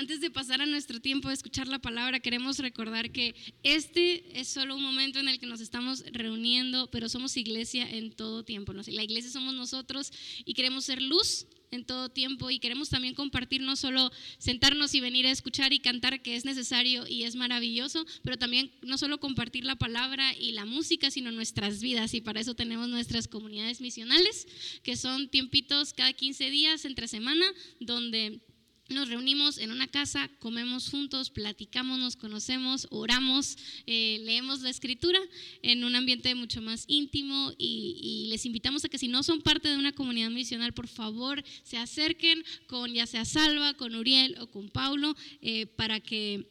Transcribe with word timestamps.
Antes 0.00 0.22
de 0.22 0.30
pasar 0.30 0.62
a 0.62 0.66
nuestro 0.66 0.98
tiempo 0.98 1.28
de 1.28 1.34
escuchar 1.34 1.68
la 1.68 1.78
palabra, 1.78 2.20
queremos 2.20 2.58
recordar 2.58 3.12
que 3.12 3.34
este 3.62 4.40
es 4.40 4.48
solo 4.48 4.74
un 4.74 4.82
momento 4.82 5.18
en 5.18 5.28
el 5.28 5.38
que 5.38 5.44
nos 5.44 5.60
estamos 5.60 6.02
reuniendo, 6.10 6.90
pero 6.90 7.10
somos 7.10 7.36
iglesia 7.36 7.86
en 7.86 8.10
todo 8.10 8.42
tiempo. 8.42 8.72
La 8.72 9.02
iglesia 9.02 9.30
somos 9.30 9.52
nosotros 9.52 10.10
y 10.46 10.54
queremos 10.54 10.86
ser 10.86 11.02
luz 11.02 11.46
en 11.70 11.84
todo 11.84 12.08
tiempo 12.08 12.50
y 12.50 12.60
queremos 12.60 12.88
también 12.88 13.12
compartir 13.12 13.60
no 13.60 13.76
solo 13.76 14.10
sentarnos 14.38 14.94
y 14.94 15.00
venir 15.00 15.26
a 15.26 15.32
escuchar 15.32 15.74
y 15.74 15.80
cantar 15.80 16.22
que 16.22 16.34
es 16.34 16.46
necesario 16.46 17.06
y 17.06 17.24
es 17.24 17.36
maravilloso, 17.36 18.06
pero 18.22 18.38
también 18.38 18.72
no 18.80 18.96
solo 18.96 19.20
compartir 19.20 19.66
la 19.66 19.76
palabra 19.76 20.34
y 20.34 20.52
la 20.52 20.64
música, 20.64 21.10
sino 21.10 21.30
nuestras 21.30 21.82
vidas 21.82 22.14
y 22.14 22.22
para 22.22 22.40
eso 22.40 22.54
tenemos 22.54 22.88
nuestras 22.88 23.28
comunidades 23.28 23.82
misionales, 23.82 24.48
que 24.82 24.96
son 24.96 25.28
tiempitos 25.28 25.92
cada 25.92 26.14
15 26.14 26.50
días 26.50 26.86
entre 26.86 27.06
semana 27.06 27.44
donde 27.80 28.40
nos 28.90 29.08
reunimos 29.08 29.58
en 29.58 29.70
una 29.70 29.86
casa, 29.86 30.28
comemos 30.38 30.88
juntos, 30.88 31.30
platicamos, 31.30 31.98
nos 31.98 32.16
conocemos, 32.16 32.88
oramos, 32.90 33.56
eh, 33.86 34.20
leemos 34.24 34.60
la 34.60 34.70
escritura 34.70 35.18
en 35.62 35.84
un 35.84 35.94
ambiente 35.94 36.34
mucho 36.34 36.60
más 36.60 36.84
íntimo 36.88 37.52
y, 37.58 38.26
les 38.30 38.46
invitamos 38.46 38.84
a 38.84 38.88
que 38.88 38.98
si 38.98 39.08
no 39.08 39.22
son 39.22 39.40
parte 39.40 39.68
de 39.68 39.76
una 39.76 39.92
comunidad 39.92 40.30
misional, 40.30 40.72
por 40.72 40.86
favor 40.86 41.42
se 41.64 41.78
acerquen 41.78 42.44
con 42.66 42.92
ya 42.92 43.06
sea 43.06 43.24
Salva, 43.24 43.74
con 43.74 43.94
Uriel 43.94 44.36
o 44.40 44.46
con 44.48 44.68
Paulo 44.68 45.16
eh, 45.42 45.66
para 45.66 46.00
que 46.00 46.46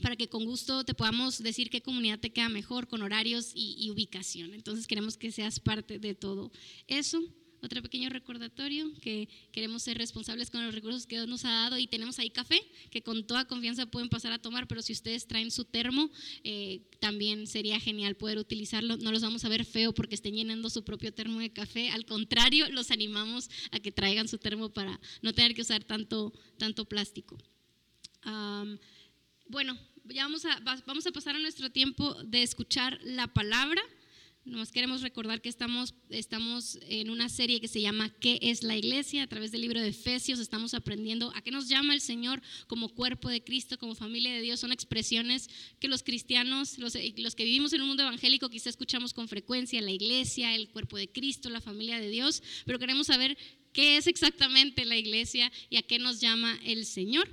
para 0.00 0.16
que 0.16 0.28
con 0.28 0.44
gusto 0.44 0.84
te 0.84 0.94
podamos 0.94 1.42
decir 1.42 1.70
qué 1.70 1.80
comunidad 1.80 2.18
te 2.18 2.30
queda 2.30 2.48
mejor 2.48 2.88
con 2.88 3.02
horarios 3.02 3.52
y 3.54 3.88
ubicación. 3.90 4.52
Entonces 4.52 4.88
queremos 4.88 5.16
que 5.16 5.30
seas 5.30 5.60
parte 5.60 5.98
de 5.98 6.14
todo 6.14 6.50
eso 6.88 7.22
otro 7.62 7.80
pequeño 7.80 8.10
recordatorio 8.10 8.92
que 9.00 9.28
queremos 9.52 9.84
ser 9.84 9.96
responsables 9.96 10.50
con 10.50 10.64
los 10.64 10.74
recursos 10.74 11.06
que 11.06 11.14
Dios 11.14 11.28
nos 11.28 11.44
ha 11.44 11.50
dado 11.50 11.78
y 11.78 11.86
tenemos 11.86 12.18
ahí 12.18 12.28
café 12.28 12.60
que 12.90 13.02
con 13.02 13.24
toda 13.24 13.46
confianza 13.46 13.86
pueden 13.86 14.08
pasar 14.08 14.32
a 14.32 14.38
tomar, 14.38 14.66
pero 14.66 14.82
si 14.82 14.92
ustedes 14.92 15.26
traen 15.26 15.50
su 15.50 15.64
termo, 15.64 16.10
eh, 16.42 16.82
también 17.00 17.46
sería 17.46 17.78
genial 17.78 18.16
poder 18.16 18.38
utilizarlo. 18.38 18.96
No 18.96 19.12
los 19.12 19.22
vamos 19.22 19.44
a 19.44 19.48
ver 19.48 19.64
feo 19.64 19.94
porque 19.94 20.16
estén 20.16 20.34
llenando 20.34 20.70
su 20.70 20.84
propio 20.84 21.14
termo 21.14 21.38
de 21.38 21.50
café, 21.50 21.90
al 21.90 22.04
contrario, 22.04 22.68
los 22.70 22.90
animamos 22.90 23.48
a 23.70 23.78
que 23.78 23.92
traigan 23.92 24.26
su 24.26 24.38
termo 24.38 24.70
para 24.70 25.00
no 25.22 25.32
tener 25.32 25.54
que 25.54 25.62
usar 25.62 25.84
tanto, 25.84 26.32
tanto 26.58 26.84
plástico. 26.84 27.38
bueno, 29.46 29.78
ya 30.06 30.24
vamos 30.24 30.44
a, 30.44 30.60
vamos 30.84 31.06
a 31.06 31.12
pasar 31.12 31.36
a 31.36 31.38
nuestro 31.38 31.70
tiempo 31.70 32.14
de 32.24 32.42
escuchar 32.42 32.98
la 33.04 33.28
palabra. 33.32 33.82
Nos 34.44 34.72
queremos 34.72 35.02
recordar 35.02 35.40
que 35.40 35.48
estamos, 35.48 35.94
estamos 36.10 36.76
en 36.88 37.10
una 37.10 37.28
serie 37.28 37.60
que 37.60 37.68
se 37.68 37.80
llama 37.80 38.12
¿Qué 38.18 38.40
es 38.42 38.64
la 38.64 38.76
iglesia? 38.76 39.22
A 39.22 39.28
través 39.28 39.52
del 39.52 39.60
libro 39.60 39.80
de 39.80 39.88
Efesios 39.88 40.40
estamos 40.40 40.74
aprendiendo 40.74 41.32
a 41.36 41.42
qué 41.42 41.52
nos 41.52 41.68
llama 41.68 41.94
el 41.94 42.00
Señor 42.00 42.42
como 42.66 42.88
cuerpo 42.88 43.28
de 43.28 43.44
Cristo, 43.44 43.78
como 43.78 43.94
familia 43.94 44.32
de 44.32 44.40
Dios. 44.40 44.58
Son 44.58 44.72
expresiones 44.72 45.48
que 45.78 45.86
los 45.86 46.02
cristianos, 46.02 46.76
los, 46.78 46.98
los 47.18 47.36
que 47.36 47.44
vivimos 47.44 47.72
en 47.72 47.82
un 47.82 47.88
mundo 47.88 48.02
evangélico, 48.02 48.50
quizá 48.50 48.68
escuchamos 48.68 49.14
con 49.14 49.28
frecuencia, 49.28 49.80
la 49.80 49.92
iglesia, 49.92 50.56
el 50.56 50.70
cuerpo 50.70 50.96
de 50.96 51.08
Cristo, 51.08 51.48
la 51.48 51.60
familia 51.60 52.00
de 52.00 52.08
Dios, 52.08 52.42
pero 52.66 52.80
queremos 52.80 53.06
saber 53.06 53.38
qué 53.72 53.96
es 53.96 54.08
exactamente 54.08 54.84
la 54.84 54.96
iglesia 54.96 55.52
y 55.70 55.76
a 55.76 55.82
qué 55.82 56.00
nos 56.00 56.20
llama 56.20 56.58
el 56.64 56.84
Señor. 56.84 57.28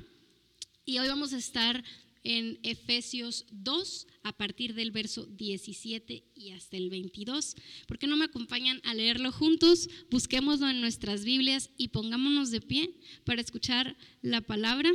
Y 0.86 1.00
hoy 1.00 1.08
vamos 1.08 1.34
a 1.34 1.38
estar 1.38 1.84
en 2.24 2.60
Efesios 2.64 3.46
2 3.52 4.08
a 4.24 4.38
partir 4.38 4.74
del 4.74 4.92
verso 4.92 5.26
17 5.26 6.24
y 6.36 6.52
hasta 6.52 6.78
el 6.78 6.90
22. 6.90 7.56
¿Por 7.88 7.98
qué 7.98 8.08
no 8.08 8.18
me 8.18 8.26
acompañan 8.26 8.82
a 8.84 8.94
leerlo 8.94 9.32
juntos? 9.32 9.90
Busquémoslo 10.10 10.70
en 10.70 10.82
nuestras 10.82 11.24
Biblias 11.24 11.70
y 11.78 11.90
pongámonos 11.90 12.52
de 12.52 12.62
pie 12.62 12.96
para 13.24 13.42
escuchar 13.42 13.98
la 14.22 14.42
palabra 14.42 14.92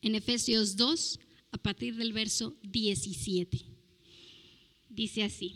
en 0.00 0.14
Efesios 0.14 0.76
2 0.76 1.20
a 1.52 1.58
partir 1.58 1.96
del 1.96 2.12
verso 2.12 2.56
17. 2.62 3.66
Dice 4.88 5.22
así, 5.22 5.54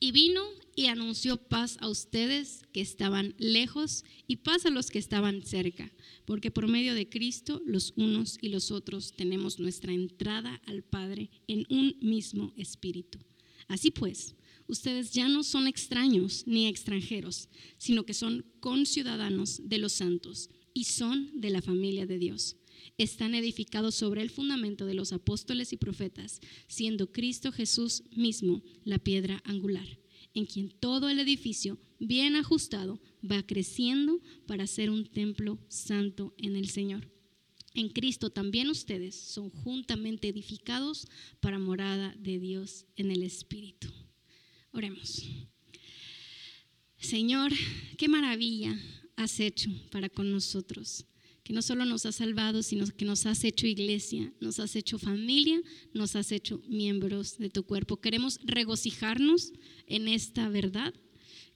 y 0.00 0.12
vino 0.12 0.42
y 0.74 0.86
anunció 0.86 1.36
paz 1.36 1.76
a 1.80 1.88
ustedes 1.88 2.62
que 2.72 2.80
estaban 2.80 3.34
lejos 3.38 4.04
y 4.26 4.36
paz 4.36 4.64
a 4.66 4.70
los 4.70 4.90
que 4.90 4.98
estaban 4.98 5.42
cerca, 5.42 5.92
porque 6.24 6.50
por 6.50 6.68
medio 6.68 6.94
de 6.94 7.08
Cristo 7.08 7.60
los 7.66 7.92
unos 7.96 8.38
y 8.40 8.48
los 8.48 8.70
otros 8.70 9.12
tenemos 9.14 9.58
nuestra 9.58 9.92
entrada 9.92 10.60
al 10.66 10.82
Padre 10.82 11.30
en 11.46 11.66
un 11.68 11.96
mismo 12.00 12.52
espíritu. 12.56 13.18
Así 13.68 13.90
pues, 13.90 14.34
ustedes 14.66 15.12
ya 15.12 15.28
no 15.28 15.42
son 15.42 15.66
extraños 15.66 16.44
ni 16.46 16.66
extranjeros, 16.66 17.48
sino 17.76 18.04
que 18.04 18.14
son 18.14 18.44
conciudadanos 18.60 19.68
de 19.68 19.78
los 19.78 19.92
santos 19.92 20.48
y 20.74 20.84
son 20.84 21.40
de 21.40 21.50
la 21.50 21.60
familia 21.60 22.06
de 22.06 22.18
Dios. 22.18 22.56
Están 22.98 23.34
edificados 23.34 23.94
sobre 23.94 24.22
el 24.22 24.30
fundamento 24.30 24.86
de 24.86 24.94
los 24.94 25.12
apóstoles 25.12 25.72
y 25.72 25.76
profetas, 25.76 26.40
siendo 26.66 27.12
Cristo 27.12 27.52
Jesús 27.52 28.02
mismo 28.10 28.64
la 28.84 28.98
piedra 28.98 29.40
angular 29.44 30.01
en 30.34 30.46
quien 30.46 30.70
todo 30.70 31.08
el 31.08 31.18
edificio, 31.18 31.78
bien 31.98 32.36
ajustado, 32.36 33.00
va 33.22 33.46
creciendo 33.46 34.20
para 34.46 34.66
ser 34.66 34.90
un 34.90 35.06
templo 35.06 35.58
santo 35.68 36.34
en 36.38 36.56
el 36.56 36.68
Señor. 36.68 37.10
En 37.74 37.88
Cristo 37.88 38.30
también 38.30 38.68
ustedes 38.68 39.14
son 39.14 39.50
juntamente 39.50 40.28
edificados 40.28 41.06
para 41.40 41.58
morada 41.58 42.14
de 42.18 42.38
Dios 42.38 42.86
en 42.96 43.10
el 43.10 43.22
Espíritu. 43.22 43.88
Oremos. 44.72 45.22
Señor, 46.98 47.52
qué 47.96 48.08
maravilla 48.08 48.78
has 49.16 49.40
hecho 49.40 49.70
para 49.90 50.08
con 50.08 50.30
nosotros 50.30 51.06
que 51.42 51.52
no 51.52 51.62
solo 51.62 51.84
nos 51.84 52.06
has 52.06 52.16
salvado, 52.16 52.62
sino 52.62 52.86
que 52.86 53.04
nos 53.04 53.26
has 53.26 53.44
hecho 53.44 53.66
iglesia, 53.66 54.32
nos 54.40 54.60
has 54.60 54.76
hecho 54.76 54.98
familia, 54.98 55.60
nos 55.92 56.14
has 56.14 56.30
hecho 56.32 56.62
miembros 56.68 57.38
de 57.38 57.50
tu 57.50 57.64
cuerpo. 57.64 58.00
Queremos 58.00 58.38
regocijarnos 58.44 59.52
en 59.86 60.08
esta 60.08 60.48
verdad, 60.48 60.94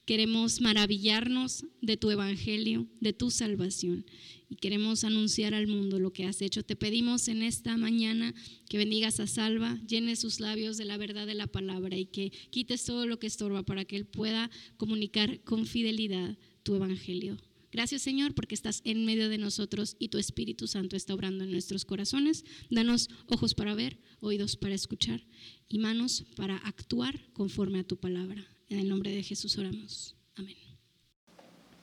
queremos 0.05 0.61
maravillarnos 0.61 1.65
de 1.83 1.97
tu 1.97 2.11
evangelio, 2.11 2.89
de 3.01 3.13
tu 3.13 3.31
salvación 3.31 4.05
y 4.49 4.57
queremos 4.57 5.05
anunciar 5.05 5.55
al 5.55 5.67
mundo 5.67 5.99
lo 5.99 6.13
que 6.13 6.25
has 6.25 6.43
hecho. 6.43 6.63
Te 6.63 6.77
pedimos 6.77 7.29
en 7.29 7.43
esta 7.43 7.77
mañana 7.77 8.35
que 8.69 8.79
bendigas 8.79 9.21
a 9.21 9.27
Salva, 9.27 9.81
llene 9.87 10.17
sus 10.17 10.41
labios 10.41 10.77
de 10.77 10.85
la 10.85 10.97
verdad 10.97 11.27
de 11.27 11.35
la 11.35 11.47
palabra 11.47 11.97
y 11.97 12.07
que 12.07 12.33
quites 12.51 12.85
todo 12.85 13.07
lo 13.07 13.19
que 13.19 13.27
estorba 13.27 13.65
para 13.65 13.85
que 13.85 13.97
él 13.97 14.07
pueda 14.07 14.51
comunicar 14.77 15.41
con 15.43 15.67
fidelidad 15.67 16.37
tu 16.63 16.75
evangelio. 16.75 17.37
Gracias 17.77 18.01
Señor 18.01 18.35
porque 18.35 18.55
estás 18.55 18.81
en 18.87 19.05
medio 19.05 19.29
de 19.29 19.37
nosotros 19.37 19.97
y 19.99 20.09
tu 20.09 20.17
Espíritu 20.17 20.67
Santo 20.67 20.97
está 20.97 21.13
obrando 21.13 21.45
en 21.45 21.53
nuestros 21.53 21.85
corazones. 21.85 22.47
Danos 22.71 23.11
ojos 23.27 23.53
para 23.53 23.75
ver, 23.75 23.99
oídos 24.21 24.57
para 24.57 24.75
escuchar 24.75 25.21
y 25.69 25.79
manos 25.79 26.25
para 26.39 26.57
actuar 26.57 27.21
conforme 27.35 27.81
a 27.81 27.85
tu 27.85 27.99
palabra. 27.99 28.43
En 28.71 28.79
el 28.79 28.89
nombre 28.89 29.11
de 29.11 29.23
Jesús 29.23 29.59
oramos. 29.59 30.17
Amén. 30.37 30.57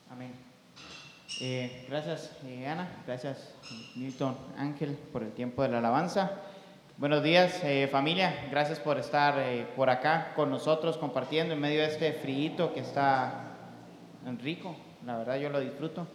Amén. 0.09 0.31
Eh, 1.40 1.86
gracias 1.88 2.31
eh, 2.44 2.66
Ana, 2.66 3.04
gracias 3.06 3.54
Newton 3.96 4.36
Ángel 4.58 4.98
por 5.12 5.22
el 5.22 5.31
tiempo 5.34 5.62
de 5.62 5.70
la 5.70 5.78
alabanza. 5.78 6.42
Buenos 6.98 7.24
días 7.24 7.62
eh, 7.64 7.88
familia, 7.92 8.48
gracias 8.50 8.80
por 8.80 8.98
estar 8.98 9.75
por 9.75 9.92
acá 9.92 10.34
con 10.36 10.50
nosotros 10.50 10.98
compartiendo 10.98 11.54
en 11.54 11.62
medio 11.62 11.81
de 11.81 11.88
este 11.90 12.14
frío 12.14 12.74
que 12.74 12.80
está 12.80 13.52
rico 14.42 14.75
la 15.06 15.18
verdad 15.18 15.38
yo 15.38 15.50
lo 15.50 15.59
disfruto. 15.59 16.08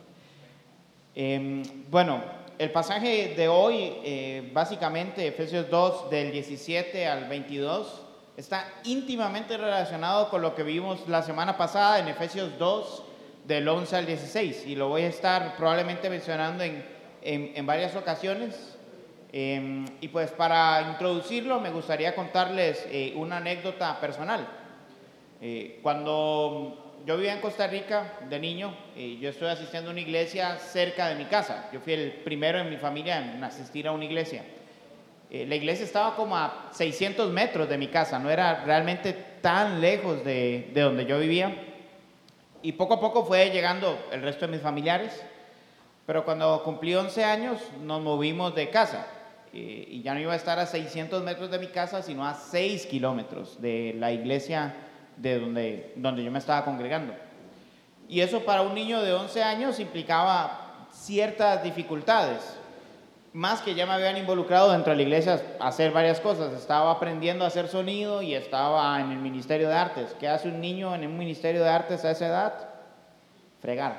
Em, 1.14 1.62
bueno, 1.90 2.22
el 2.58 2.70
pasaje 2.70 3.34
de 3.36 3.48
hoy, 3.48 3.92
eh, 4.04 4.50
básicamente 4.52 5.26
Efesios 5.26 5.68
2 5.70 6.10
del 6.10 6.32
17 6.32 7.06
al 7.06 7.28
22, 7.28 8.02
está 8.36 8.68
íntimamente 8.84 9.56
relacionado 9.56 10.28
con 10.30 10.42
lo 10.42 10.54
que 10.54 10.62
vimos 10.62 11.08
la 11.08 11.22
semana 11.22 11.56
pasada 11.56 11.98
en 11.98 12.08
Efesios 12.08 12.56
2 12.58 13.02
del 13.46 13.66
11 13.66 13.96
al 13.96 14.06
16 14.06 14.66
y 14.66 14.76
lo 14.76 14.88
voy 14.88 15.02
a 15.02 15.08
estar 15.08 15.56
probablemente 15.56 16.08
mencionando 16.08 16.62
en, 16.62 16.84
en, 17.22 17.66
varias 17.66 17.96
ocasiones. 17.96 18.76
Em, 19.32 19.84
y 20.00 20.08
pues 20.08 20.30
para 20.30 20.90
introducirlo 20.92 21.60
me 21.60 21.70
gustaría 21.70 22.14
contarles 22.14 22.86
eh, 22.90 23.12
una 23.16 23.38
anécdota 23.38 24.00
personal. 24.00 24.46
Eh, 25.40 25.78
cuando 25.82 26.87
yo 27.06 27.16
vivía 27.16 27.34
en 27.34 27.40
Costa 27.40 27.66
Rica 27.66 28.18
de 28.28 28.38
niño 28.38 28.74
y 28.94 29.18
yo 29.18 29.30
estoy 29.30 29.48
asistiendo 29.48 29.90
a 29.90 29.92
una 29.92 30.00
iglesia 30.00 30.58
cerca 30.58 31.08
de 31.08 31.14
mi 31.14 31.24
casa. 31.24 31.68
Yo 31.72 31.80
fui 31.80 31.94
el 31.94 32.12
primero 32.12 32.58
en 32.58 32.68
mi 32.68 32.76
familia 32.76 33.18
en 33.18 33.42
asistir 33.42 33.88
a 33.88 33.92
una 33.92 34.04
iglesia. 34.04 34.44
Eh, 35.30 35.46
la 35.46 35.56
iglesia 35.56 35.84
estaba 35.84 36.16
como 36.16 36.36
a 36.36 36.68
600 36.72 37.30
metros 37.30 37.68
de 37.68 37.78
mi 37.78 37.88
casa, 37.88 38.18
no 38.18 38.30
era 38.30 38.64
realmente 38.64 39.12
tan 39.40 39.80
lejos 39.80 40.24
de, 40.24 40.70
de 40.72 40.80
donde 40.80 41.06
yo 41.06 41.18
vivía. 41.18 41.54
Y 42.62 42.72
poco 42.72 42.94
a 42.94 43.00
poco 43.00 43.24
fue 43.24 43.50
llegando 43.50 43.98
el 44.10 44.22
resto 44.22 44.46
de 44.46 44.52
mis 44.52 44.62
familiares. 44.62 45.22
Pero 46.06 46.24
cuando 46.24 46.62
cumplí 46.64 46.94
11 46.94 47.24
años 47.24 47.60
nos 47.82 48.00
movimos 48.00 48.54
de 48.54 48.70
casa 48.70 49.06
eh, 49.52 49.86
y 49.88 50.02
ya 50.02 50.14
no 50.14 50.20
iba 50.20 50.32
a 50.32 50.36
estar 50.36 50.58
a 50.58 50.66
600 50.66 51.22
metros 51.22 51.50
de 51.50 51.58
mi 51.58 51.68
casa, 51.68 52.02
sino 52.02 52.26
a 52.26 52.34
6 52.34 52.86
kilómetros 52.86 53.60
de 53.60 53.94
la 53.98 54.12
iglesia 54.12 54.74
de 55.18 55.38
donde, 55.38 55.92
donde 55.96 56.24
yo 56.24 56.30
me 56.30 56.38
estaba 56.38 56.64
congregando. 56.64 57.14
Y 58.08 58.20
eso 58.20 58.40
para 58.44 58.62
un 58.62 58.74
niño 58.74 59.02
de 59.02 59.12
11 59.12 59.42
años 59.42 59.80
implicaba 59.80 60.86
ciertas 60.92 61.62
dificultades. 61.62 62.54
más 63.34 63.60
que 63.60 63.74
ya 63.74 63.86
me 63.86 63.92
habían 63.92 64.16
involucrado 64.16 64.72
dentro 64.72 64.90
de 64.90 64.96
la 64.96 65.02
iglesia 65.02 65.40
a 65.60 65.68
hacer 65.68 65.92
varias 65.92 66.18
cosas. 66.18 66.52
Estaba 66.54 66.90
aprendiendo 66.90 67.44
a 67.44 67.48
hacer 67.48 67.68
sonido 67.68 68.22
y 68.22 68.34
estaba 68.34 68.98
en 69.00 69.12
el 69.12 69.18
Ministerio 69.18 69.68
de 69.68 69.74
Artes. 69.74 70.16
¿Qué 70.18 70.26
hace 70.26 70.48
un 70.48 70.60
niño 70.60 70.94
en 70.94 71.06
un 71.06 71.18
Ministerio 71.18 71.62
de 71.62 71.68
Artes 71.68 72.04
a 72.04 72.10
esa 72.10 72.26
edad? 72.26 72.54
Fregar. 73.60 73.98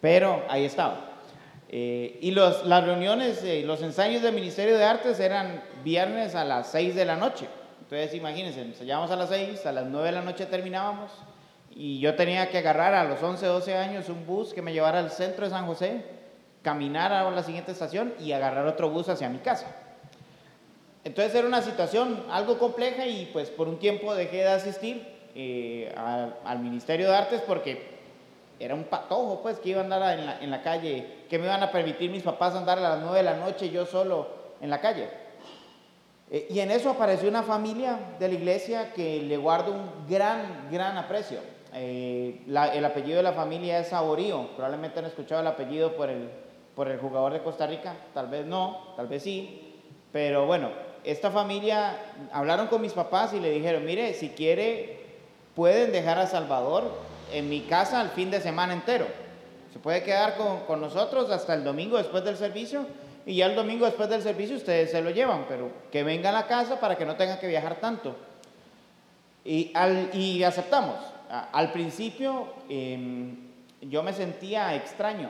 Pero 0.00 0.44
ahí 0.48 0.64
estaba. 0.64 1.08
Eh, 1.68 2.18
y 2.22 2.30
los, 2.30 2.64
las 2.64 2.84
reuniones, 2.84 3.42
eh, 3.42 3.62
los 3.66 3.82
ensayos 3.82 4.22
del 4.22 4.34
Ministerio 4.34 4.78
de 4.78 4.84
Artes 4.84 5.20
eran 5.20 5.62
viernes 5.84 6.34
a 6.34 6.44
las 6.44 6.70
6 6.70 6.94
de 6.94 7.04
la 7.04 7.16
noche. 7.16 7.48
Entonces, 7.90 8.12
imagínense, 8.12 8.60
ensayábamos 8.60 9.10
a 9.10 9.16
las 9.16 9.30
6, 9.30 9.64
a 9.64 9.72
las 9.72 9.86
9 9.86 10.08
de 10.08 10.12
la 10.12 10.20
noche 10.20 10.44
terminábamos 10.44 11.10
y 11.70 12.00
yo 12.00 12.14
tenía 12.16 12.50
que 12.50 12.58
agarrar 12.58 12.92
a 12.92 13.04
los 13.04 13.22
11, 13.22 13.46
12 13.46 13.76
años 13.78 14.10
un 14.10 14.26
bus 14.26 14.52
que 14.52 14.60
me 14.60 14.74
llevara 14.74 14.98
al 14.98 15.10
centro 15.10 15.46
de 15.46 15.50
San 15.50 15.66
José, 15.66 16.04
caminar 16.60 17.14
a 17.14 17.30
la 17.30 17.42
siguiente 17.42 17.72
estación 17.72 18.12
y 18.20 18.32
agarrar 18.32 18.66
otro 18.66 18.90
bus 18.90 19.08
hacia 19.08 19.30
mi 19.30 19.38
casa. 19.38 19.74
Entonces 21.02 21.34
era 21.34 21.48
una 21.48 21.62
situación 21.62 22.26
algo 22.30 22.58
compleja 22.58 23.06
y 23.06 23.30
pues 23.32 23.48
por 23.48 23.68
un 23.68 23.78
tiempo 23.78 24.14
dejé 24.14 24.36
de 24.36 24.48
asistir 24.48 25.08
eh, 25.34 25.90
al, 26.44 26.58
Ministerio 26.58 27.08
de 27.08 27.16
Artes 27.16 27.40
porque 27.46 27.88
era 28.60 28.74
un 28.74 28.84
patojo 28.84 29.40
pues 29.40 29.60
que 29.60 29.70
iba 29.70 29.80
a 29.80 29.84
andar 29.84 30.18
en 30.18 30.26
la, 30.26 30.42
en 30.42 30.50
la 30.50 30.60
calle, 30.60 31.24
que 31.30 31.38
me 31.38 31.46
iban 31.46 31.62
a 31.62 31.72
permitir 31.72 32.10
mis 32.10 32.22
papás 32.22 32.54
andar 32.54 32.76
a 32.76 32.82
las 32.82 32.98
9 33.00 33.16
de 33.16 33.22
la 33.22 33.36
noche 33.38 33.70
yo 33.70 33.86
solo 33.86 34.28
en 34.60 34.68
la 34.68 34.78
calle. 34.82 35.08
Eh, 36.30 36.46
y 36.50 36.60
en 36.60 36.70
eso 36.70 36.90
apareció 36.90 37.28
una 37.28 37.42
familia 37.42 37.98
de 38.18 38.28
la 38.28 38.34
iglesia 38.34 38.92
que 38.92 39.22
le 39.22 39.36
guardo 39.36 39.72
un 39.72 40.06
gran, 40.08 40.68
gran 40.70 40.96
aprecio. 40.96 41.38
Eh, 41.74 42.42
el 42.46 42.84
apellido 42.84 43.18
de 43.18 43.22
la 43.22 43.32
familia 43.32 43.78
es 43.78 43.88
Saborío. 43.88 44.48
Probablemente 44.56 44.98
han 44.98 45.06
escuchado 45.06 45.40
el 45.40 45.46
apellido 45.46 45.96
por 45.96 46.10
el, 46.10 46.28
por 46.74 46.88
el 46.88 46.98
jugador 46.98 47.32
de 47.32 47.42
Costa 47.42 47.66
Rica. 47.66 47.94
Tal 48.12 48.28
vez 48.28 48.44
no, 48.46 48.94
tal 48.96 49.06
vez 49.06 49.22
sí. 49.22 49.74
Pero 50.12 50.46
bueno, 50.46 50.70
esta 51.04 51.30
familia 51.30 51.96
hablaron 52.32 52.66
con 52.66 52.80
mis 52.80 52.92
papás 52.92 53.32
y 53.32 53.40
le 53.40 53.50
dijeron, 53.50 53.84
mire, 53.84 54.14
si 54.14 54.30
quiere, 54.30 55.00
pueden 55.54 55.92
dejar 55.92 56.18
a 56.18 56.26
Salvador 56.26 56.90
en 57.32 57.48
mi 57.48 57.62
casa 57.62 58.02
el 58.02 58.08
fin 58.10 58.30
de 58.30 58.40
semana 58.40 58.72
entero. 58.72 59.06
Se 59.72 59.78
puede 59.78 60.02
quedar 60.02 60.36
con, 60.36 60.60
con 60.60 60.80
nosotros 60.80 61.30
hasta 61.30 61.54
el 61.54 61.64
domingo 61.64 61.98
después 61.98 62.24
del 62.24 62.36
servicio 62.36 62.86
y 63.28 63.34
ya 63.34 63.44
el 63.44 63.54
domingo 63.54 63.84
después 63.84 64.08
del 64.08 64.22
servicio 64.22 64.56
ustedes 64.56 64.90
se 64.90 65.02
lo 65.02 65.10
llevan, 65.10 65.44
pero 65.46 65.70
que 65.92 66.02
venga 66.02 66.30
a 66.30 66.32
la 66.32 66.46
casa 66.46 66.80
para 66.80 66.96
que 66.96 67.04
no 67.04 67.16
tenga 67.16 67.38
que 67.38 67.46
viajar 67.46 67.76
tanto. 67.76 68.16
Y, 69.44 69.70
al, 69.74 70.08
y 70.14 70.42
aceptamos. 70.42 70.96
Al 71.28 71.70
principio 71.70 72.46
em, 72.70 73.36
yo 73.82 74.02
me 74.02 74.14
sentía 74.14 74.74
extraño, 74.74 75.28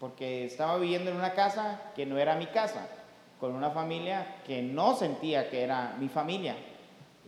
porque 0.00 0.46
estaba 0.46 0.76
viviendo 0.76 1.08
en 1.12 1.16
una 1.16 1.34
casa 1.34 1.80
que 1.94 2.04
no 2.04 2.18
era 2.18 2.34
mi 2.34 2.46
casa, 2.46 2.88
con 3.38 3.54
una 3.54 3.70
familia 3.70 4.38
que 4.44 4.60
no 4.60 4.96
sentía 4.96 5.48
que 5.48 5.62
era 5.62 5.94
mi 6.00 6.08
familia. 6.08 6.56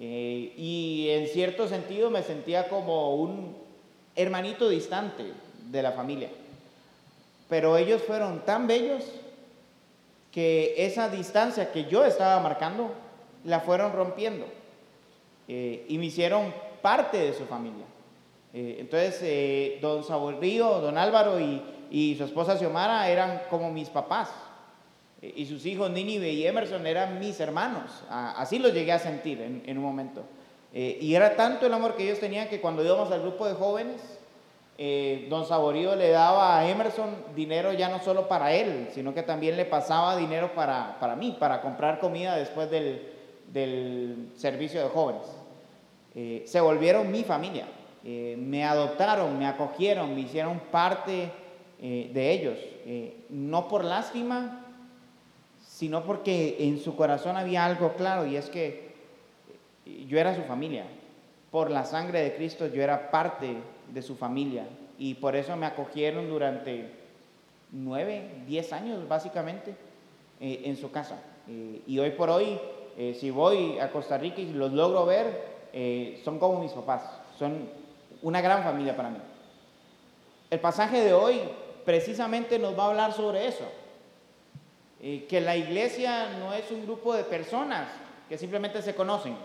Eh, 0.00 0.52
y 0.56 1.10
en 1.10 1.28
cierto 1.28 1.68
sentido 1.68 2.10
me 2.10 2.24
sentía 2.24 2.68
como 2.68 3.14
un 3.14 3.56
hermanito 4.16 4.68
distante 4.68 5.32
de 5.70 5.82
la 5.82 5.92
familia. 5.92 6.30
Pero 7.48 7.76
ellos 7.76 8.02
fueron 8.02 8.40
tan 8.40 8.66
bellos 8.66 9.04
que 10.36 10.74
esa 10.76 11.08
distancia 11.08 11.72
que 11.72 11.86
yo 11.86 12.04
estaba 12.04 12.42
marcando 12.42 12.92
la 13.44 13.60
fueron 13.60 13.94
rompiendo 13.94 14.44
eh, 15.48 15.86
y 15.88 15.96
me 15.96 16.04
hicieron 16.04 16.52
parte 16.82 17.16
de 17.16 17.32
su 17.32 17.46
familia. 17.46 17.86
Eh, 18.52 18.76
entonces, 18.80 19.18
eh, 19.22 19.78
don 19.80 20.04
Saborío, 20.04 20.82
don 20.82 20.98
Álvaro 20.98 21.40
y, 21.40 21.62
y, 21.90 22.16
su 22.16 22.24
esposa 22.24 22.58
Xiomara 22.58 23.08
eran 23.08 23.44
como 23.48 23.72
mis 23.72 23.88
papás. 23.88 24.28
y 25.22 25.46
sus 25.46 25.64
hijos 25.64 25.90
Nínive 25.90 26.30
y 26.30 26.46
Emerson 26.46 26.86
eran 26.86 27.18
mis 27.18 27.40
hermanos. 27.40 28.04
así 28.10 28.58
los 28.58 28.74
llegué 28.74 28.92
a 28.92 28.98
sentir 28.98 29.40
en, 29.40 29.62
en 29.64 29.78
un 29.78 29.84
momento. 29.84 30.22
y 30.74 31.14
era 31.14 31.34
tanto 31.34 31.64
el 31.64 31.72
amor 31.72 31.96
que 31.96 32.02
ellos 32.02 32.20
tenían 32.20 32.50
que 32.50 32.60
cuando 32.60 32.84
íbamos 32.84 33.10
al 33.10 33.22
grupo 33.22 33.48
de 33.48 33.54
jóvenes, 33.54 34.15
eh, 34.78 35.26
don 35.30 35.46
Saborío 35.46 35.96
le 35.96 36.10
daba 36.10 36.58
a 36.58 36.68
Emerson 36.68 37.08
dinero 37.34 37.72
ya 37.72 37.88
no 37.88 37.98
solo 38.00 38.28
para 38.28 38.52
él, 38.52 38.88
sino 38.92 39.14
que 39.14 39.22
también 39.22 39.56
le 39.56 39.64
pasaba 39.64 40.16
dinero 40.16 40.52
para, 40.54 40.98
para 41.00 41.16
mí, 41.16 41.34
para 41.38 41.62
comprar 41.62 41.98
comida 41.98 42.36
después 42.36 42.70
del, 42.70 43.02
del 43.52 44.32
servicio 44.36 44.82
de 44.82 44.88
jóvenes. 44.90 45.22
Eh, 46.14 46.42
se 46.46 46.60
volvieron 46.60 47.10
mi 47.10 47.24
familia, 47.24 47.66
eh, 48.04 48.36
me 48.38 48.64
adoptaron, 48.64 49.38
me 49.38 49.46
acogieron, 49.46 50.14
me 50.14 50.22
hicieron 50.22 50.60
parte 50.70 51.30
de 51.78 52.32
ellos, 52.32 52.56
no 53.28 53.68
por 53.68 53.84
lástima, 53.84 54.64
sino 55.62 56.04
porque 56.04 56.56
en 56.60 56.78
su 56.78 56.96
corazón 56.96 57.36
había 57.36 57.66
algo 57.66 57.92
claro 57.92 58.24
y 58.24 58.36
es 58.36 58.48
que 58.48 58.94
yo 60.08 60.18
era 60.18 60.34
su 60.34 60.40
familia. 60.44 60.84
Por 61.50 61.70
la 61.70 61.84
sangre 61.84 62.22
de 62.22 62.34
Cristo 62.34 62.66
yo 62.66 62.82
era 62.82 63.10
parte 63.10 63.56
de 63.92 64.02
su 64.02 64.16
familia 64.16 64.66
y 64.98 65.14
por 65.14 65.36
eso 65.36 65.56
me 65.56 65.66
acogieron 65.66 66.28
durante 66.28 66.90
nueve, 67.72 68.42
diez 68.46 68.72
años 68.72 69.06
básicamente 69.08 69.74
eh, 70.40 70.62
en 70.64 70.76
su 70.76 70.90
casa. 70.90 71.18
Eh, 71.48 71.82
y 71.86 71.98
hoy 71.98 72.10
por 72.10 72.30
hoy, 72.30 72.58
eh, 72.96 73.16
si 73.18 73.30
voy 73.30 73.78
a 73.78 73.90
Costa 73.90 74.18
Rica 74.18 74.40
y 74.40 74.52
los 74.52 74.72
logro 74.72 75.06
ver, 75.06 75.56
son 76.24 76.38
como 76.38 76.60
mis 76.62 76.72
papás, 76.72 77.02
son 77.38 77.68
una 78.22 78.40
gran 78.40 78.62
familia 78.62 78.96
para 78.96 79.10
mí. 79.10 79.18
El 80.48 80.58
pasaje 80.58 81.02
de 81.02 81.12
hoy 81.12 81.38
precisamente 81.84 82.58
nos 82.58 82.78
va 82.78 82.84
a 82.84 82.88
hablar 82.88 83.12
sobre 83.12 83.46
eso, 83.46 83.64
que 84.98 85.40
la 85.42 85.54
iglesia 85.54 86.38
no 86.38 86.54
es 86.54 86.70
un 86.70 86.86
grupo 86.86 87.14
de 87.14 87.24
personas 87.24 87.88
que 88.26 88.38
simplemente 88.38 88.80
se 88.80 88.94
conocen, 88.94 89.36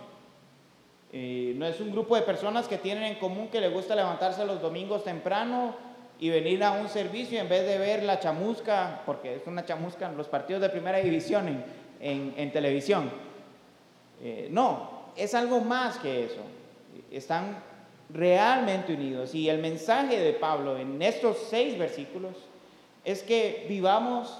eh, 1.13 1.53
no 1.57 1.65
es 1.65 1.79
un 1.81 1.91
grupo 1.91 2.15
de 2.15 2.21
personas 2.21 2.67
que 2.67 2.77
tienen 2.77 3.03
en 3.03 3.15
común 3.15 3.49
que 3.49 3.59
les 3.59 3.73
gusta 3.73 3.95
levantarse 3.95 4.45
los 4.45 4.61
domingos 4.61 5.03
temprano 5.03 5.75
y 6.19 6.29
venir 6.29 6.63
a 6.63 6.71
un 6.71 6.87
servicio 6.87 7.39
en 7.39 7.49
vez 7.49 7.65
de 7.67 7.77
ver 7.77 8.03
la 8.03 8.19
chamusca, 8.19 9.01
porque 9.05 9.35
es 9.35 9.45
una 9.45 9.65
chamusca 9.65 10.07
en 10.07 10.15
los 10.15 10.27
partidos 10.27 10.61
de 10.61 10.69
primera 10.69 10.99
división 10.99 11.63
en, 11.99 12.51
televisión. 12.51 13.11
Eh, 14.21 14.47
no, 14.51 15.11
es 15.17 15.33
algo 15.33 15.59
más 15.59 15.97
que 15.97 16.25
eso. 16.25 16.41
Están 17.11 17.61
realmente 18.09 18.93
unidos. 18.93 19.35
Y 19.35 19.49
el 19.49 19.57
mensaje 19.57 20.17
de 20.17 20.33
Pablo 20.33 20.77
en 20.77 21.01
estos 21.01 21.37
seis 21.49 21.77
versículos 21.77 22.37
es 23.03 23.23
que 23.23 23.65
vivamos 23.67 24.37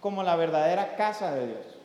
como 0.00 0.22
la 0.22 0.34
verdadera 0.34 0.96
casa 0.96 1.34
de 1.34 1.46
Dios 1.46 1.79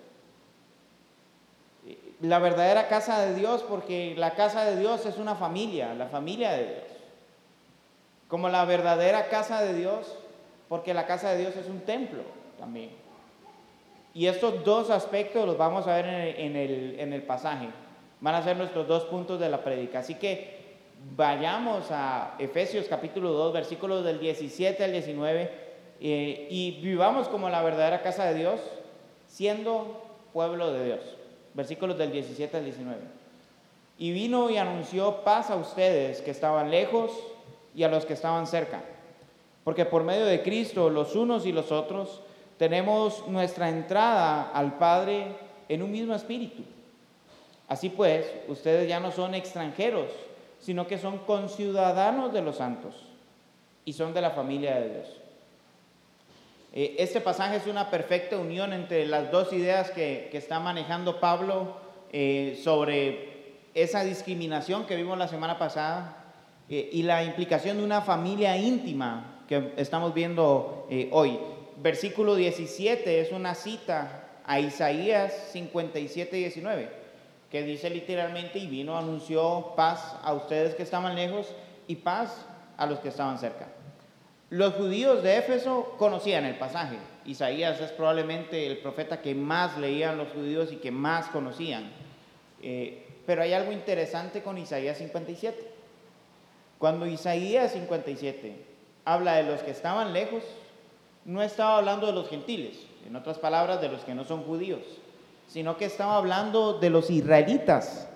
la 2.30 2.40
verdadera 2.40 2.88
casa 2.88 3.26
de 3.26 3.36
Dios 3.36 3.64
porque 3.68 4.16
la 4.18 4.36
casa 4.36 4.66
de 4.66 4.78
Dios 4.78 5.06
es 5.06 5.18
una 5.18 5.36
familia, 5.36 5.94
la 5.94 6.08
familia 6.08 6.52
de 6.52 6.64
Dios. 6.64 6.84
Como 8.28 8.50
la 8.50 8.66
verdadera 8.66 9.28
casa 9.28 9.62
de 9.62 9.74
Dios 9.74 10.18
porque 10.68 10.94
la 10.94 11.06
casa 11.06 11.32
de 11.32 11.40
Dios 11.40 11.56
es 11.56 11.68
un 11.68 11.82
templo 11.82 12.24
también. 12.58 12.90
Y 14.14 14.28
estos 14.28 14.64
dos 14.64 14.90
aspectos 14.90 15.46
los 15.46 15.58
vamos 15.58 15.88
a 15.88 15.96
ver 15.96 16.36
en 16.38 16.56
el, 17.14 17.24
pasaje. 17.24 17.68
Van 18.22 18.36
a 18.36 18.44
ser 18.44 18.56
nuestros 18.56 18.88
dos 18.88 19.04
puntos 19.06 19.40
de 19.40 19.50
la 19.50 19.62
prédica. 19.64 20.00
Así 20.00 20.16
que 20.16 20.78
vayamos 21.16 21.92
a 21.92 22.36
Efesios 22.40 22.88
capítulo 22.88 23.32
2, 23.32 23.54
versículos 23.54 24.06
del 24.06 24.20
17 24.20 24.84
al 24.86 24.94
19, 24.94 25.52
eh, 26.00 26.48
y 26.50 26.80
vivamos 26.82 27.28
como 27.28 27.50
la 27.50 27.62
verdadera 27.62 28.02
casa 28.02 28.26
de 28.26 28.36
Dios, 28.36 28.62
siendo 29.28 30.02
pueblo 30.32 30.72
de 30.72 30.86
Dios 30.86 31.15
versículos 31.56 31.98
del 31.98 32.12
17 32.12 32.58
al 32.58 32.66
19. 32.66 33.00
Y 33.98 34.12
vino 34.12 34.50
y 34.50 34.58
anunció 34.58 35.24
paz 35.24 35.50
a 35.50 35.56
ustedes 35.56 36.22
que 36.22 36.32
estaban 36.32 36.70
lejos 36.70 37.12
y 37.74 37.84
a 37.84 37.88
los 37.88 38.06
que 38.06 38.14
estaban 38.14 38.46
cerca, 38.46 38.84
porque 39.64 39.86
por 39.86 40.04
medio 40.04 40.26
de 40.26 40.44
Cristo 40.44 40.90
los 40.90 41.16
unos 41.16 41.46
y 41.46 41.52
los 41.52 41.72
otros 41.72 42.22
tenemos 42.58 43.28
nuestra 43.28 43.70
entrada 43.70 44.52
al 44.54 44.78
Padre 44.78 45.28
en 45.68 45.82
un 45.82 45.92
mismo 45.92 46.14
espíritu. 46.14 46.64
Así 47.68 47.90
pues, 47.90 48.32
ustedes 48.48 48.88
ya 48.88 49.00
no 49.00 49.12
son 49.12 49.34
extranjeros, 49.34 50.10
sino 50.60 50.88
que 50.88 50.98
son 50.98 51.20
conciudadanos 51.20 52.32
de 52.32 52.42
los 52.42 52.58
santos 52.58 52.96
y 53.84 53.94
son 53.94 54.14
de 54.14 54.22
la 54.22 54.32
familia 54.32 54.76
de 54.76 54.90
Dios. 54.90 55.25
Eh, 56.78 56.98
este 57.00 57.22
pasaje 57.22 57.56
es 57.56 57.68
una 57.68 57.90
perfecta 57.90 58.38
unión 58.38 58.74
entre 58.74 59.08
las 59.08 59.32
dos 59.32 59.54
ideas 59.54 59.92
que, 59.92 60.30
está 60.34 60.60
manejando 60.60 61.22
Pablo 61.22 61.78
eh, 62.12 62.60
sobre 62.62 63.60
esa 63.74 64.04
discriminación 64.04 64.86
que 64.86 64.98
vimos 64.98 65.18
la 65.18 65.30
semana 65.30 65.58
pasada 65.58 66.18
eh, 66.70 66.90
y 66.92 67.04
la 67.04 67.24
implicación 67.24 67.78
de 67.78 67.84
una 67.86 68.02
familia 68.02 68.58
íntima 68.58 69.42
que 69.48 69.72
estamos 69.78 70.14
viendo 70.14 70.86
hoy. 71.12 71.40
Versículo 71.78 72.36
17 72.36 73.22
es 73.22 73.32
una 73.32 73.56
cita 73.56 74.24
a 74.46 74.60
Isaías 74.60 75.32
57, 75.54 76.36
19, 76.36 76.90
que 77.50 77.64
dice 77.64 77.90
literalmente, 77.90 78.60
y 78.60 78.68
vino, 78.68 78.98
anunció 78.98 79.74
paz 79.78 80.18
a 80.22 80.34
ustedes 80.34 80.76
que 80.76 80.84
estaban 80.84 81.16
lejos 81.16 81.54
y 81.88 81.96
paz 81.96 82.46
a 82.76 82.86
los 82.86 83.00
que 83.00 83.10
estaban 83.10 83.40
cerca. 83.40 83.68
Los 84.56 84.76
judíos 84.76 85.22
de 85.22 85.38
Éfeso 85.38 85.96
conocían 85.98 86.46
el 86.46 86.58
pasaje. 86.58 86.96
Isaías 87.26 87.82
es 87.82 87.92
probablemente 87.92 88.66
el 88.66 88.78
profeta 88.78 89.22
que 89.22 89.36
más 89.36 89.78
leían 89.78 90.18
los 90.18 90.30
judíos 90.30 90.72
y 90.72 90.78
que 90.78 90.92
más 90.92 91.28
conocían. 91.28 91.92
Eh, 92.62 93.06
pero 93.26 93.42
hay 93.42 93.52
algo 93.52 93.74
interesante 93.74 94.42
con 94.44 94.58
Isaías 94.58 94.98
57. 94.98 95.62
Cuando 96.78 97.06
Isaías 97.06 97.74
57 97.74 98.56
habla 99.04 99.36
de 99.36 99.44
los 99.44 99.60
que 99.60 99.72
estaban 99.72 100.14
lejos, 100.14 100.44
no 101.26 101.42
estaba 101.42 101.80
hablando 101.80 102.08
de 102.08 102.14
los 102.14 102.30
gentiles, 102.30 102.78
en 103.06 103.18
otras 103.18 103.38
palabras, 103.38 103.82
de 103.82 103.90
los 103.90 104.06
que 104.06 104.16
no 104.16 104.24
son 104.24 104.44
judíos, 104.44 104.84
sino 105.50 105.76
que 105.76 105.84
estaba 105.84 106.16
hablando 106.16 106.80
de 106.80 106.92
los 106.92 107.10
israelitas 107.10 108.08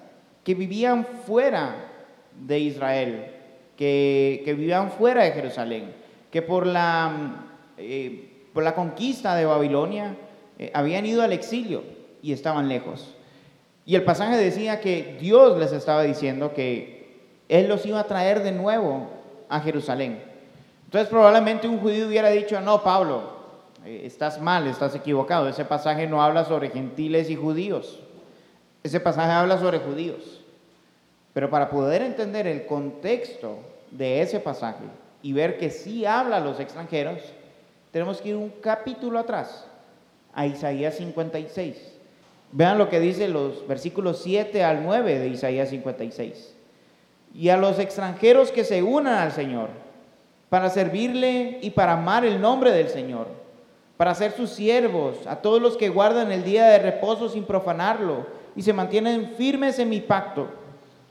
que 0.45 0.55
vivían 0.55 1.05
fuera 1.05 1.91
de 2.33 2.59
Israel, 2.59 3.35
que, 3.75 4.41
vivían 4.45 4.89
fuera 4.89 5.25
de 5.25 5.33
Jerusalén, 5.33 5.99
que 6.31 6.41
por 6.41 6.65
la, 6.67 7.45
eh, 7.77 8.47
por 8.53 8.63
la 8.63 8.75
conquista 8.75 9.35
de 9.35 9.45
Babilonia 9.45 10.15
eh, 10.57 10.71
habían 10.73 11.05
ido 11.05 11.21
al 11.21 11.33
exilio 11.33 11.83
y 12.21 12.33
estaban 12.33 12.67
lejos. 12.67 13.15
Y 13.85 13.95
el 13.95 14.03
pasaje 14.03 14.37
decía 14.37 14.81
que 14.81 15.17
Dios 15.19 15.57
les 15.57 15.71
estaba 15.71 16.03
diciendo 16.03 16.53
que 16.53 17.17
Él 17.49 17.67
los 17.67 17.85
iba 17.85 17.99
a 17.99 18.03
traer 18.03 18.43
de 18.43 18.51
nuevo 18.51 19.09
a 19.49 19.59
Jerusalén. 19.61 20.21
Entonces 20.85 21.09
probablemente 21.09 21.67
un 21.67 21.79
judío 21.79 22.07
hubiera 22.07 22.29
dicho, 22.29 22.59
no, 22.61 22.83
Pablo, 22.83 23.39
eh, 23.85 24.03
estás 24.05 24.39
mal, 24.41 24.67
estás 24.67 24.93
equivocado. 24.95 25.47
Ese 25.47 25.65
pasaje 25.65 26.07
no 26.07 26.21
habla 26.21 26.45
sobre 26.45 26.69
gentiles 26.69 27.29
y 27.29 27.35
judíos. 27.35 27.99
Ese 28.83 28.99
pasaje 28.99 29.31
habla 29.31 29.57
sobre 29.57 29.79
judíos. 29.79 30.41
Pero 31.33 31.49
para 31.49 31.69
poder 31.69 32.01
entender 32.01 32.47
el 32.47 32.65
contexto 32.65 33.57
de 33.91 34.21
ese 34.21 34.39
pasaje 34.39 34.83
y 35.21 35.33
ver 35.33 35.57
que 35.57 35.69
sí 35.69 36.05
habla 36.05 36.37
a 36.37 36.41
los 36.41 36.59
extranjeros, 36.59 37.19
tenemos 37.91 38.21
que 38.21 38.29
ir 38.29 38.35
un 38.35 38.49
capítulo 38.61 39.19
atrás, 39.19 39.65
a 40.33 40.45
Isaías 40.45 40.95
56. 40.95 41.75
Vean 42.51 42.77
lo 42.77 42.89
que 42.89 42.99
dice 42.99 43.27
los 43.27 43.67
versículos 43.67 44.21
7 44.23 44.63
al 44.63 44.83
9 44.83 45.19
de 45.19 45.27
Isaías 45.27 45.69
56. 45.69 46.55
Y 47.33 47.49
a 47.49 47.57
los 47.57 47.79
extranjeros 47.79 48.51
que 48.51 48.63
se 48.63 48.81
unan 48.81 49.15
al 49.15 49.31
Señor 49.31 49.69
para 50.49 50.69
servirle 50.69 51.59
y 51.61 51.69
para 51.71 51.93
amar 51.93 52.25
el 52.25 52.41
nombre 52.41 52.71
del 52.71 52.89
Señor, 52.89 53.27
para 53.97 54.15
ser 54.15 54.31
sus 54.31 54.49
siervos, 54.49 55.27
a 55.27 55.35
todos 55.35 55.61
los 55.61 55.77
que 55.77 55.89
guardan 55.89 56.31
el 56.31 56.43
día 56.43 56.65
de 56.67 56.79
reposo 56.79 57.29
sin 57.29 57.43
profanarlo 57.43 58.25
y 58.55 58.61
se 58.63 58.73
mantienen 58.73 59.33
firmes 59.37 59.77
en 59.77 59.89
mi 59.89 60.01
pacto, 60.01 60.47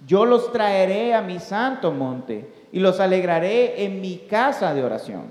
yo 0.06 0.24
los 0.24 0.50
traeré 0.52 1.14
a 1.14 1.20
mi 1.20 1.38
santo 1.38 1.92
monte 1.92 2.57
y 2.72 2.80
los 2.80 3.00
alegraré 3.00 3.84
en 3.84 4.00
mi 4.00 4.18
casa 4.18 4.74
de 4.74 4.82
oración. 4.82 5.24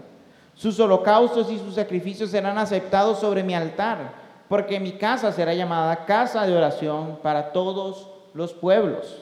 Sus 0.56 0.80
holocaustos 0.80 1.52
y 1.52 1.60
sus 1.60 1.76
sacrificios 1.76 2.32
serán 2.32 2.58
aceptados 2.58 3.20
sobre 3.20 3.44
mi 3.44 3.54
altar 3.54 4.28
porque 4.48 4.80
mi 4.80 4.94
casa 4.94 5.32
será 5.32 5.54
llamada 5.54 6.06
casa 6.06 6.46
de 6.46 6.56
oración 6.56 7.20
para 7.22 7.52
todos 7.52 8.10
los 8.34 8.54
pueblos. 8.54 9.22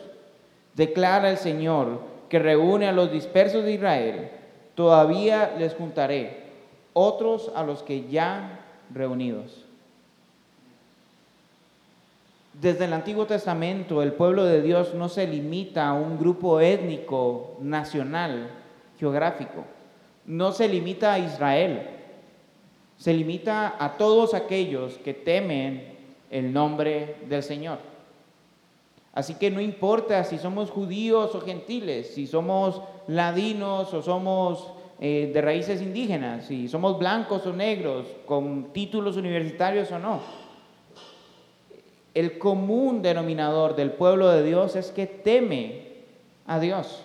Declara 0.76 1.30
el 1.30 1.38
Señor 1.38 2.00
que 2.30 2.40
reúne 2.40 2.88
a 2.88 2.92
los 2.92 3.12
dispersos 3.12 3.64
de 3.64 3.74
Israel, 3.74 4.32
todavía 4.76 5.56
les 5.58 5.74
juntaré, 5.74 6.44
otros 6.94 7.52
a 7.56 7.64
los 7.64 7.82
que 7.82 8.08
ya 8.08 8.60
reunidos. 8.94 9.65
Desde 12.62 12.86
el 12.86 12.94
Antiguo 12.94 13.26
Testamento 13.26 14.02
el 14.02 14.14
pueblo 14.14 14.46
de 14.46 14.62
Dios 14.62 14.94
no 14.94 15.10
se 15.10 15.28
limita 15.28 15.90
a 15.90 15.94
un 15.94 16.18
grupo 16.18 16.60
étnico, 16.60 17.58
nacional, 17.62 18.50
geográfico, 18.98 19.66
no 20.26 20.52
se 20.52 20.68
limita 20.68 21.14
a 21.14 21.20
Israel 21.20 21.96
se 22.98 23.14
limita 23.14 23.76
a 23.80 23.98
todos 23.98 24.34
aquellos 24.34 24.98
que 25.00 25.14
temen 25.14 25.96
el 26.32 26.54
nombre 26.54 27.18
del 27.28 27.44
Señor. 27.44 27.80
Así 29.14 29.36
que 29.36 29.52
no 29.52 29.62
importa 29.62 30.24
si 30.24 30.38
somos 30.38 30.72
judíos 30.72 31.36
o 31.36 31.42
gentiles, 31.42 32.14
si 32.14 32.28
somos 32.28 32.82
ladinos 33.08 33.94
o 33.94 34.02
somos 34.02 34.72
eh, 35.00 35.32
de 35.34 35.42
raíces 35.42 35.82
indígenas, 35.82 36.46
si 36.46 36.68
somos 36.68 37.00
blancos 37.00 37.46
o 37.46 37.54
negros, 37.54 38.08
con 38.26 38.74
títulos 38.74 39.16
universitarios 39.16 39.92
o 39.92 40.00
no. 40.00 40.45
El 42.16 42.40
común 42.40 43.02
denominador 43.02 43.76
del 43.76 43.92
pueblo 43.92 44.30
de 44.30 44.42
Dios 44.42 44.78
es 44.78 44.90
que 44.92 45.06
teme 45.06 45.82
a 46.48 46.60
Dios. 46.60 47.02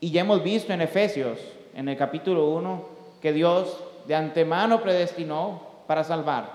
Y 0.00 0.10
ya 0.10 0.20
hemos 0.20 0.42
visto 0.42 0.74
en 0.74 0.82
Efesios, 0.82 1.38
en 1.74 1.88
el 1.88 1.96
capítulo 1.96 2.50
1, 2.50 2.84
que 3.22 3.32
Dios 3.32 3.82
de 4.06 4.14
antemano 4.14 4.82
predestinó 4.82 5.62
para 5.86 6.04
salvar, 6.04 6.50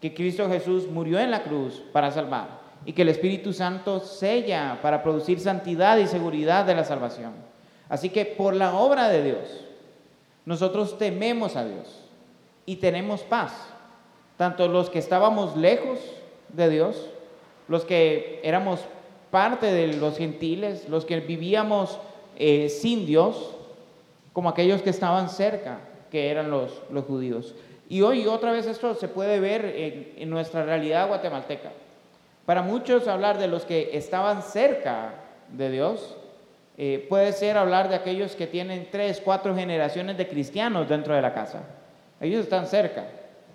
que 0.00 0.14
Cristo 0.14 0.48
Jesús 0.48 0.88
murió 0.88 1.18
en 1.18 1.30
la 1.30 1.42
cruz 1.42 1.82
para 1.92 2.10
salvar 2.10 2.58
y 2.86 2.94
que 2.94 3.02
el 3.02 3.10
Espíritu 3.10 3.52
Santo 3.52 4.00
sella 4.00 4.78
para 4.80 5.02
producir 5.02 5.40
santidad 5.40 5.98
y 5.98 6.06
seguridad 6.06 6.64
de 6.64 6.74
la 6.74 6.84
salvación. 6.84 7.32
Así 7.90 8.08
que 8.08 8.24
por 8.24 8.54
la 8.54 8.74
obra 8.74 9.08
de 9.08 9.22
Dios, 9.22 9.64
nosotros 10.46 10.96
tememos 10.96 11.54
a 11.54 11.66
Dios 11.66 12.04
y 12.64 12.76
tenemos 12.76 13.20
paz, 13.22 13.52
tanto 14.38 14.68
los 14.68 14.88
que 14.88 14.98
estábamos 14.98 15.54
lejos 15.54 15.98
de 16.50 16.70
Dios, 16.70 17.10
los 17.68 17.84
que 17.84 18.40
éramos 18.42 18.80
parte 19.30 19.66
de 19.66 19.94
los 19.94 20.16
gentiles, 20.16 20.88
los 20.88 21.04
que 21.04 21.20
vivíamos 21.20 21.98
eh, 22.36 22.68
sin 22.68 23.06
Dios, 23.06 23.54
como 24.32 24.48
aquellos 24.48 24.82
que 24.82 24.90
estaban 24.90 25.28
cerca 25.28 25.80
que 26.10 26.30
eran 26.30 26.50
los, 26.50 26.82
los 26.90 27.04
judíos. 27.04 27.54
Y 27.88 28.02
hoy 28.02 28.26
otra 28.26 28.52
vez 28.52 28.66
esto 28.66 28.94
se 28.94 29.08
puede 29.08 29.40
ver 29.40 29.64
en, 30.16 30.30
nuestra 30.30 30.64
realidad 30.64 31.08
guatemalteca. 31.08 31.70
Para 32.44 32.62
muchos 32.62 33.08
hablar 33.08 33.38
de 33.38 33.48
los 33.48 33.64
que 33.64 33.90
estaban 33.96 34.42
cerca 34.42 35.14
de 35.50 35.70
Dios 35.70 36.16
eh, 36.76 37.04
puede 37.08 37.32
ser 37.32 37.56
hablar 37.56 37.88
de 37.88 37.96
aquellos 37.96 38.36
que 38.36 38.46
tienen 38.46 38.88
tres, 38.90 39.20
cuatro 39.22 39.54
generaciones 39.54 40.16
de 40.16 40.28
cristianos 40.28 40.88
dentro 40.88 41.14
de 41.14 41.22
la 41.22 41.34
casa. 41.34 41.62
Ellos 42.20 42.42
están 42.42 42.66
cerca 42.66 43.06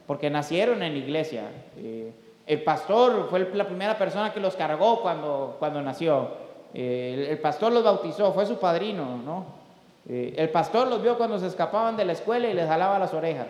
porque 0.07 0.29
nacieron 0.29 0.83
en 0.83 0.97
iglesia. 0.97 1.43
Eh, 1.77 2.11
el 2.45 2.63
pastor 2.63 3.27
fue 3.29 3.39
la 3.53 3.65
primera 3.65 3.97
persona 3.97 4.33
que 4.33 4.39
los 4.39 4.55
cargó 4.55 5.01
cuando, 5.01 5.55
cuando 5.59 5.81
nació. 5.81 6.29
Eh, 6.73 7.27
el, 7.29 7.39
pastor 7.39 7.71
los 7.71 7.83
bautizó, 7.83 8.33
fue 8.33 8.45
su 8.45 8.57
padrino, 8.57 9.17
¿no? 9.17 9.45
Eh, 10.09 10.33
el 10.37 10.49
pastor 10.49 10.87
los 10.87 11.01
vio 11.01 11.17
cuando 11.17 11.39
se 11.39 11.47
escapaban 11.47 11.95
de 11.95 12.05
la 12.05 12.13
escuela 12.13 12.47
y 12.47 12.53
les 12.53 12.67
jalaba 12.67 12.99
las 12.99 13.13
orejas. 13.13 13.47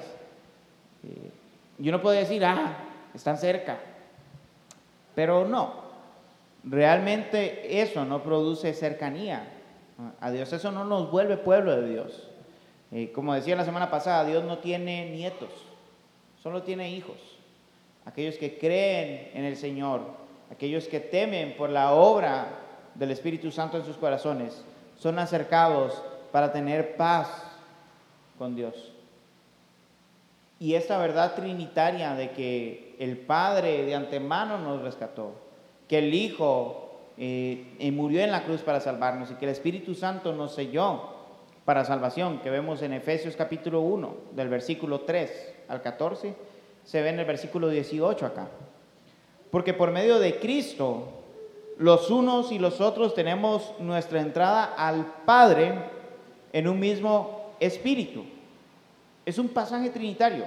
Eh, 1.04 1.32
y 1.80 1.90
uno 1.90 2.02
puede 2.02 2.20
decir, 2.20 2.46
ah, 2.46 2.78
están 3.14 3.38
cerca. 3.38 3.80
Pero 5.16 5.48
no, 5.48 5.74
realmente 6.64 7.82
eso 7.82 8.06
no 8.06 8.24
produce 8.24 8.74
cercanía 8.74 9.48
a 10.20 10.32
Dios, 10.32 10.52
eso 10.54 10.72
no 10.72 10.86
nos 10.86 11.12
vuelve 11.12 11.38
pueblo 11.38 11.76
de 11.76 11.90
Dios. 11.90 12.30
Eh, 12.92 13.12
como 13.12 13.34
decía 13.34 13.56
la 13.56 13.66
semana 13.66 13.90
pasada, 13.90 14.24
Dios 14.26 14.44
no 14.44 14.60
tiene 14.60 15.10
nietos, 15.10 15.50
solo 16.42 16.64
tiene 16.64 16.92
hijos. 16.92 17.18
Aquellos 18.06 18.36
que 18.36 18.58
creen 18.58 19.32
en 19.34 19.46
el 19.46 19.56
Señor, 19.56 20.02
aquellos 20.52 20.88
que 20.88 21.00
temen 21.00 21.56
por 21.56 21.70
la 21.70 21.94
obra 21.94 22.48
del 22.96 23.12
Espíritu 23.12 23.52
Santo 23.52 23.78
en 23.78 23.86
sus 23.86 23.98
corazones, 23.98 24.64
son 24.98 25.20
acercados 25.20 26.02
para 26.32 26.52
tener 26.52 26.96
paz 26.96 27.30
con 28.38 28.56
Dios. 28.56 28.92
Y 30.60 30.76
esta 30.76 30.98
verdad 30.98 31.36
trinitaria 31.36 32.16
de 32.16 32.32
que 32.32 32.96
el 33.00 33.18
Padre 33.18 33.86
de 33.86 33.96
antemano 33.96 34.58
nos 34.58 34.82
rescató, 34.82 35.34
que 35.88 36.00
el 36.00 36.14
Hijo 36.14 36.84
eh, 37.18 37.92
murió 37.94 38.22
en 38.22 38.32
la 38.32 38.44
cruz 38.44 38.62
para 38.62 38.80
salvarnos 38.80 39.32
y 39.32 39.36
que 39.36 39.46
el 39.46 39.52
Espíritu 39.52 39.94
Santo 39.94 40.34
nos 40.34 40.56
selló 40.56 41.14
para 41.66 41.86
salvación, 41.86 42.40
que 42.40 42.50
vemos 42.50 42.82
en 42.82 42.94
Efesios 42.94 43.36
capítulo 43.36 43.82
1, 43.82 44.16
del 44.32 44.50
versículo 44.50 45.02
3 45.02 45.54
al 45.70 45.82
14, 45.82 46.34
se 46.84 47.02
ve 47.02 47.10
en 47.10 47.20
el 47.20 47.26
versículo 47.26 47.70
18 47.70 48.26
acá. 48.26 48.48
Porque 49.52 49.74
por 49.74 49.92
medio 49.92 50.20
de 50.20 50.40
Cristo, 50.40 51.10
los 51.78 52.10
unos 52.10 52.52
y 52.52 52.60
los 52.60 52.82
otros 52.82 53.14
tenemos 53.14 53.74
nuestra 53.80 54.22
entrada 54.22 54.74
al 54.78 55.06
Padre 55.26 55.74
en 56.52 56.68
un 56.68 56.80
mismo 56.80 57.54
espíritu. 57.60 58.24
Es 59.26 59.38
un 59.38 59.50
pasaje 59.50 59.90
trinitario. 59.90 60.46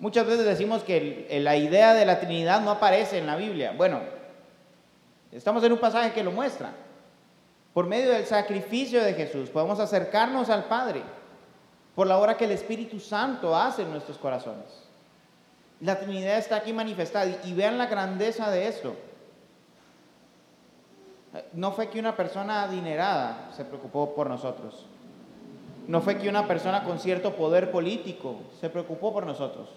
Muchas 0.00 0.26
veces 0.26 0.44
decimos 0.44 0.84
que 0.84 1.26
la 1.42 1.56
idea 1.56 1.94
de 1.94 2.06
la 2.06 2.20
Trinidad 2.20 2.60
no 2.60 2.70
aparece 2.70 3.18
en 3.18 3.26
la 3.26 3.36
Biblia. 3.36 3.74
Bueno, 3.76 4.00
estamos 5.32 5.62
en 5.64 5.72
un 5.72 5.78
pasaje 5.78 6.12
que 6.12 6.22
lo 6.22 6.30
muestra. 6.30 6.72
Por 7.74 7.86
medio 7.86 8.10
del 8.10 8.26
sacrificio 8.26 9.02
de 9.02 9.14
Jesús 9.14 9.50
podemos 9.50 9.80
acercarnos 9.80 10.50
al 10.50 10.64
Padre 10.64 11.02
por 11.94 12.06
la 12.06 12.18
obra 12.18 12.36
que 12.36 12.44
el 12.44 12.52
Espíritu 12.52 13.00
Santo 13.00 13.56
hace 13.56 13.82
en 13.82 13.90
nuestros 13.90 14.18
corazones. 14.18 14.87
La 15.80 16.00
Trinidad 16.00 16.38
está 16.38 16.56
aquí 16.56 16.72
manifestada 16.72 17.26
y 17.44 17.54
vean 17.54 17.78
la 17.78 17.86
grandeza 17.86 18.50
de 18.50 18.66
esto. 18.66 18.96
No 21.52 21.72
fue 21.72 21.88
que 21.88 22.00
una 22.00 22.16
persona 22.16 22.64
adinerada 22.64 23.50
se 23.56 23.64
preocupó 23.64 24.14
por 24.14 24.28
nosotros. 24.28 24.86
no 25.86 26.02
fue 26.02 26.18
que 26.18 26.28
una 26.28 26.46
persona 26.46 26.84
con 26.84 26.98
cierto 26.98 27.34
poder 27.34 27.70
político 27.70 28.36
se 28.60 28.68
preocupó 28.68 29.12
por 29.12 29.24
nosotros. 29.24 29.68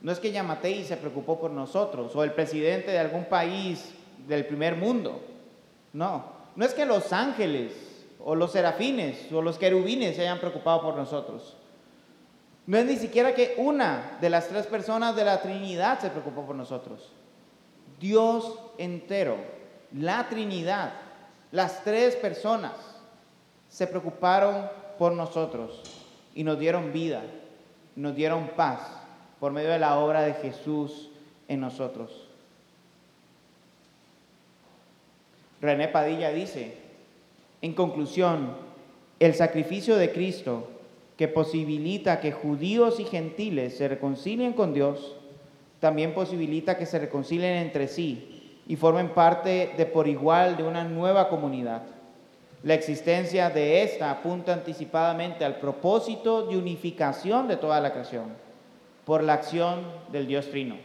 No 0.00 0.10
es 0.10 0.18
que 0.18 0.32
Yamatei 0.32 0.84
se 0.84 0.96
preocupó 0.96 1.38
por 1.38 1.50
nosotros 1.50 2.14
o 2.16 2.24
el 2.24 2.32
presidente 2.32 2.90
de 2.90 2.98
algún 2.98 3.24
país 3.26 3.94
del 4.26 4.46
primer 4.46 4.76
mundo. 4.76 5.20
No, 5.92 6.24
no 6.56 6.64
es 6.64 6.74
que 6.74 6.86
los 6.86 7.12
ángeles 7.12 7.72
o 8.18 8.34
los 8.34 8.52
serafines 8.52 9.30
o 9.32 9.42
los 9.42 9.58
querubines 9.58 10.16
se 10.16 10.22
hayan 10.22 10.38
preocupado 10.38 10.82
por 10.82 10.96
nosotros. 10.96 11.57
No 12.68 12.76
es 12.76 12.84
ni 12.84 12.96
siquiera 12.96 13.34
que 13.34 13.54
una 13.56 14.18
de 14.20 14.28
las 14.28 14.48
tres 14.48 14.66
personas 14.66 15.16
de 15.16 15.24
la 15.24 15.40
Trinidad 15.40 16.00
se 16.00 16.10
preocupó 16.10 16.44
por 16.44 16.54
nosotros. 16.54 17.10
Dios 17.98 18.58
entero, 18.76 19.38
la 19.94 20.28
Trinidad, 20.28 20.92
las 21.50 21.82
tres 21.82 22.14
personas 22.14 22.74
se 23.70 23.86
preocuparon 23.86 24.68
por 24.98 25.12
nosotros 25.12 25.80
y 26.34 26.44
nos 26.44 26.58
dieron 26.58 26.92
vida, 26.92 27.22
nos 27.96 28.14
dieron 28.14 28.48
paz 28.48 28.80
por 29.40 29.50
medio 29.50 29.70
de 29.70 29.78
la 29.78 29.98
obra 29.98 30.20
de 30.20 30.34
Jesús 30.34 31.08
en 31.48 31.60
nosotros. 31.60 32.28
René 35.62 35.88
Padilla 35.88 36.32
dice, 36.32 36.76
en 37.62 37.72
conclusión, 37.72 38.54
el 39.20 39.34
sacrificio 39.34 39.96
de 39.96 40.12
Cristo 40.12 40.68
que 41.18 41.26
posibilita 41.26 42.20
que 42.20 42.30
judíos 42.30 43.00
y 43.00 43.04
gentiles 43.04 43.76
se 43.76 43.88
reconcilien 43.88 44.52
con 44.52 44.72
Dios, 44.72 45.16
también 45.80 46.14
posibilita 46.14 46.78
que 46.78 46.86
se 46.86 47.00
reconcilien 47.00 47.54
entre 47.54 47.88
sí 47.88 48.60
y 48.68 48.76
formen 48.76 49.08
parte 49.08 49.74
de 49.76 49.84
por 49.84 50.06
igual 50.06 50.56
de 50.56 50.62
una 50.62 50.84
nueva 50.84 51.28
comunidad. 51.28 51.82
La 52.62 52.74
existencia 52.74 53.50
de 53.50 53.82
esta 53.82 54.12
apunta 54.12 54.52
anticipadamente 54.52 55.44
al 55.44 55.56
propósito 55.56 56.46
de 56.46 56.56
unificación 56.56 57.48
de 57.48 57.56
toda 57.56 57.80
la 57.80 57.90
creación 57.90 58.26
por 59.04 59.24
la 59.24 59.34
acción 59.34 59.80
del 60.12 60.28
Dios 60.28 60.48
Trino. 60.50 60.76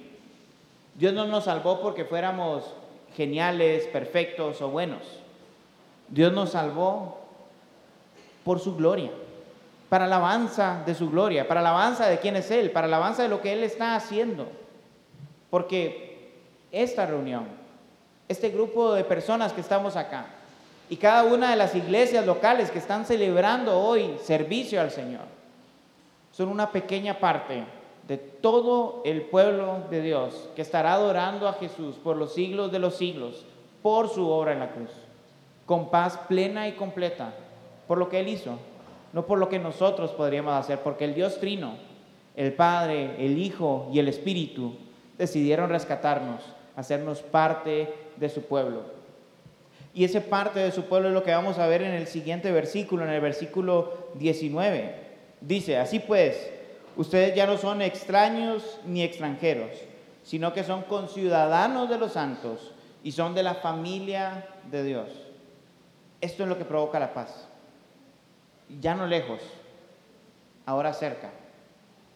Dios 0.95 1.13
no 1.13 1.27
nos 1.27 1.43
salvó 1.43 1.79
porque 1.79 2.05
fuéramos 2.05 2.73
geniales, 3.15 3.85
perfectos 3.85 4.63
o 4.63 4.69
buenos. 4.69 5.03
Dios 6.09 6.33
nos 6.33 6.51
salvó 6.51 7.19
por 8.43 8.59
su 8.59 8.75
gloria 8.75 9.11
para 9.93 10.05
alabanza 10.05 10.81
de 10.87 10.95
su 10.95 11.11
gloria, 11.11 11.47
para 11.47 11.59
alabanza 11.59 12.07
de 12.07 12.17
quién 12.17 12.35
es 12.35 12.49
Él, 12.49 12.71
para 12.71 12.87
alabanza 12.87 13.21
de 13.21 13.29
lo 13.29 13.41
que 13.41 13.53
Él 13.53 13.63
está 13.63 13.95
haciendo. 13.95 14.47
Porque 15.51 16.31
esta 16.71 17.05
reunión, 17.05 17.45
este 18.27 18.49
grupo 18.49 18.95
de 18.95 19.03
personas 19.03 19.53
que 19.53 19.61
estamos 19.61 19.95
acá, 19.95 20.25
y 20.89 20.95
cada 20.95 21.25
una 21.25 21.51
de 21.51 21.57
las 21.57 21.75
iglesias 21.75 22.25
locales 22.25 22.71
que 22.71 22.79
están 22.79 23.05
celebrando 23.05 23.79
hoy 23.79 24.15
servicio 24.23 24.81
al 24.81 24.89
Señor, 24.89 25.25
son 26.31 26.49
una 26.49 26.71
pequeña 26.71 27.19
parte 27.19 27.63
de 28.07 28.17
todo 28.17 29.03
el 29.05 29.21
pueblo 29.21 29.83
de 29.91 30.01
Dios 30.01 30.49
que 30.55 30.63
estará 30.63 30.93
adorando 30.93 31.47
a 31.47 31.53
Jesús 31.53 31.97
por 32.03 32.17
los 32.17 32.33
siglos 32.33 32.71
de 32.71 32.79
los 32.79 32.95
siglos, 32.95 33.45
por 33.83 34.09
su 34.09 34.27
obra 34.27 34.53
en 34.53 34.59
la 34.59 34.71
cruz, 34.71 34.89
con 35.67 35.91
paz 35.91 36.17
plena 36.27 36.67
y 36.67 36.71
completa, 36.71 37.31
por 37.87 37.99
lo 37.99 38.09
que 38.09 38.21
Él 38.21 38.29
hizo 38.29 38.57
no 39.13 39.27
por 39.27 39.37
lo 39.37 39.47
que 39.47 39.59
nosotros 39.59 40.11
podríamos 40.11 40.53
hacer, 40.53 40.79
porque 40.79 41.05
el 41.05 41.13
Dios 41.13 41.39
Trino, 41.39 41.75
el 42.35 42.51
Padre, 42.53 43.15
el 43.23 43.37
Hijo 43.37 43.89
y 43.93 43.99
el 43.99 44.07
Espíritu 44.07 44.75
decidieron 45.17 45.69
rescatarnos, 45.69 46.41
hacernos 46.75 47.21
parte 47.21 47.93
de 48.17 48.29
su 48.29 48.41
pueblo. 48.41 48.81
Y 49.93 50.03
ese 50.03 50.21
parte 50.21 50.59
de 50.59 50.71
su 50.71 50.85
pueblo 50.85 51.09
es 51.09 51.13
lo 51.13 51.21
que 51.21 51.31
vamos 51.31 51.59
a 51.59 51.67
ver 51.67 51.83
en 51.83 51.93
el 51.93 52.07
siguiente 52.07 52.51
versículo, 52.51 53.05
en 53.05 53.11
el 53.11 53.21
versículo 53.21 54.09
19. 54.15 54.95
Dice, 55.39 55.77
así 55.77 55.99
pues, 55.99 56.51
ustedes 56.97 57.35
ya 57.35 57.45
no 57.45 57.57
son 57.57 57.83
extraños 57.83 58.79
ni 58.87 59.03
extranjeros, 59.03 59.69
sino 60.23 60.53
que 60.53 60.63
son 60.63 60.81
conciudadanos 60.83 61.87
de 61.87 61.99
los 61.99 62.13
santos 62.13 62.71
y 63.03 63.11
son 63.11 63.35
de 63.35 63.43
la 63.43 63.53
familia 63.53 64.47
de 64.71 64.83
Dios. 64.83 65.09
Esto 66.19 66.41
es 66.41 66.49
lo 66.49 66.57
que 66.57 66.65
provoca 66.65 66.99
la 66.99 67.13
paz 67.13 67.49
ya 68.79 68.95
no 68.95 69.07
lejos, 69.07 69.41
ahora 70.65 70.93
cerca, 70.93 71.31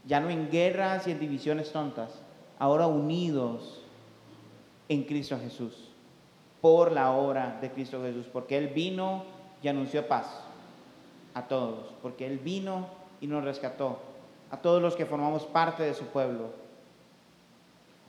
ya 0.06 0.20
no 0.20 0.30
en 0.30 0.50
guerras 0.50 1.08
y 1.08 1.12
en 1.12 1.20
divisiones 1.20 1.72
tontas, 1.72 2.22
ahora 2.60 2.88
unidos 2.88 3.82
en 4.90 5.04
Cristo 5.04 5.38
Jesús, 5.40 5.90
por 6.62 6.92
la 6.92 7.12
obra 7.12 7.58
de 7.62 7.72
Cristo 7.72 8.02
Jesús, 8.02 8.26
porque 8.32 8.58
Él 8.58 8.70
vino 8.70 9.24
y 9.62 9.68
anunció 9.68 10.08
paz 10.08 10.28
a 11.34 11.44
todos, 11.48 11.94
porque 12.02 12.26
Él 12.26 12.40
vino 12.40 12.88
y 13.22 13.28
nos 13.28 13.44
rescató, 13.44 14.00
a 14.50 14.58
todos 14.58 14.82
los 14.82 14.96
que 14.96 15.06
formamos 15.06 15.44
parte 15.44 15.84
de 15.84 15.94
su 15.94 16.06
pueblo. 16.06 16.52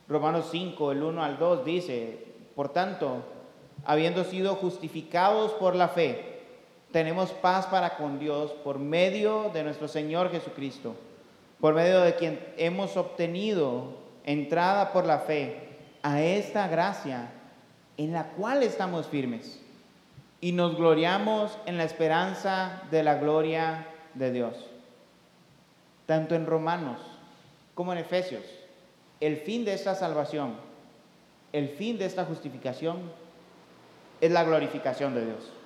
Romanos 0.09 0.49
5, 0.51 0.93
el 0.93 1.03
1 1.03 1.23
al 1.23 1.39
2 1.39 1.65
dice, 1.65 2.27
por 2.55 2.71
tanto, 2.71 3.23
habiendo 3.85 4.25
sido 4.25 4.55
justificados 4.55 5.53
por 5.53 5.75
la 5.77 5.89
fe, 5.89 6.28
tenemos 6.93 7.33
paz 7.33 7.67
para 7.67 7.97
con 7.97 8.19
Dios 8.19 8.53
por 8.65 8.79
medio 8.79 9.51
de 9.53 9.63
nuestro 9.63 9.89
Señor 9.89 10.31
Jesucristo, 10.31 10.95
por 11.61 11.75
medio 11.75 12.01
de 12.01 12.15
quien 12.15 12.41
hemos 12.57 12.97
obtenido 12.97 13.99
entrada 14.25 14.93
por 14.93 15.05
la 15.05 15.19
fe 15.21 15.69
a 16.03 16.23
esta 16.23 16.69
gracia 16.69 17.31
en 17.97 18.13
la 18.13 18.31
cual 18.31 18.63
estamos 18.63 19.07
firmes 19.07 19.61
y 20.41 20.53
nos 20.53 20.77
gloriamos 20.77 21.59
en 21.67 21.77
la 21.77 21.85
esperanza 21.85 22.83
de 22.91 23.03
la 23.03 23.17
gloria 23.17 23.87
de 24.15 24.31
Dios. 24.31 24.55
Tanto 26.07 26.35
en 26.35 26.47
Romanos 26.47 27.01
como 27.75 27.93
en 27.93 27.99
Efesios, 27.99 28.45
el 29.21 29.37
fin 29.37 29.65
de 29.65 29.75
esta 29.75 29.95
salvación, 29.95 30.55
el 31.53 31.69
fin 31.69 31.99
de 31.99 32.07
esta 32.07 32.25
justificación 32.25 32.99
es 34.21 34.31
la 34.31 34.45
glorificación 34.45 35.15
de 35.15 35.27
Dios 35.27 35.58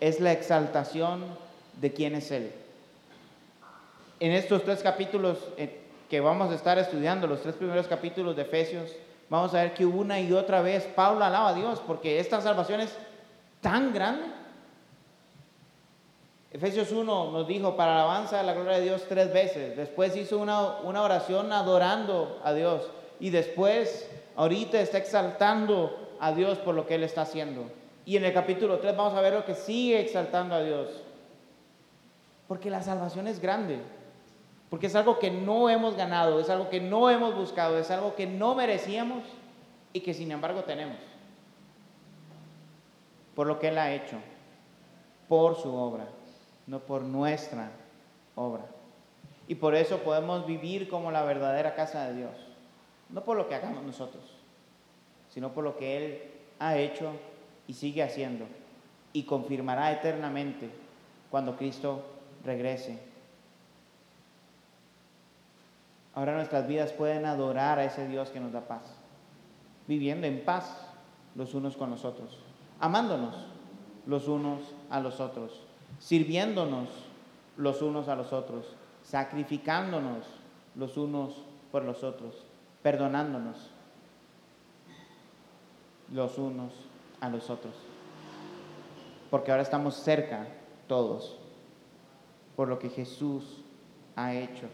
es 0.00 0.20
la 0.20 0.32
exaltación 0.32 1.24
de 1.80 1.92
quién 1.92 2.14
es 2.14 2.30
Él. 2.30 2.52
En 4.18 4.32
estos 4.32 4.64
tres 4.64 4.82
capítulos 4.82 5.38
eh, 5.56 5.80
que 6.08 6.20
vamos 6.20 6.50
a 6.50 6.54
estar 6.54 6.78
estudiando, 6.78 7.26
los 7.26 7.42
tres 7.42 7.54
primeros 7.54 7.86
capítulos 7.86 8.34
de 8.36 8.42
Efesios, 8.42 8.90
vamos 9.28 9.54
a 9.54 9.62
ver 9.62 9.74
que 9.74 9.86
una 9.86 10.20
y 10.20 10.32
otra 10.32 10.60
vez 10.60 10.84
Pablo 10.94 11.24
alaba 11.24 11.50
a 11.50 11.54
Dios 11.54 11.80
porque 11.86 12.18
esta 12.18 12.40
salvación 12.40 12.80
es 12.80 12.96
tan 13.60 13.94
grande. 13.94 14.26
Efesios 16.50 16.90
1 16.90 17.30
nos 17.30 17.46
dijo 17.46 17.76
para 17.76 17.94
alabanza 17.94 18.38
de 18.38 18.42
la 18.42 18.54
gloria 18.54 18.78
de 18.78 18.84
Dios 18.84 19.04
tres 19.08 19.32
veces. 19.32 19.76
Después 19.76 20.16
hizo 20.16 20.38
una, 20.38 20.80
una 20.80 21.02
oración 21.02 21.52
adorando 21.52 22.40
a 22.42 22.52
Dios. 22.52 22.90
Y 23.20 23.30
después, 23.30 24.10
ahorita 24.34 24.80
está 24.80 24.98
exaltando 24.98 26.16
a 26.18 26.32
Dios 26.32 26.58
por 26.58 26.74
lo 26.74 26.86
que 26.86 26.96
Él 26.96 27.04
está 27.04 27.22
haciendo. 27.22 27.66
Y 28.10 28.16
en 28.16 28.24
el 28.24 28.32
capítulo 28.32 28.80
3 28.80 28.96
vamos 28.96 29.14
a 29.14 29.20
ver 29.20 29.34
lo 29.34 29.44
que 29.44 29.54
sigue 29.54 30.00
exaltando 30.00 30.56
a 30.56 30.64
Dios. 30.64 30.88
Porque 32.48 32.68
la 32.68 32.82
salvación 32.82 33.28
es 33.28 33.38
grande. 33.38 33.78
Porque 34.68 34.88
es 34.88 34.96
algo 34.96 35.20
que 35.20 35.30
no 35.30 35.70
hemos 35.70 35.94
ganado, 35.94 36.40
es 36.40 36.50
algo 36.50 36.68
que 36.70 36.80
no 36.80 37.08
hemos 37.08 37.36
buscado, 37.36 37.78
es 37.78 37.88
algo 37.92 38.16
que 38.16 38.26
no 38.26 38.56
merecíamos 38.56 39.22
y 39.92 40.00
que 40.00 40.12
sin 40.12 40.32
embargo 40.32 40.64
tenemos. 40.64 40.96
Por 43.36 43.46
lo 43.46 43.60
que 43.60 43.68
Él 43.68 43.78
ha 43.78 43.94
hecho, 43.94 44.16
por 45.28 45.54
su 45.54 45.72
obra, 45.72 46.08
no 46.66 46.80
por 46.80 47.02
nuestra 47.02 47.70
obra. 48.34 48.64
Y 49.46 49.54
por 49.54 49.76
eso 49.76 49.98
podemos 49.98 50.48
vivir 50.48 50.88
como 50.88 51.12
la 51.12 51.22
verdadera 51.22 51.76
casa 51.76 52.08
de 52.08 52.16
Dios. 52.16 52.32
No 53.08 53.22
por 53.22 53.36
lo 53.36 53.48
que 53.48 53.54
hagamos 53.54 53.84
nosotros, 53.84 54.24
sino 55.28 55.52
por 55.52 55.62
lo 55.62 55.76
que 55.76 55.96
Él 55.96 56.22
ha 56.58 56.76
hecho 56.76 57.12
y 57.70 57.72
sigue 57.72 58.02
haciendo 58.02 58.46
y 59.12 59.22
confirmará 59.22 59.92
eternamente 59.92 60.68
cuando 61.30 61.56
Cristo 61.56 62.02
regrese. 62.44 62.98
Ahora 66.12 66.34
nuestras 66.34 66.66
vidas 66.66 66.92
pueden 66.92 67.26
adorar 67.26 67.78
a 67.78 67.84
ese 67.84 68.08
Dios 68.08 68.30
que 68.30 68.40
nos 68.40 68.50
da 68.50 68.62
paz, 68.62 68.82
viviendo 69.86 70.26
en 70.26 70.44
paz 70.44 70.84
los 71.36 71.54
unos 71.54 71.76
con 71.76 71.90
los 71.90 72.04
otros, 72.04 72.40
amándonos 72.80 73.36
los 74.04 74.26
unos 74.26 74.62
a 74.90 74.98
los 74.98 75.20
otros, 75.20 75.62
sirviéndonos 76.00 76.88
los 77.56 77.82
unos 77.82 78.08
a 78.08 78.16
los 78.16 78.32
otros, 78.32 78.74
sacrificándonos 79.04 80.26
los 80.74 80.96
unos 80.96 81.44
por 81.70 81.84
los 81.84 82.02
otros, 82.02 82.34
perdonándonos 82.82 83.70
los 86.12 86.36
unos 86.36 86.89
a 87.20 87.28
los 87.28 87.50
otros. 87.50 87.74
Porque 89.30 89.50
ahora 89.50 89.62
estamos 89.62 89.94
cerca 89.94 90.46
todos 90.86 91.36
por 92.56 92.68
lo 92.68 92.78
que 92.78 92.90
Jesús 92.90 93.62
ha 94.16 94.34
hecho. 94.34 94.66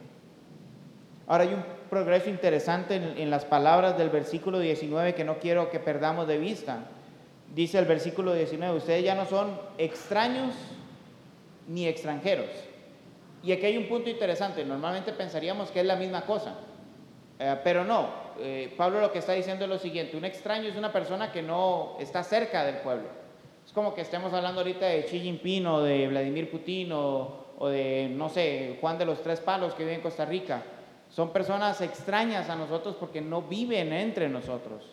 Ahora 1.27 1.45
hay 1.45 1.55
un 1.55 1.65
progreso 1.91 2.31
interesante 2.31 2.97
en, 2.97 3.31
las 3.31 3.45
palabras 3.45 3.99
del 3.99 4.11
versículo 4.11 4.59
19 4.59 5.15
que 5.15 5.25
no 5.25 5.39
quiero 5.39 5.71
que 5.71 5.81
perdamos 5.81 6.27
de 6.29 6.39
vista. 6.39 6.85
Dice 7.55 7.79
el 7.79 7.85
versículo 7.85 8.33
19, 8.33 8.77
ustedes 8.77 9.05
ya 9.05 9.15
no 9.15 9.27
son 9.27 9.59
extraños 9.79 10.55
ni 11.69 11.87
extranjeros. 11.87 12.51
Y 13.43 13.53
aquí 13.53 13.67
hay 13.67 13.77
un 13.77 13.89
punto 13.89 14.11
interesante, 14.11 14.65
normalmente 14.65 15.13
pensaríamos 15.13 15.71
que 15.71 15.81
es 15.81 15.87
la 15.87 15.97
misma 15.97 16.23
cosa, 16.23 16.55
eh, 17.39 17.57
pero 17.63 17.85
no. 17.85 18.26
Eh, 18.41 18.73
Pablo 18.77 19.01
lo 19.01 19.13
que 19.13 19.19
está 19.19 19.33
diciendo 19.33 19.65
es 19.65 19.71
lo 19.71 19.79
siguiente, 19.79 20.17
un 20.17 20.25
extraño 20.25 20.69
es 20.69 20.77
una 20.77 20.93
persona 20.93 21.33
que 21.33 21.43
no 21.43 21.97
está 21.99 22.23
cerca 22.23 22.65
del 22.65 22.77
pueblo. 22.77 23.09
Es 23.65 23.73
como 23.73 23.95
que 23.95 24.03
estemos 24.03 24.33
hablando 24.33 24.61
ahorita 24.61 24.87
de 24.87 25.05
Xi 25.05 25.21
Jinping 25.21 25.67
o 25.67 25.81
de 25.83 26.09
Vladimir 26.09 26.51
Putin 26.51 26.93
o, 26.93 27.47
o 27.59 27.69
de, 27.69 28.09
no 28.11 28.29
sé, 28.29 28.79
Juan 28.81 28.99
de 28.99 29.07
los 29.07 29.23
Tres 29.23 29.41
Palos 29.41 29.75
que 29.75 29.83
vive 29.83 29.97
en 29.97 30.03
Costa 30.03 30.25
Rica. 30.25 30.63
Son 31.11 31.33
personas 31.33 31.81
extrañas 31.81 32.49
a 32.49 32.57
nosotros 32.57 32.97
porque 32.99 33.21
no 33.21 33.43
viven 33.43 33.93
entre 33.93 34.29
nosotros. 34.29 34.85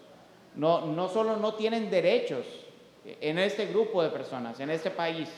No, 0.56 0.86
no 0.86 1.08
solo 1.08 1.38
no 1.38 1.56
tienen 1.56 1.90
derechos 1.90 2.46
en 3.06 3.40
este 3.40 3.66
grupo 3.68 4.02
de 4.02 4.10
personas, 4.10 4.60
en 4.60 4.70
este 4.70 4.92
país, 4.92 5.30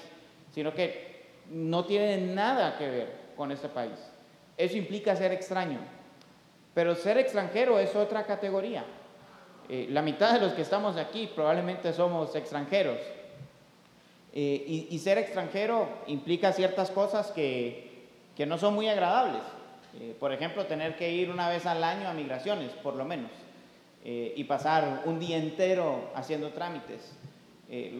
sino 0.52 0.74
que 0.74 1.16
no 1.50 1.86
tienen 1.86 2.36
nada 2.36 2.78
que 2.78 2.90
ver 2.90 3.12
con 3.36 3.52
este 3.52 3.70
país. 3.70 4.12
Eso 4.58 4.78
implica 4.78 5.16
ser 5.16 5.32
extraño. 5.32 5.80
Pero 6.76 6.94
ser 6.94 7.18
extranjero 7.18 7.80
es 7.80 7.96
otra 7.96 8.26
categoría. 8.26 8.84
Eh, 9.70 9.88
la 9.90 10.02
mitad 10.02 10.34
de 10.34 10.42
los 10.42 10.54
que 10.54 10.62
estamos 10.62 10.98
aquí 10.98 11.32
probablemente 11.34 11.92
somos 11.94 12.36
extranjeros. 12.36 13.00
Eh, 14.34 14.88
y, 14.92 15.00
ser 15.00 15.18
extranjero 15.18 15.88
implica 16.08 16.52
ciertas 16.52 16.92
cosas 16.92 17.32
que, 17.32 18.10
que 18.36 18.46
no 18.46 18.58
son 18.58 18.76
muy 18.76 18.90
agradables. 18.90 19.42
Eh, 19.98 20.14
por 20.20 20.34
ejemplo, 20.34 20.66
tener 20.66 20.98
que 20.98 21.10
ir 21.10 21.32
una 21.32 21.48
vez 21.48 21.66
al 21.66 21.82
año 21.82 22.10
a 22.10 22.14
migraciones, 22.14 22.72
por 22.74 22.96
lo 22.96 23.06
menos, 23.06 23.32
y 24.04 24.44
pasar 24.44 25.02
un 25.06 25.20
día 25.20 25.38
entero 25.38 26.12
haciendo 26.14 26.52
trámites. 26.52 27.18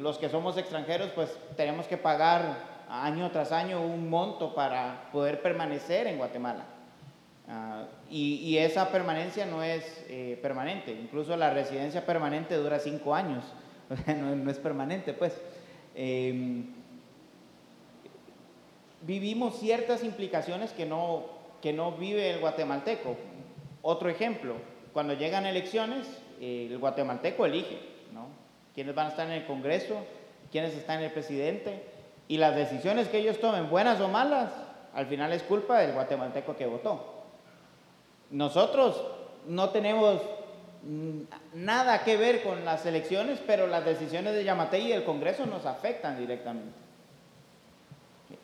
los 0.02 0.20
que 0.20 0.30
somos 0.30 0.56
extranjeros, 0.56 1.10
pues 1.16 1.36
tenemos 1.58 1.88
que 1.88 1.98
pagar 1.98 2.58
año 2.88 3.32
tras 3.32 3.52
año 3.52 3.82
un 3.82 4.08
monto 4.08 4.54
para 4.54 5.10
poder 5.12 5.42
permanecer 5.42 6.06
en 6.06 6.20
Guatemala. 6.20 6.75
Ah, 7.48 7.86
y, 8.10 8.58
esa 8.58 8.92
permanencia 8.92 9.46
no 9.46 9.62
es 9.62 10.04
eh, 10.10 10.40
permanente, 10.42 10.92
incluso 10.92 11.38
la 11.38 11.52
residencia 11.54 12.06
permanente 12.06 12.56
dura 12.56 12.80
cinco 12.80 13.14
años, 13.14 13.44
no, 14.08 14.50
es 14.50 14.58
permanente, 14.58 15.14
pues. 15.14 15.40
Em, 15.94 16.74
vivimos 19.02 19.60
ciertas 19.60 20.04
implicaciones 20.04 20.72
que 20.72 20.86
no, 20.86 21.26
que 21.62 21.72
no 21.72 21.92
vive 21.92 22.32
el 22.32 22.40
guatemalteco. 22.40 23.16
Otro 23.84 24.10
ejemplo, 24.10 24.56
cuando 24.94 25.14
llegan 25.14 25.46
elecciones, 25.46 26.08
el 26.42 26.78
guatemalteco 26.80 27.46
elige, 27.46 27.78
¿no? 28.12 28.28
¿Quiénes 28.74 28.96
van 28.96 29.08
a 29.08 29.10
estar 29.10 29.28
en 29.28 29.34
el 29.34 29.46
Congreso? 29.46 29.96
¿Quiénes 30.52 30.74
están 30.74 31.00
en 31.00 31.06
el 31.06 31.12
presidente? 31.12 31.84
Y 32.28 32.38
las 32.38 32.56
decisiones 32.56 33.08
que 33.08 33.20
ellos 33.20 33.40
tomen, 33.40 33.70
buenas 33.70 34.02
o 34.02 34.08
malas, 34.08 34.52
al 34.94 35.06
final 35.06 35.32
es 35.32 35.44
culpa 35.44 35.80
del 35.80 35.94
guatemalteco 35.94 36.56
que 36.56 36.66
votó. 36.66 37.15
Nosotros 38.32 39.02
no 39.48 39.70
tenemos 39.70 40.22
nada 41.54 42.04
que 42.04 42.18
ver 42.18 42.44
con 42.44 42.64
las 42.64 42.86
elecciones, 42.86 43.40
pero 43.46 43.68
las 43.68 43.86
decisiones 43.86 44.36
de 44.36 44.44
Yamatei 44.44 44.88
y 44.88 44.92
del 44.92 45.04
Congreso 45.04 45.46
nos 45.46 45.66
afectan 45.66 46.18
directamente. 46.18 46.86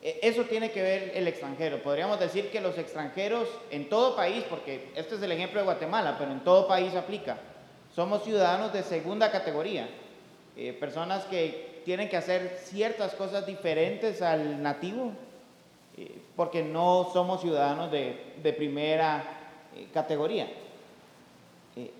E, 0.02 0.18
eso 0.22 0.44
tiene 0.44 0.70
que 0.70 0.82
ver 0.82 1.12
el 1.14 1.28
extranjero. 1.28 1.82
Podríamos 1.82 2.18
decir 2.18 2.50
que 2.50 2.60
los 2.60 2.76
extranjeros 2.78 3.48
en 3.70 3.88
todo 3.88 4.16
país, 4.16 4.44
porque 4.48 4.90
este 4.96 5.14
es 5.14 5.22
el 5.22 5.32
ejemplo 5.32 5.60
de 5.60 5.64
Guatemala, 5.64 6.16
pero 6.18 6.32
en 6.32 6.40
todo 6.40 6.66
país 6.66 6.94
aplica, 6.94 7.38
somos 7.94 8.24
ciudadanos 8.24 8.72
de 8.72 8.82
segunda 8.82 9.30
categoría, 9.30 9.88
eh, 10.56 10.72
personas 10.72 11.24
que 11.26 11.82
tienen 11.84 12.08
que 12.08 12.16
hacer 12.16 12.58
ciertas 12.62 13.14
cosas 13.14 13.46
diferentes 13.46 14.22
al 14.22 14.62
nativo, 14.62 15.12
eh, 15.96 16.20
porque 16.36 16.62
no 16.62 17.10
somos 17.12 17.40
ciudadanos 17.40 17.90
de, 17.90 18.54
primera 18.56 19.41
eh, 19.76 19.88
categoría. 19.92 20.48
Eh, 21.76 21.92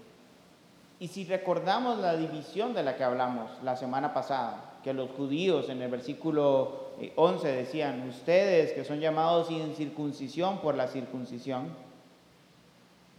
y 1.01 1.09
si 1.09 1.25
recordamos 1.25 1.99
la 1.99 2.17
división 2.17 2.75
de 2.75 2.83
la 2.83 2.97
que 2.97 3.05
hablamos 3.05 3.51
la 3.63 3.77
semana 3.77 4.15
pasada, 4.15 4.79
que 4.85 4.93
los 4.93 5.11
judíos 5.11 5.69
en 5.69 5.81
el 5.83 5.91
versículo 5.91 6.91
11 7.17 7.49
decían, 7.49 8.09
ustedes 8.09 8.73
que 8.73 8.85
son 8.85 9.01
llamados 9.01 9.49
sin 9.49 9.75
circuncisión 9.75 10.59
por 10.59 10.75
la 10.75 10.89
circuncisión, 10.89 11.69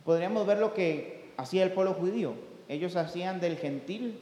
podríamos 0.06 0.46
ver 0.46 0.60
lo 0.60 0.74
que 0.74 1.32
hacía 1.38 1.64
el 1.64 1.72
pueblo 1.72 1.94
judío. 1.94 2.34
Ellos 2.68 2.96
hacían 2.96 3.40
del 3.40 3.58
gentil 3.58 4.20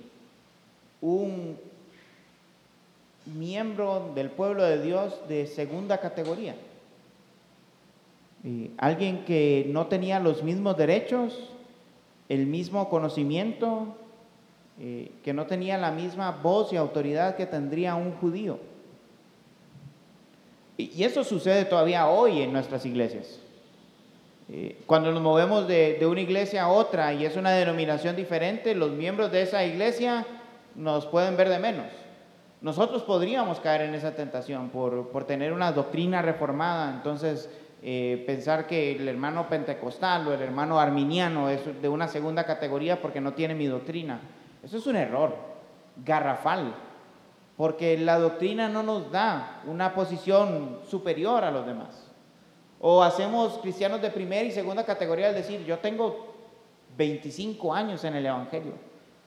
un 1.02 1.58
miembro 3.26 4.12
del 4.16 4.30
pueblo 4.30 4.64
de 4.64 4.82
Dios 4.82 5.20
de 5.28 5.48
segunda 5.48 6.00
categoría. 6.00 6.56
Alguien 8.78 9.24
que 9.26 9.66
no 9.70 9.88
tenía 9.88 10.20
los 10.20 10.44
mismos 10.44 10.76
derechos, 10.78 11.52
el 12.28 12.48
mismo 12.48 12.90
conocimiento, 12.90 13.96
eh, 14.80 15.12
que 15.24 15.34
no 15.34 15.46
tenía 15.46 15.78
la 15.78 15.92
misma 15.92 16.32
voz 16.32 16.74
y 16.74 16.78
autoridad 16.78 17.36
que 17.36 17.46
tendría 17.46 17.94
un 17.94 18.14
judío. 18.14 18.58
Y, 20.78 21.04
eso 21.04 21.24
sucede 21.24 21.66
todavía 21.66 22.08
hoy 22.08 22.42
en 22.42 22.52
nuestras 22.52 22.86
iglesias. 22.86 23.40
Eh, 24.50 24.82
cuando 24.88 25.12
nos 25.12 25.22
movemos 25.22 25.68
de, 25.68 25.98
de 26.00 26.08
una 26.08 26.22
iglesia 26.22 26.64
a 26.64 26.70
otra 26.70 27.14
y 27.14 27.26
es 27.26 27.36
una 27.36 27.52
denominación 27.52 28.16
diferente, 28.16 28.74
los 28.74 28.92
miembros 28.92 29.32
de 29.32 29.44
esa 29.44 29.64
iglesia 29.64 30.26
nos 30.74 31.06
pueden 31.06 31.38
ver 31.38 31.50
de 31.50 31.60
menos. 31.60 31.88
Nosotros 32.62 33.04
podríamos 33.04 33.60
caer 33.60 33.82
en 33.82 33.94
esa 33.94 34.16
tentación 34.16 34.70
por, 34.70 35.10
por 35.10 35.26
tener 35.26 35.54
una 35.54 35.72
doctrina 35.72 36.22
reformada, 36.22 36.94
entonces 36.96 37.50
eh, 37.84 38.24
pensar 38.28 38.68
que 38.68 38.92
el 38.92 39.08
hermano 39.08 39.50
pentecostal 39.50 40.28
o 40.28 40.34
el 40.34 40.42
hermano 40.42 40.80
arminiano 40.80 41.50
es 41.50 41.82
de 41.82 41.90
una 41.90 42.08
segunda 42.08 42.44
categoría 42.44 43.02
porque 43.02 43.20
no 43.20 43.34
tiene 43.34 43.56
mi 43.56 43.66
doctrina. 43.66 44.20
Eso 44.64 44.78
es 44.78 44.86
un 44.86 44.96
error 44.96 45.36
garrafal, 46.06 46.74
porque 47.58 47.98
la 47.98 48.20
doctrina 48.20 48.70
no 48.70 48.84
nos 48.84 49.12
da 49.12 49.62
una 49.66 49.96
posición 49.96 50.82
superior 50.88 51.44
a 51.44 51.52
los 51.52 51.66
demás. 51.66 52.08
O 52.80 53.02
hacemos 53.02 53.58
cristianos 53.60 54.02
de 54.02 54.12
primera 54.12 54.44
y 54.44 54.52
segunda 54.52 54.86
categoría 54.86 55.30
al 55.30 55.36
decir, 55.36 55.64
yo 55.66 55.80
tengo 55.80 56.34
25 56.98 57.74
años 57.74 58.04
en 58.04 58.16
el 58.16 58.26
Evangelio. 58.26 58.74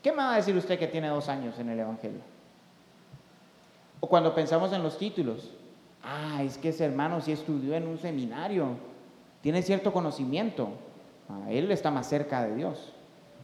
¿Qué 0.03 0.13
me 0.13 0.19
va 0.19 0.35
a 0.35 0.37
decir 0.37 0.57
usted 0.57 0.79
que 0.79 0.87
tiene 0.87 1.09
dos 1.09 1.29
años 1.29 1.59
en 1.59 1.71
el 1.71 1.81
Evangelio? 1.81 2.21
O 4.01 4.09
cuando 4.09 4.35
pensamos 4.35 4.73
en 4.73 4.83
los 4.83 4.99
títulos, 4.99 5.51
ah, 6.05 6.43
es 6.43 6.59
que 6.59 6.71
ese 6.71 6.85
hermano 6.85 7.21
sí 7.21 7.33
estudió 7.33 7.75
en 7.75 7.87
un 7.87 7.99
seminario, 7.99 8.69
tiene 9.41 9.63
cierto 9.63 9.93
conocimiento, 9.93 10.71
ah, 11.29 11.51
él 11.51 11.71
está 11.71 11.91
más 11.91 12.09
cerca 12.09 12.45
de 12.45 12.55
Dios. 12.55 12.93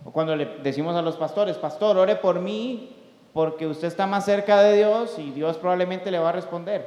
O 0.05 0.13
cuando 0.13 0.35
le 0.37 0.59
decimos 0.63 0.97
a 0.97 1.03
los 1.03 1.17
pastores, 1.17 1.57
pastor, 1.59 1.99
ore 1.99 2.17
por 2.17 2.41
mí 2.41 2.97
porque 3.33 3.67
usted 3.67 3.89
está 3.89 4.07
más 4.07 4.25
cerca 4.25 4.63
de 4.63 4.77
Dios 4.77 5.19
y 5.19 5.31
Dios 5.31 5.59
probablemente 5.59 6.11
le 6.11 6.19
va 6.19 6.31
a 6.31 6.33
responder. 6.33 6.87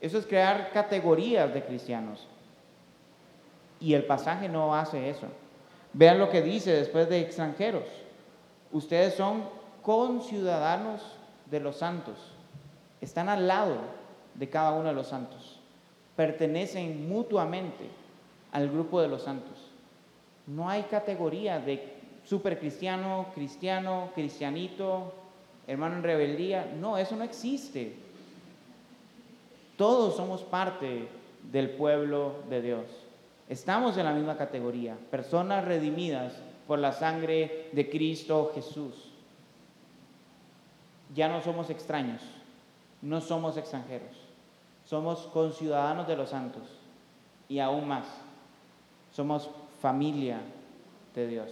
Eso 0.00 0.18
es 0.18 0.26
crear 0.26 0.70
categorías 0.72 1.52
de 1.54 1.64
cristianos. 1.64 2.28
Y 3.80 3.94
el 3.94 4.04
pasaje 4.04 4.48
no 4.48 4.74
hace 4.74 5.08
eso. 5.08 5.26
Vean 5.92 6.18
lo 6.18 6.30
que 6.30 6.42
dice 6.42 6.72
después 6.72 7.08
de 7.08 7.20
extranjeros. 7.20 7.84
Ustedes 8.72 9.14
son 9.14 9.44
conciudadanos 9.82 11.00
de 11.50 11.60
los 11.60 11.76
santos 11.76 12.34
están 13.04 13.28
al 13.28 13.46
lado 13.46 13.76
de 14.34 14.48
cada 14.48 14.72
uno 14.72 14.88
de 14.88 14.94
los 14.94 15.08
santos, 15.08 15.58
pertenecen 16.16 17.08
mutuamente 17.08 17.88
al 18.52 18.68
grupo 18.68 19.00
de 19.00 19.08
los 19.08 19.22
santos. 19.22 19.70
No 20.46 20.68
hay 20.68 20.82
categoría 20.84 21.58
de 21.58 21.94
supercristiano, 22.24 23.26
cristiano, 23.34 24.10
cristianito, 24.14 25.12
hermano 25.66 25.96
en 25.96 26.02
rebeldía. 26.02 26.72
No, 26.78 26.98
eso 26.98 27.16
no 27.16 27.24
existe. 27.24 27.94
Todos 29.76 30.16
somos 30.16 30.42
parte 30.42 31.08
del 31.50 31.70
pueblo 31.70 32.36
de 32.48 32.62
Dios. 32.62 32.84
Estamos 33.48 33.96
en 33.98 34.04
la 34.04 34.12
misma 34.12 34.36
categoría, 34.36 34.96
personas 35.10 35.64
redimidas 35.64 36.34
por 36.66 36.78
la 36.78 36.92
sangre 36.92 37.68
de 37.72 37.90
Cristo 37.90 38.52
Jesús. 38.54 39.10
Ya 41.14 41.28
no 41.28 41.42
somos 41.42 41.70
extraños 41.70 42.22
no 43.04 43.20
somos 43.20 43.58
extranjeros, 43.58 44.16
somos 44.84 45.20
conciudadanos 45.32 46.06
de 46.06 46.16
los 46.16 46.30
santos 46.30 46.62
y 47.48 47.58
aún 47.58 47.88
más, 47.88 48.06
somos 49.12 49.50
familia 49.80 50.40
de 51.14 51.26
Dios. 51.26 51.50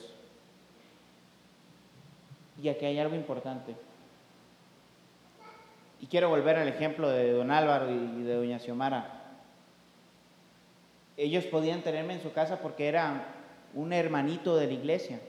Y 2.62 2.68
aquí 2.68 2.85
hay 2.85 2.99
algo 2.99 3.14
importante. 3.14 3.75
Y 6.01 6.07
quiero 6.07 6.29
volver 6.29 6.57
al 6.57 6.68
ejemplo 6.68 7.09
de 7.09 7.33
don 7.33 7.51
Álvaro 7.51 7.90
y 7.90 8.23
de 8.23 8.35
doña 8.35 8.59
Xiomara. 8.59 9.21
Ellos 11.16 11.45
podían 11.45 11.83
tenerme 11.83 12.14
en 12.14 12.23
su 12.23 12.33
casa 12.33 12.59
porque 12.61 12.88
era 12.88 13.27
un 13.75 13.92
hermanito 13.92 14.57
de 14.57 14.66
la 14.66 14.73
iglesia, 14.73 15.21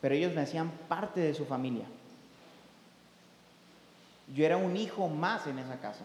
pero 0.00 0.14
ellos 0.14 0.34
me 0.34 0.42
hacían 0.42 0.70
parte 0.88 1.20
de 1.20 1.34
su 1.34 1.44
familia. 1.44 1.86
Yo 4.32 4.44
era 4.44 4.56
un 4.56 4.76
hijo 4.76 5.08
más 5.08 5.46
en 5.46 5.58
esa 5.58 5.78
casa. 5.80 6.04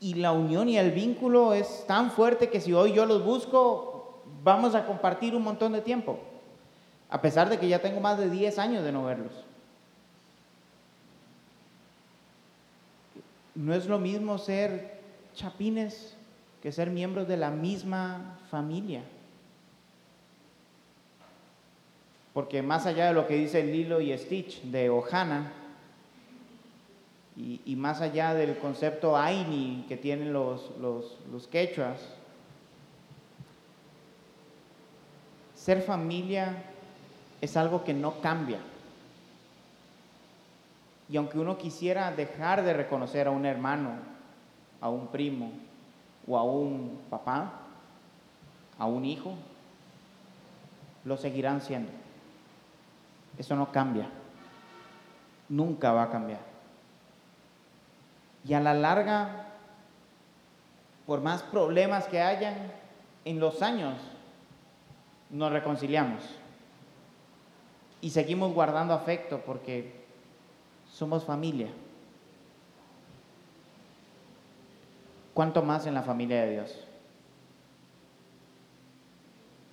Y 0.00 0.14
la 0.14 0.32
unión 0.32 0.68
y 0.68 0.76
el 0.76 0.90
vínculo 0.90 1.54
es 1.54 1.86
tan 1.86 2.10
fuerte 2.10 2.50
que 2.50 2.60
si 2.60 2.72
hoy 2.72 2.92
yo 2.92 3.06
los 3.06 3.24
busco, 3.24 4.22
vamos 4.42 4.74
a 4.74 4.86
compartir 4.86 5.34
un 5.34 5.42
montón 5.42 5.72
de 5.72 5.80
tiempo. 5.80 6.18
A 7.08 7.20
pesar 7.20 7.48
de 7.48 7.58
que 7.58 7.68
ya 7.68 7.80
tengo 7.80 8.00
más 8.00 8.18
de 8.18 8.28
10 8.28 8.58
años 8.58 8.84
de 8.84 8.92
no 8.92 9.04
verlos. 9.04 9.32
No 13.54 13.72
es 13.72 13.86
lo 13.86 13.98
mismo 13.98 14.36
ser 14.38 15.00
chapines 15.34 16.16
que 16.60 16.72
ser 16.72 16.90
miembros 16.90 17.28
de 17.28 17.36
la 17.36 17.50
misma 17.50 18.38
familia. 18.50 19.02
Porque 22.34 22.62
más 22.62 22.84
allá 22.84 23.06
de 23.06 23.14
lo 23.14 23.26
que 23.26 23.36
dice 23.36 23.62
Lilo 23.62 24.00
y 24.00 24.16
Stitch 24.18 24.60
de 24.62 24.90
Ohana, 24.90 25.52
y, 27.36 27.74
más 27.74 28.00
allá 28.00 28.32
del 28.32 28.58
concepto 28.58 29.16
Aini 29.16 29.86
que 29.88 29.96
tienen 29.96 30.32
los, 30.32 30.70
los, 30.80 31.18
los 31.32 31.48
quechuas, 31.48 32.00
ser 35.56 35.82
familia 35.82 36.62
es 37.40 37.56
algo 37.56 37.82
que 37.82 37.92
no 37.92 38.20
cambia. 38.20 38.58
Y 41.08 41.16
aunque 41.16 41.38
uno 41.38 41.58
quisiera 41.58 42.12
dejar 42.12 42.62
de 42.62 42.72
reconocer 42.72 43.26
a 43.26 43.30
un 43.30 43.46
hermano, 43.46 43.90
a 44.80 44.88
un 44.88 45.08
primo 45.08 45.50
o 46.26 46.38
a 46.38 46.44
un 46.44 47.00
papá, 47.10 47.60
a 48.78 48.86
un 48.86 49.04
hijo, 49.04 49.34
lo 51.04 51.16
seguirán 51.16 51.60
siendo. 51.60 52.03
Eso 53.38 53.56
no 53.56 53.72
cambia. 53.72 54.08
Nunca 55.48 55.92
va 55.92 56.04
a 56.04 56.10
cambiar. 56.10 56.40
Y 58.46 58.54
a 58.54 58.60
la 58.60 58.74
larga, 58.74 59.46
por 61.06 61.20
más 61.20 61.42
problemas 61.42 62.06
que 62.06 62.20
hayan, 62.20 62.54
en 63.24 63.40
los 63.40 63.62
años 63.62 63.96
nos 65.30 65.52
reconciliamos. 65.52 66.22
Y 68.00 68.10
seguimos 68.10 68.52
guardando 68.52 68.92
afecto 68.92 69.40
porque 69.44 70.04
somos 70.92 71.24
familia. 71.24 71.68
¿Cuánto 75.32 75.62
más 75.62 75.86
en 75.86 75.94
la 75.94 76.02
familia 76.02 76.42
de 76.42 76.52
Dios? 76.52 76.84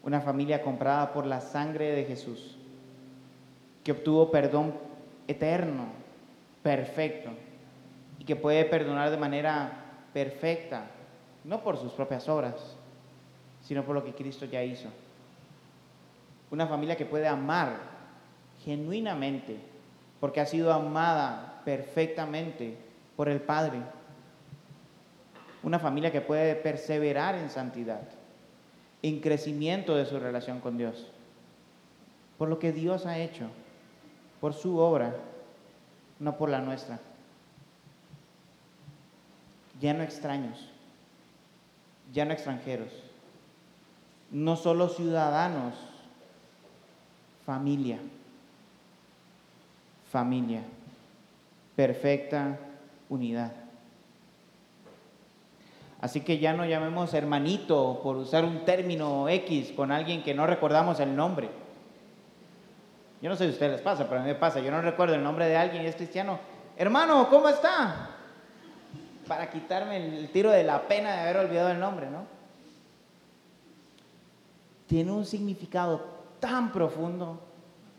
Una 0.03 0.21
familia 0.21 0.63
comprada 0.63 1.13
por 1.13 1.27
la 1.27 1.41
sangre 1.41 1.91
de 1.91 2.05
Jesús, 2.05 2.57
que 3.83 3.91
obtuvo 3.91 4.31
perdón 4.31 4.73
eterno, 5.27 5.85
perfecto, 6.63 7.29
y 8.19 8.23
que 8.25 8.35
puede 8.35 8.65
perdonar 8.65 9.09
de 9.09 9.17
manera 9.17 9.71
perfecta, 10.13 10.85
no 11.43 11.61
por 11.63 11.77
sus 11.77 11.91
propias 11.93 12.29
obras, 12.29 12.55
sino 13.63 13.83
por 13.83 13.95
lo 13.95 14.03
que 14.03 14.13
Cristo 14.13 14.45
ya 14.45 14.63
hizo. 14.63 14.89
Una 16.51 16.67
familia 16.67 16.97
que 16.97 17.05
puede 17.05 17.27
amar 17.27 17.77
genuinamente, 18.63 19.57
porque 20.19 20.41
ha 20.41 20.45
sido 20.45 20.71
amada 20.71 21.61
perfectamente 21.65 22.77
por 23.15 23.29
el 23.29 23.39
Padre. 23.39 23.79
Una 25.63 25.79
familia 25.79 26.11
que 26.11 26.21
puede 26.21 26.55
perseverar 26.55 27.35
en 27.35 27.49
santidad, 27.49 28.01
en 29.01 29.19
crecimiento 29.19 29.95
de 29.95 30.05
su 30.05 30.19
relación 30.19 30.59
con 30.59 30.77
Dios, 30.77 31.07
por 32.37 32.49
lo 32.49 32.59
que 32.59 32.71
Dios 32.71 33.05
ha 33.05 33.19
hecho, 33.19 33.47
por 34.41 34.53
su 34.53 34.77
obra, 34.77 35.15
no 36.19 36.37
por 36.37 36.49
la 36.49 36.59
nuestra 36.59 36.99
ya 39.81 39.95
no 39.95 40.03
extraños, 40.03 40.59
ya 42.13 42.23
no 42.23 42.33
extranjeros, 42.33 42.91
no 44.29 44.55
solo 44.55 44.87
ciudadanos, 44.87 45.73
familia, 47.45 47.97
familia, 50.11 50.61
perfecta 51.75 52.59
unidad. 53.09 53.53
Así 55.99 56.21
que 56.21 56.37
ya 56.37 56.53
no 56.53 56.65
llamemos 56.65 57.13
hermanito 57.15 58.01
por 58.03 58.17
usar 58.17 58.45
un 58.45 58.65
término 58.65 59.27
X 59.29 59.71
con 59.75 59.91
alguien 59.91 60.23
que 60.23 60.35
no 60.35 60.45
recordamos 60.45 60.99
el 60.99 61.15
nombre. 61.15 61.49
Yo 63.21 63.29
no 63.29 63.35
sé 63.35 63.45
si 63.45 63.49
a 63.49 63.53
ustedes 63.53 63.71
les 63.73 63.81
pasa, 63.81 64.07
pero 64.07 64.19
a 64.19 64.23
mí 64.23 64.29
me 64.29 64.35
pasa. 64.35 64.59
Yo 64.59 64.71
no 64.71 64.81
recuerdo 64.81 65.15
el 65.15 65.23
nombre 65.23 65.47
de 65.47 65.57
alguien 65.57 65.83
y 65.83 65.87
es 65.87 65.95
cristiano. 65.95 66.39
Hermano, 66.77 67.29
¿cómo 67.29 67.49
está? 67.49 68.11
para 69.31 69.49
quitarme 69.49 69.95
el 69.95 70.29
tiro 70.29 70.51
de 70.51 70.61
la 70.61 70.89
pena 70.89 71.13
de 71.13 71.19
haber 71.21 71.37
olvidado 71.37 71.71
el 71.71 71.79
nombre, 71.79 72.09
¿no? 72.09 72.25
Tiene 74.87 75.09
un 75.09 75.25
significado 75.25 76.03
tan 76.41 76.73
profundo 76.73 77.39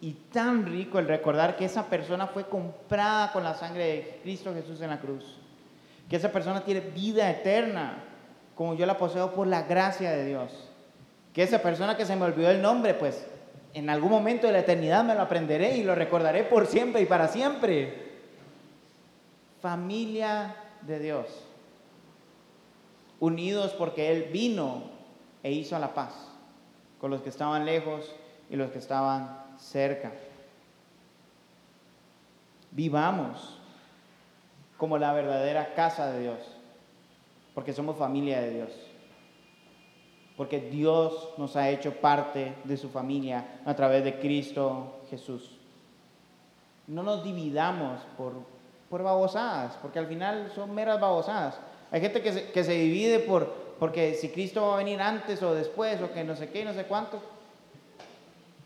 y 0.02 0.12
tan 0.12 0.66
rico 0.66 0.98
el 0.98 1.08
recordar 1.08 1.56
que 1.56 1.64
esa 1.64 1.87
persona 1.87 2.26
fue 2.26 2.46
comprada 2.46 3.32
con 3.32 3.44
la 3.44 3.54
sangre 3.54 3.85
de 3.87 4.20
Cristo 4.22 4.52
Jesús 4.52 4.82
en 4.82 4.90
la 4.90 5.00
cruz. 5.00 5.38
Que 6.06 6.16
esa 6.16 6.30
persona 6.30 6.61
tiene 6.64 6.80
vida 6.80 7.30
eterna, 7.30 8.04
como 8.54 8.74
yo 8.74 8.85
la 8.85 8.98
poseo 8.98 9.32
por 9.32 9.46
la 9.46 9.62
gracia 9.62 10.11
de 10.11 10.26
Dios. 10.26 10.52
Que 11.32 11.44
esa 11.44 11.62
persona 11.62 11.96
que 11.96 12.04
se 12.04 12.14
me 12.14 12.26
olvidó 12.26 12.50
el 12.50 12.61
nombre, 12.61 12.92
pues 12.92 13.26
en 13.74 13.90
algún 13.90 14.11
momento 14.11 14.46
de 14.46 14.52
la 14.52 14.61
eternidad 14.61 15.04
me 15.04 15.14
lo 15.14 15.22
aprenderé 15.22 15.76
y 15.76 15.85
lo 15.85 15.94
recordaré 15.94 16.44
por 16.44 16.66
siempre 16.66 17.02
y 17.02 17.06
para 17.06 17.28
siempre. 17.28 18.12
Familia 19.61 20.56
de 20.82 20.98
Dios, 20.98 21.26
unidos 23.20 23.72
porque 23.72 24.11
Él 24.11 24.28
vino 24.32 24.82
e 25.42 25.52
hizo 25.52 25.78
la 25.78 25.94
paz 25.94 26.12
con 27.00 27.11
los 27.11 27.22
que 27.22 27.28
estaban 27.28 27.64
lejos 27.64 28.12
y 28.50 28.56
los 28.56 28.70
que 28.70 28.78
estaban 28.78 29.44
cerca. 29.58 30.12
Vivamos 32.72 33.58
como 34.76 34.98
la 34.98 35.12
verdadera 35.12 35.74
casa 35.74 36.11
de 36.11 36.22
Dios, 36.22 36.38
porque 37.54 37.72
somos 37.72 37.96
familia 37.96 38.40
de 38.40 38.50
Dios, 38.50 38.70
porque 40.37 40.61
Dios 40.61 41.31
nos 41.38 41.57
ha 41.57 41.71
hecho 41.71 41.92
parte 41.95 42.55
de 42.64 42.77
su 42.77 42.88
familia 42.88 43.61
a 43.64 43.75
través 43.75 44.05
de 44.05 44.18
Cristo 44.18 45.01
Jesús. 45.11 45.51
No 46.87 47.03
nos 47.03 47.23
dividamos 47.23 48.01
por 48.16 48.33
por 48.92 49.03
babosadas, 49.03 49.79
porque 49.81 49.99
al 49.99 50.07
final 50.07 50.53
son 50.55 50.75
meras 50.75 51.01
babosadas. 51.01 51.59
Hay 51.90 52.03
gente 52.03 52.21
que 52.21 52.31
se, 52.31 52.53
que 52.53 52.62
se 52.62 52.73
divide 52.73 53.21
por, 53.21 53.47
porque 53.79 54.12
si 54.12 54.29
Cristo 54.29 54.66
va 54.66 54.75
a 54.75 54.77
venir 54.77 55.01
antes 55.01 55.42
o 55.42 55.55
después, 55.55 55.99
o 56.03 56.12
que 56.12 56.23
no 56.25 56.37
sé 56.37 56.51
qué, 56.51 56.62
no 56.62 56.75
sé 56.75 56.85
cuánto. 56.85 57.18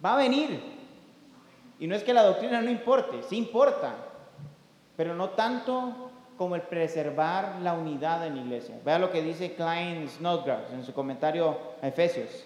Va 0.05 0.15
a 0.15 0.17
venir. 0.17 0.61
Y 1.79 1.87
no 1.87 1.95
es 1.95 2.03
que 2.03 2.13
la 2.13 2.25
doctrina 2.25 2.61
no 2.61 2.69
importe, 2.69 3.23
sí 3.23 3.37
importa, 3.37 3.95
pero 4.97 5.15
no 5.15 5.31
tanto 5.31 6.06
como 6.37 6.55
el 6.55 6.63
preservar 6.63 7.61
la 7.63 7.75
unidad 7.75 8.27
en 8.27 8.37
la 8.37 8.43
iglesia. 8.43 8.77
Vea 8.85 8.99
lo 8.99 9.11
que 9.11 9.23
dice 9.23 9.55
Klein 9.55 10.09
Snodgrass 10.09 10.73
en 10.73 10.85
su 10.85 10.93
comentario 10.93 11.59
a 11.83 11.89
Efesios. 11.89 12.45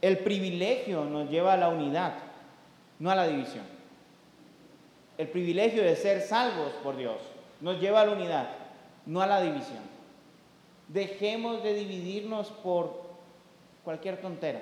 El 0.00 0.18
privilegio 0.18 1.04
nos 1.04 1.30
lleva 1.30 1.54
a 1.54 1.56
la 1.56 1.68
unidad, 1.68 2.14
no 2.98 3.10
a 3.10 3.14
la 3.14 3.26
división 3.26 3.64
el 5.18 5.28
privilegio 5.28 5.82
de 5.82 5.96
ser 5.96 6.20
salvos 6.20 6.72
por 6.82 6.96
Dios 6.96 7.18
nos 7.60 7.80
lleva 7.80 8.00
a 8.00 8.06
la 8.06 8.12
unidad, 8.12 8.48
no 9.06 9.22
a 9.22 9.26
la 9.26 9.40
división. 9.40 9.82
Dejemos 10.88 11.62
de 11.62 11.74
dividirnos 11.74 12.48
por 12.48 13.02
cualquier 13.84 14.20
tontera. 14.20 14.60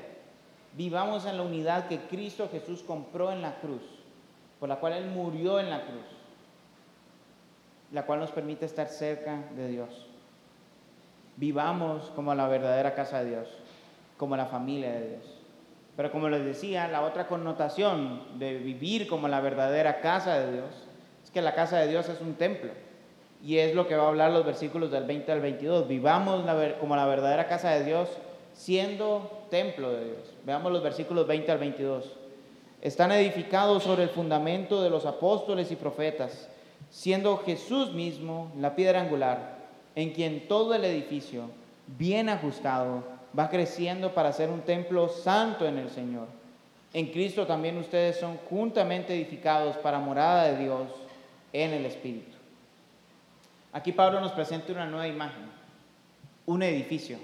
Vivamos 0.75 1.25
en 1.25 1.37
la 1.37 1.43
unidad 1.43 1.89
que 1.89 1.99
Cristo 1.99 2.49
Jesús 2.51 2.83
compró 2.83 3.33
en 3.33 3.43
la 3.43 3.59
cruz, 3.61 3.83
por 4.59 4.69
la 4.69 4.77
cual 4.77 4.93
Él 4.93 5.07
murió 5.07 5.59
en 5.59 5.71
la 5.71 5.87
cruz, 5.87 6.05
la 7.93 8.07
cual 8.07 8.21
nos 8.21 8.31
permite 8.31 8.67
estar 8.67 8.89
cerca 8.89 9.45
de 9.57 9.69
Dios. 9.69 10.07
Vivamos 11.37 12.11
como 12.15 12.35
la 12.35 12.49
verdadera 12.49 12.95
casa 12.95 13.23
de 13.23 13.31
Dios, 13.31 13.49
como 14.17 14.37
la 14.37 14.47
familia 14.47 14.93
de 14.93 15.09
Dios. 15.09 15.41
Pero 15.97 16.13
como 16.13 16.29
les 16.29 16.45
decía, 16.45 16.89
la 16.89 17.03
otra 17.03 17.27
connotación 17.27 18.39
de 18.39 18.59
vivir 18.59 19.09
como 19.09 19.29
la 19.29 19.41
verdadera 19.41 20.01
casa 20.01 20.39
de 20.39 20.53
Dios 20.53 20.71
es 21.25 21.31
que 21.31 21.43
la 21.43 21.55
casa 21.55 21.79
de 21.79 21.89
Dios 21.89 22.09
es 22.09 22.21
un 22.21 22.35
templo. 22.35 22.71
Y 23.43 23.59
es 23.59 23.75
lo 23.75 23.89
que 23.89 23.97
va 23.97 24.05
a 24.05 24.09
hablar 24.09 24.31
los 24.33 24.45
versículos 24.45 24.91
del 24.91 25.05
20 25.05 25.33
al 25.33 25.41
22. 25.41 25.89
Vivamos 25.89 26.45
como 26.79 26.97
la 26.97 27.07
verdadera 27.07 27.49
casa 27.49 27.71
de 27.71 27.85
Dios 27.85 28.09
siendo 28.53 29.47
templo 29.51 29.91
de 29.93 30.05
Dios. 30.05 30.35
Veamos 30.45 30.73
los 30.73 30.83
versículos 30.83 31.27
20 31.27 31.53
al 31.53 31.59
22. 31.59 32.17
Están 32.83 33.13
edificados 33.13 33.83
sobre 33.83 34.05
el 34.05 34.09
fundamento 34.11 34.83
de 34.83 34.91
los 34.91 35.07
apóstoles 35.07 35.71
y 35.71 35.77
profetas, 35.77 36.49
siendo 36.91 37.39
Jesús 37.39 37.93
mismo 37.93 38.53
la 38.59 38.75
piedra 38.75 39.01
angular, 39.01 39.59
en 39.95 40.13
quien 40.13 40.49
todo 40.49 40.75
el 40.75 40.85
edificio, 40.85 41.51
bien 41.87 42.29
ajustado, 42.29 43.05
va 43.39 43.49
creciendo 43.49 44.13
para 44.13 44.33
ser 44.33 44.51
un 44.51 44.63
templo 44.63 45.09
santo 45.09 45.67
en 45.67 45.79
el 45.79 45.91
Señor. 45.91 46.27
En 46.93 47.07
Cristo 47.07 47.47
también 47.47 47.79
ustedes 47.79 48.19
son 48.19 48.37
juntamente 48.49 49.15
edificados 49.15 49.77
para 49.77 49.99
morada 49.99 50.51
de 50.51 50.65
Dios 50.65 50.89
en 51.53 51.73
el 51.73 51.87
Espíritu. 51.87 52.37
Aquí 53.73 53.93
Pablo 53.93 54.21
nos 54.21 54.33
presenta 54.33 54.73
una 54.73 54.87
nueva 54.87 55.07
imagen. 55.07 55.51
un 56.47 56.63
edificio. 56.65 57.17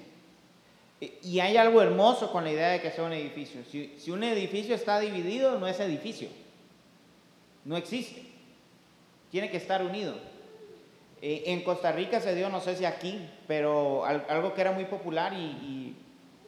Y 1.01 1.41
hay 1.41 1.57
algo 1.57 1.83
hermoso 1.83 2.31
con 2.31 2.45
la 2.45 2.53
idea 2.53 2.69
de 2.69 2.81
que 2.81 2.93
sea 2.93 3.05
un 3.05 3.13
edificio. 3.13 3.63
Si, 3.65 4.11
un 4.11 4.23
edificio 4.23 4.75
está 4.75 5.01
dividido, 5.01 5.59
no 5.59 5.67
es 5.67 5.81
edificio. 5.81 6.29
No 7.65 7.77
existe. 7.77 8.23
Tiene 9.31 9.51
que 9.51 9.57
estar 9.57 9.83
unido. 9.83 10.15
Eh, 11.23 11.45
en 11.47 11.63
Costa 11.65 11.93
Rica 11.93 12.21
se 12.21 12.35
dio, 12.35 12.49
no 12.49 12.61
sé 12.61 12.77
si 12.77 12.85
aquí, 12.85 13.29
pero 13.47 14.05
algo 14.05 14.55
que 14.55 14.61
era 14.61 14.73
muy 14.73 14.85
popular 14.85 15.33
y, 15.33 15.97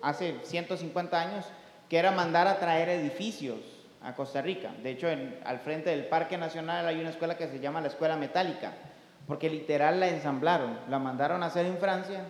hace 0.01 0.37
150 0.45 1.21
años, 1.21 1.45
que 1.88 1.99
era 1.99 2.12
mandar 2.12 2.47
a 2.47 2.61
traer 2.61 2.88
edificios 2.88 3.59
a 4.03 4.14
Costa 4.14 4.43
Rica. 4.43 4.71
De 4.83 4.91
hecho, 4.91 5.09
al 5.45 5.59
frente 5.61 5.91
del 5.91 6.07
Parque 6.07 6.38
Nacional 6.38 6.87
hay 6.87 7.01
una 7.01 7.11
escuela 7.11 7.37
que 7.37 7.49
se 7.49 7.59
llama 7.59 7.81
la 7.81 7.88
Escuela 7.88 8.17
Metálica, 8.17 8.75
porque 9.27 9.51
literal 9.51 9.99
la 9.99 10.09
ensamblaron, 10.09 10.79
la 10.88 11.01
mandaron 11.01 11.43
a 11.43 11.47
hacer 11.47 11.67
en 11.67 11.79
Francia, 11.79 12.27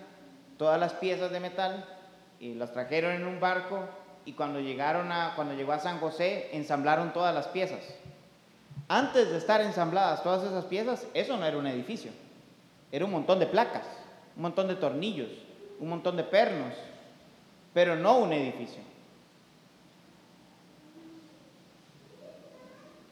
todas 0.56 0.80
las 0.80 0.94
piezas 0.94 1.30
de 1.30 1.40
metal, 1.40 1.84
y 2.40 2.54
las 2.54 2.72
trajeron 2.72 3.12
en 3.12 3.26
un 3.26 3.40
barco 3.40 3.80
y 4.24 4.32
cuando 4.32 4.60
llegaron 4.60 5.10
a, 5.10 5.32
cuando 5.34 5.54
llegó 5.54 5.72
a 5.72 5.78
San 5.78 5.98
José, 5.98 6.50
ensamblaron 6.52 7.12
todas 7.12 7.34
las 7.34 7.48
piezas. 7.48 7.80
Antes 8.86 9.30
de 9.30 9.38
estar 9.38 9.60
ensambladas 9.60 10.22
todas 10.22 10.44
esas 10.44 10.64
piezas, 10.66 11.06
eso 11.14 11.36
no 11.36 11.44
era 11.44 11.58
un 11.58 11.66
edificio. 11.66 12.12
Era 12.92 13.04
un 13.04 13.10
montón 13.10 13.38
de 13.38 13.46
placas, 13.46 13.86
un 14.36 14.42
montón 14.42 14.68
de 14.68 14.76
tornillos, 14.76 15.28
un 15.80 15.88
montón 15.88 16.16
de 16.16 16.24
pernos, 16.24 16.74
pero 17.74 17.96
no 17.96 18.18
un 18.18 18.32
edificio. 18.32 18.80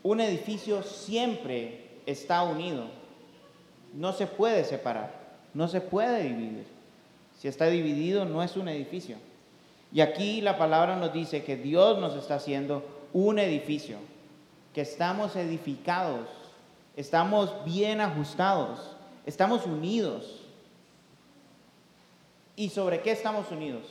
Un 0.02 0.20
edificio 0.20 0.82
siempre 0.82 1.86
está 2.06 2.42
unido, 2.44 2.84
no 3.92 4.12
se 4.12 4.26
puede 4.26 4.64
separar, 4.64 5.12
no 5.52 5.66
se 5.68 5.80
puede 5.80 6.22
dividir. 6.22 6.64
Si 7.38 7.48
está 7.48 7.66
dividido, 7.66 8.24
no 8.24 8.42
es 8.42 8.56
un 8.56 8.68
edificio. 8.68 9.16
Y 9.92 10.00
aquí 10.00 10.40
la 10.40 10.58
palabra 10.58 10.96
nos 10.96 11.12
dice 11.12 11.44
que 11.44 11.56
Dios 11.56 11.98
nos 11.98 12.14
está 12.14 12.36
haciendo 12.36 12.84
un 13.12 13.38
edificio, 13.38 13.96
que 14.76 14.82
estamos 14.82 15.34
edificados, 15.36 16.28
estamos 16.96 17.64
bien 17.64 18.02
ajustados, 18.02 18.94
estamos 19.24 19.64
unidos. 19.64 20.42
¿Y 22.56 22.68
sobre 22.68 23.00
qué 23.00 23.12
estamos 23.12 23.50
unidos? 23.50 23.86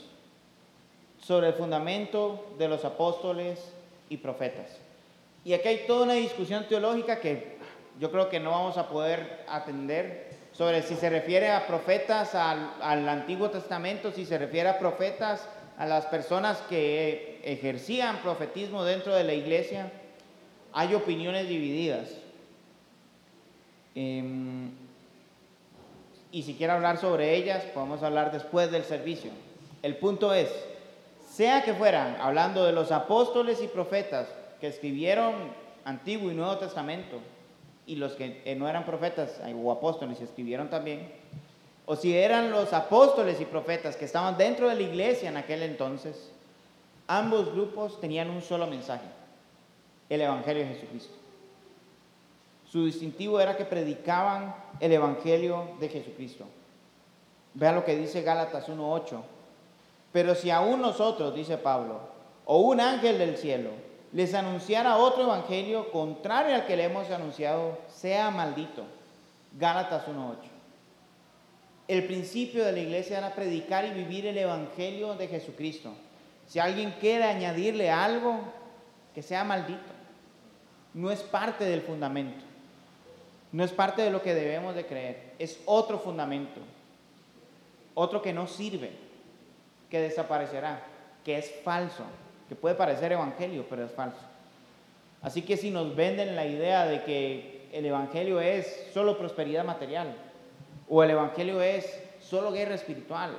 Sobre 1.19 1.47
el 1.47 1.53
fundamento 1.55 2.53
de 2.59 2.67
los 2.67 2.85
apóstoles 2.85 3.73
y 4.09 4.17
profetas. 4.17 4.77
Y 5.43 5.53
aquí 5.53 5.69
hay 5.69 5.87
toda 5.87 6.03
una 6.03 6.13
discusión 6.13 6.67
teológica 6.67 7.19
que 7.19 7.57
yo 7.99 8.11
creo 8.11 8.29
que 8.29 8.39
no 8.39 8.51
vamos 8.51 8.77
a 8.77 8.87
poder 8.87 9.43
atender 9.49 10.35
sobre 10.51 10.83
si 10.83 10.93
se 10.93 11.09
refiere 11.09 11.49
a 11.49 11.65
profetas 11.65 12.35
al, 12.35 13.09
Antiguo 13.09 13.49
Testamento, 13.49 14.11
si 14.11 14.23
se 14.23 14.37
refiere 14.37 14.69
a 14.69 14.77
profetas 14.77 15.49
a 15.79 15.87
las 15.87 16.05
personas 16.05 16.59
que 16.69 17.41
ejercían 17.43 18.17
profetismo 18.17 18.83
dentro 18.83 19.15
de 19.15 19.23
la 19.23 19.33
iglesia, 19.33 19.91
hay 20.75 20.93
opiniones 20.93 21.47
divididas. 21.47 22.09
Em, 23.95 24.71
y 26.33 26.43
si 26.43 26.55
quiere 26.55 26.73
hablar 26.73 26.97
sobre 26.97 27.33
ellas, 27.35 27.63
podemos 27.73 28.03
hablar 28.03 28.33
después 28.33 28.69
del 28.71 28.83
servicio. 28.83 29.31
El 29.81 29.95
punto 29.95 30.33
es, 30.33 30.49
sea 31.31 31.63
que 31.63 31.73
fueran 31.73 32.17
hablando 32.19 32.65
de 32.65 32.73
los 32.73 32.91
apóstoles 32.91 33.61
y 33.63 33.67
profetas 33.67 34.27
que 34.59 34.67
escribieron 34.67 35.33
Antiguo 35.85 36.29
y 36.29 36.33
Nuevo 36.33 36.57
Testamento, 36.57 37.21
y 37.87 37.95
los 37.95 38.13
que 38.13 38.41
eh, 38.43 38.55
no 38.55 38.67
eran 38.67 38.85
profetas 38.85 39.39
o 39.63 39.71
apóstoles 39.71 40.19
escribieron 40.19 40.69
también, 40.69 41.09
o 41.85 41.95
si 41.95 42.17
eran 42.17 42.51
los 42.51 42.73
apóstoles 42.73 43.39
y 43.39 43.45
profetas 43.45 43.95
que 43.95 44.05
estaban 44.05 44.37
dentro 44.37 44.67
de 44.67 44.75
la 44.75 44.81
iglesia 44.81 45.29
en 45.29 45.37
aquel 45.37 45.63
entonces, 45.63 46.31
ambos 47.07 47.53
grupos 47.53 48.01
tenían 48.01 48.29
un 48.29 48.41
solo 48.41 48.67
mensaje, 48.67 49.05
el 50.09 50.21
Evangelio 50.21 50.63
de 50.63 50.75
Jesucristo. 50.75 51.13
Su 52.69 52.85
distintivo 52.85 53.39
era 53.39 53.55
que 53.55 53.65
predicaban 53.65 54.55
el 54.79 54.91
Evangelio 54.91 55.69
de 55.79 55.89
Jesucristo. 55.89 56.45
Vea 57.53 57.71
lo 57.71 57.85
que 57.85 57.95
dice 57.95 58.21
Gálatas 58.21 58.67
1.8. 58.67 59.21
Pero 60.11 60.35
si 60.35 60.49
aún 60.49 60.81
nosotros, 60.81 61.35
dice 61.35 61.57
Pablo, 61.57 61.99
o 62.45 62.59
un 62.59 62.79
ángel 62.79 63.17
del 63.17 63.37
cielo, 63.37 63.69
les 64.11 64.33
anunciara 64.33 64.97
otro 64.97 65.23
evangelio 65.23 65.91
contrario 65.91 66.55
al 66.55 66.65
que 66.65 66.77
le 66.77 66.85
hemos 66.85 67.09
anunciado, 67.11 67.77
sea 67.89 68.31
maldito. 68.31 68.83
Gálatas 69.57 70.07
1.8. 70.07 70.35
El 71.87 72.05
principio 72.05 72.65
de 72.65 72.71
la 72.71 72.79
iglesia 72.79 73.17
era 73.17 73.35
predicar 73.35 73.85
y 73.85 73.91
vivir 73.91 74.25
el 74.25 74.37
evangelio 74.37 75.15
de 75.15 75.27
Jesucristo. 75.27 75.93
Si 76.47 76.59
alguien 76.59 76.95
quiere 76.99 77.25
añadirle 77.25 77.91
algo, 77.91 78.39
que 79.13 79.21
sea 79.21 79.43
maldito. 79.43 79.94
No 80.95 81.11
es 81.11 81.21
parte 81.21 81.65
del 81.65 81.81
fundamento. 81.81 82.43
No 83.51 83.63
es 83.63 83.71
parte 83.71 84.01
de 84.01 84.09
lo 84.09 84.23
que 84.23 84.33
debemos 84.33 84.73
de 84.73 84.87
creer. 84.87 85.33
Es 85.37 85.61
otro 85.65 85.99
fundamento. 85.99 86.59
Otro 87.93 88.23
que 88.23 88.33
no 88.33 88.47
sirve, 88.47 88.91
que 89.89 89.99
desaparecerá, 89.99 90.81
que 91.23 91.37
es 91.37 91.53
falso 91.63 92.03
que 92.47 92.55
puede 92.55 92.75
parecer 92.75 93.11
evangelio, 93.11 93.65
pero 93.69 93.85
es 93.85 93.91
falso. 93.91 94.21
Así 95.21 95.41
que 95.41 95.57
si 95.57 95.71
nos 95.71 95.95
venden 95.95 96.35
la 96.35 96.45
idea 96.45 96.85
de 96.85 97.03
que 97.03 97.67
el 97.73 97.85
evangelio 97.85 98.39
es 98.39 98.87
solo 98.93 99.17
prosperidad 99.17 99.65
material, 99.65 100.15
o 100.87 101.03
el 101.03 101.11
evangelio 101.11 101.61
es 101.61 101.99
solo 102.21 102.51
guerra 102.51 102.75
espiritual, 102.75 103.31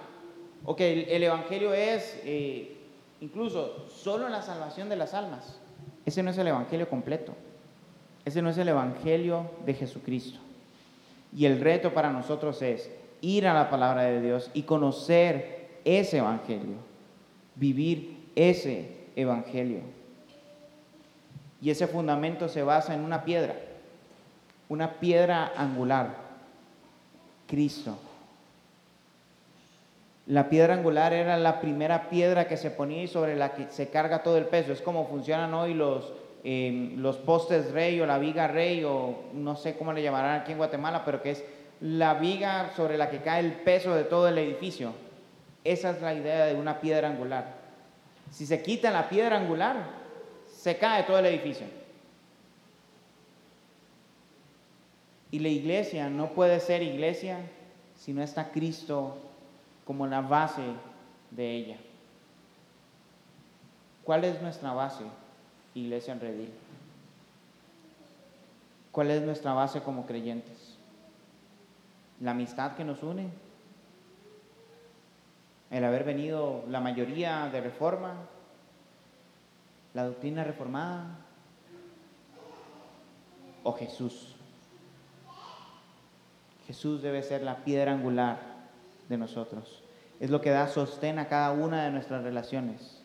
o 0.64 0.74
que 0.74 1.14
el, 1.14 1.22
evangelio 1.22 1.72
es 1.72 2.20
eh, 2.24 2.76
incluso 3.20 3.88
solo 3.88 4.28
la 4.28 4.42
salvación 4.42 4.88
de 4.88 4.96
las 4.96 5.14
almas, 5.14 5.60
ese 6.04 6.22
no 6.22 6.30
es 6.30 6.38
el 6.38 6.48
evangelio 6.48 6.88
completo. 6.88 7.34
Ese 8.26 8.42
no 8.42 8.50
es 8.50 8.58
el 8.58 8.68
evangelio 8.68 9.48
de 9.64 9.72
Jesucristo. 9.72 10.40
Y 11.34 11.46
el 11.46 11.60
reto 11.60 11.94
para 11.94 12.10
nosotros 12.10 12.60
es 12.60 12.90
ir 13.20 13.46
a 13.46 13.54
la 13.54 13.70
palabra 13.70 14.02
de 14.02 14.20
Dios 14.20 14.50
y 14.52 14.62
conocer 14.62 15.78
ese 15.84 16.18
evangelio, 16.18 16.74
vivir 17.54 18.30
ese 18.34 18.90
evangelio. 19.14 19.78
Y 21.62 21.70
ese 21.70 21.86
fundamento 21.86 22.48
se 22.48 22.64
basa 22.64 22.94
en 22.94 23.02
una 23.02 23.24
piedra, 23.24 23.54
una 24.68 24.94
piedra 24.94 25.52
angular, 25.56 26.16
Cristo. 27.46 27.96
La 30.26 30.48
piedra 30.48 30.74
angular 30.74 31.12
era 31.12 31.36
la 31.36 31.60
primera 31.60 32.10
piedra 32.10 32.48
que 32.48 32.56
se 32.56 32.72
ponía 32.72 33.04
y 33.04 33.06
sobre 33.06 33.36
la 33.36 33.54
que 33.54 33.68
se 33.70 33.88
carga 33.88 34.24
todo 34.24 34.36
el 34.36 34.46
peso. 34.46 34.72
Es 34.72 34.82
como 34.82 35.06
funcionan 35.06 35.54
hoy 35.54 35.74
los, 35.74 36.12
eh, 36.44 36.92
los 36.96 37.16
postes 37.16 37.72
rey 37.72 38.00
o 38.00 38.06
la 38.06 38.18
viga 38.18 38.46
rey 38.46 38.84
o 38.84 39.24
no 39.32 39.56
sé 39.56 39.76
cómo 39.76 39.92
le 39.92 40.02
llamarán 40.02 40.40
aquí 40.40 40.52
en 40.52 40.58
Guatemala, 40.58 41.04
pero 41.04 41.22
que 41.22 41.32
es 41.32 41.44
la 41.80 42.14
viga 42.14 42.72
sobre 42.76 42.96
la 42.96 43.10
que 43.10 43.20
cae 43.20 43.40
el 43.40 43.52
peso 43.52 43.94
de 43.94 44.04
todo 44.04 44.28
el 44.28 44.38
edificio. 44.38 44.92
Esa 45.64 45.90
es 45.90 46.00
la 46.00 46.14
idea 46.14 46.46
de 46.46 46.54
una 46.54 46.80
piedra 46.80 47.08
angular. 47.08 47.56
Si 48.30 48.46
se 48.46 48.62
quita 48.62 48.90
la 48.90 49.08
piedra 49.08 49.36
angular, 49.36 49.76
se 50.48 50.78
cae 50.78 51.02
todo 51.04 51.18
el 51.18 51.26
edificio. 51.26 51.66
Y 55.30 55.40
la 55.40 55.48
iglesia 55.48 56.08
no 56.08 56.30
puede 56.30 56.60
ser 56.60 56.82
iglesia 56.82 57.38
si 57.96 58.12
no 58.12 58.22
está 58.22 58.52
Cristo 58.52 59.18
como 59.84 60.06
la 60.06 60.20
base 60.20 60.62
de 61.30 61.50
ella. 61.50 61.76
¿Cuál 64.04 64.24
es 64.24 64.40
nuestra 64.40 64.72
base, 64.72 65.04
iglesia 65.80 66.12
en 66.12 66.20
Redil? 66.20 66.50
¿Cuál 68.92 69.10
es 69.10 69.22
nuestra 69.22 69.52
base 69.52 69.82
como 69.82 70.06
creyentes? 70.06 70.76
¿La 72.20 72.30
amistad 72.30 72.76
que 72.76 72.84
nos 72.84 73.02
une? 73.02 73.30
el 75.70 75.84
haber 75.84 76.04
venido 76.04 76.64
la 76.68 76.80
mayoría 76.80 77.48
de 77.52 77.60
reforma, 77.60 78.14
la 79.94 80.04
doctrina 80.04 80.44
reformada 80.44 81.18
o 83.62 83.72
Jesús. 83.72 84.36
Jesús 86.66 87.02
debe 87.02 87.22
ser 87.22 87.42
la 87.42 87.64
piedra 87.64 87.92
angular 87.92 88.38
de 89.08 89.16
nosotros. 89.16 89.82
Es 90.18 90.30
lo 90.30 90.40
que 90.40 90.50
da 90.50 90.68
sostén 90.68 91.18
a 91.18 91.28
cada 91.28 91.52
una 91.52 91.84
de 91.84 91.90
nuestras 91.90 92.22
relaciones. 92.22 93.02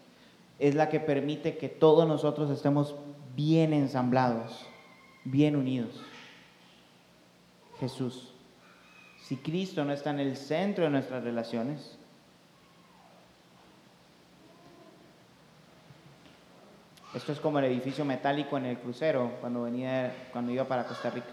Es 0.61 0.75
la 0.75 0.87
que 0.87 1.01
permite 1.01 1.57
que 1.57 1.67
todos 1.67 2.07
nosotros 2.07 2.49
estemos 2.51 2.95
bien 3.35 3.73
ensamblados, 3.73 4.65
bien 5.25 5.57
unidos. 5.57 5.99
Jesús. 7.79 8.31
Si 9.23 9.37
Cristo 9.37 9.83
no 9.83 9.91
está 9.91 10.11
en 10.11 10.19
el 10.19 10.37
centro 10.37 10.83
de 10.83 10.91
nuestras 10.91 11.23
relaciones, 11.23 11.97
Esto 17.13 17.33
es 17.33 17.41
como 17.41 17.59
el 17.59 17.65
edificio 17.65 18.05
metálico 18.05 18.57
en 18.57 18.65
el 18.65 18.77
crucero 18.77 19.33
cuando, 19.41 19.63
venía, 19.63 20.29
cuando 20.31 20.51
iba 20.51 20.63
para 20.63 20.85
Costa 20.85 21.09
Rica. 21.09 21.27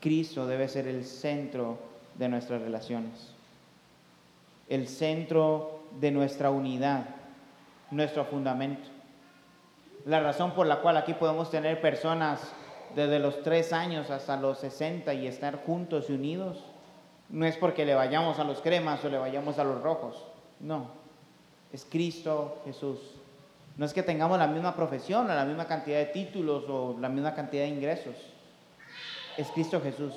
Cristo 0.00 0.46
debe 0.46 0.68
ser 0.68 0.86
el 0.86 1.04
centro 1.06 1.78
de 2.16 2.28
nuestras 2.28 2.60
relaciones, 2.60 3.32
el 4.68 4.88
centro 4.88 5.75
de 6.00 6.10
nuestra 6.10 6.50
unidad, 6.50 7.06
nuestro 7.90 8.24
fundamento. 8.24 8.88
La 10.04 10.20
razón 10.20 10.52
por 10.52 10.66
la 10.66 10.80
cual 10.80 10.96
aquí 10.96 11.14
podemos 11.14 11.50
tener 11.50 11.80
personas 11.80 12.52
desde 12.94 13.18
los 13.18 13.42
tres 13.42 13.72
años 13.72 14.10
hasta 14.10 14.36
los 14.36 14.58
60 14.58 15.12
y 15.14 15.26
estar 15.26 15.64
juntos 15.64 16.08
y 16.08 16.12
unidos, 16.12 16.64
no 17.28 17.44
es 17.44 17.56
porque 17.56 17.84
le 17.84 17.94
vayamos 17.94 18.38
a 18.38 18.44
los 18.44 18.60
cremas 18.60 19.04
o 19.04 19.08
le 19.08 19.18
vayamos 19.18 19.58
a 19.58 19.64
los 19.64 19.82
rojos, 19.82 20.24
no, 20.60 20.86
es 21.72 21.84
Cristo 21.84 22.62
Jesús. 22.64 22.98
No 23.76 23.84
es 23.84 23.92
que 23.92 24.02
tengamos 24.02 24.38
la 24.38 24.46
misma 24.46 24.74
profesión 24.74 25.30
o 25.30 25.34
la 25.34 25.44
misma 25.44 25.66
cantidad 25.66 25.98
de 25.98 26.06
títulos 26.06 26.64
o 26.68 26.96
la 26.98 27.10
misma 27.10 27.34
cantidad 27.34 27.64
de 27.64 27.68
ingresos, 27.68 28.14
es 29.36 29.48
Cristo 29.48 29.80
Jesús. 29.82 30.14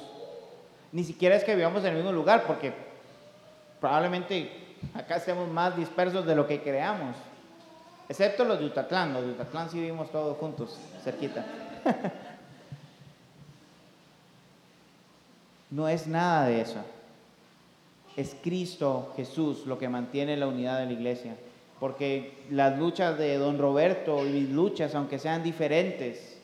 Ni 0.91 1.03
siquiera 1.03 1.35
es 1.35 1.43
que 1.43 1.55
vivamos 1.55 1.81
en 1.83 1.89
el 1.89 1.95
mismo 1.95 2.13
lugar, 2.13 2.43
porque 2.47 2.73
probablemente 3.81 4.68
acá 4.93 5.17
estemos 5.17 5.49
más 5.49 5.75
dispersos 5.75 6.25
de 6.25 6.35
lo 6.35 6.47
que 6.47 6.61
creamos, 6.61 7.15
excepto 8.07 8.43
los 8.43 8.59
de 8.59 8.65
Utatlán. 8.65 9.13
Los 9.13 9.25
de 9.25 9.31
Utatlán 9.31 9.69
sí 9.69 9.79
vivimos 9.79 10.11
todos 10.11 10.37
juntos, 10.37 10.77
cerquita. 11.03 11.45
no 15.69 15.87
es 15.87 16.07
nada 16.07 16.47
de 16.47 16.61
eso. 16.61 16.79
Es 18.17 18.35
Cristo 18.41 19.13
Jesús 19.15 19.65
lo 19.65 19.77
que 19.77 19.87
mantiene 19.87 20.35
la 20.35 20.47
unidad 20.47 20.79
de 20.79 20.87
la 20.87 20.93
iglesia. 20.93 21.35
Porque 21.79 22.33
las 22.49 22.77
luchas 22.77 23.17
de 23.17 23.37
don 23.37 23.57
Roberto 23.57 24.25
y 24.25 24.29
mis 24.29 24.49
luchas, 24.49 24.95
aunque 24.95 25.17
sean 25.17 25.43
diferentes, 25.43 26.37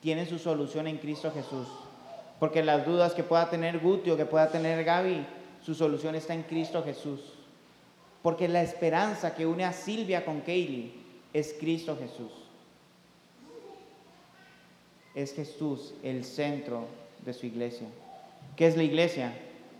tienen 0.00 0.26
su 0.26 0.38
solución 0.38 0.88
en 0.88 0.98
Cristo 0.98 1.30
Jesús. 1.32 1.68
Porque 2.40 2.64
las 2.64 2.84
dudas 2.84 3.14
que 3.14 3.22
pueda 3.22 3.48
tener 3.48 3.78
Guti 3.78 4.10
o 4.10 4.16
que 4.16 4.24
pueda 4.24 4.48
tener 4.48 4.82
Gaby, 4.82 5.24
su 5.62 5.74
solución 5.74 6.14
está 6.14 6.34
en 6.34 6.42
Cristo 6.42 6.82
Jesús. 6.82 7.20
Porque 8.22 8.48
la 8.48 8.62
esperanza 8.62 9.34
que 9.34 9.46
une 9.46 9.64
a 9.64 9.72
Silvia 9.72 10.24
con 10.24 10.40
Kaylee 10.40 10.92
es 11.32 11.54
Cristo 11.58 11.96
Jesús. 11.96 12.32
Es 15.14 15.34
Jesús 15.34 15.94
el 16.02 16.24
centro 16.24 16.86
de 17.24 17.32
su 17.32 17.46
iglesia. 17.46 17.86
¿Qué 18.56 18.66
es 18.66 18.76
la 18.76 18.82
iglesia? 18.82 19.32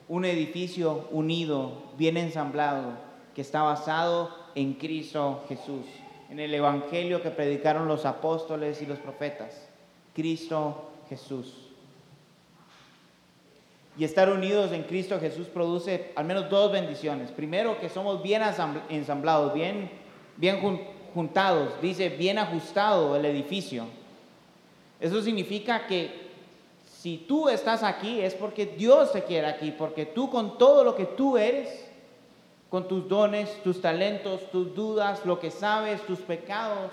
Un 0.08 0.24
edificio 0.24 1.08
unido, 1.10 1.82
bien 1.96 2.16
ensamblado, 2.16 2.94
que 3.34 3.42
está 3.42 3.62
basado 3.62 4.34
en 4.54 4.74
Cristo 4.74 5.44
Jesús, 5.48 5.86
en 6.30 6.40
el 6.40 6.52
Evangelio 6.54 7.22
que 7.22 7.30
predicaron 7.30 7.86
los 7.86 8.06
apóstoles 8.06 8.82
y 8.82 8.86
los 8.86 8.98
profetas. 8.98 9.68
Cristo 10.14 10.90
Jesús. 11.08 11.69
Y 14.00 14.04
estar 14.04 14.32
unidos 14.32 14.72
en 14.72 14.84
Cristo 14.84 15.20
Jesús 15.20 15.48
produce 15.48 16.10
al 16.16 16.24
menos 16.24 16.48
dos 16.48 16.72
bendiciones. 16.72 17.30
Primero, 17.32 17.78
que 17.78 17.90
somos 17.90 18.22
bien 18.22 18.40
ensamblados, 18.88 19.52
bien, 19.52 19.90
bien 20.38 20.58
juntados, 21.12 21.74
dice 21.82 22.08
bien 22.08 22.38
ajustado 22.38 23.14
el 23.14 23.26
edificio. 23.26 23.84
Eso 25.00 25.20
significa 25.20 25.86
que 25.86 26.30
si 26.86 27.18
tú 27.18 27.50
estás 27.50 27.82
aquí 27.82 28.22
es 28.22 28.32
porque 28.32 28.64
Dios 28.64 29.12
te 29.12 29.22
quiere 29.22 29.48
aquí, 29.48 29.70
porque 29.70 30.06
tú 30.06 30.30
con 30.30 30.56
todo 30.56 30.82
lo 30.82 30.96
que 30.96 31.04
tú 31.04 31.36
eres, 31.36 31.86
con 32.70 32.88
tus 32.88 33.06
dones, 33.06 33.62
tus 33.62 33.82
talentos, 33.82 34.50
tus 34.50 34.74
dudas, 34.74 35.26
lo 35.26 35.38
que 35.38 35.50
sabes, 35.50 36.00
tus 36.06 36.20
pecados, 36.20 36.90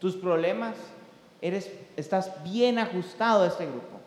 tus 0.00 0.16
problemas, 0.16 0.74
eres, 1.40 1.70
estás 1.96 2.42
bien 2.42 2.80
ajustado 2.80 3.44
a 3.44 3.46
este 3.46 3.66
grupo, 3.66 3.99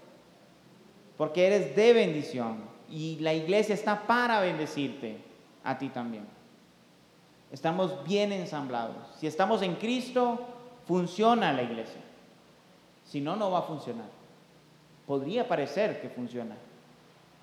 porque 1.17 1.47
eres 1.47 1.75
de 1.75 1.93
bendición 1.93 2.57
y 2.89 3.17
la 3.19 3.33
iglesia 3.33 3.75
está 3.75 4.05
para 4.05 4.39
bendecirte 4.39 5.17
a 5.63 5.77
ti 5.77 5.89
también. 5.89 6.25
Estamos 7.51 8.03
bien 8.03 8.31
ensamblados. 8.31 8.95
Si 9.19 9.27
estamos 9.27 9.61
en 9.61 9.75
Cristo, 9.75 10.39
funciona 10.87 11.53
la 11.53 11.63
iglesia. 11.63 12.01
Si 13.05 13.21
no, 13.21 13.35
no 13.35 13.51
va 13.51 13.59
a 13.59 13.63
funcionar. 13.63 14.07
Podría 15.05 15.47
parecer 15.47 16.01
que 16.01 16.09
funciona, 16.09 16.55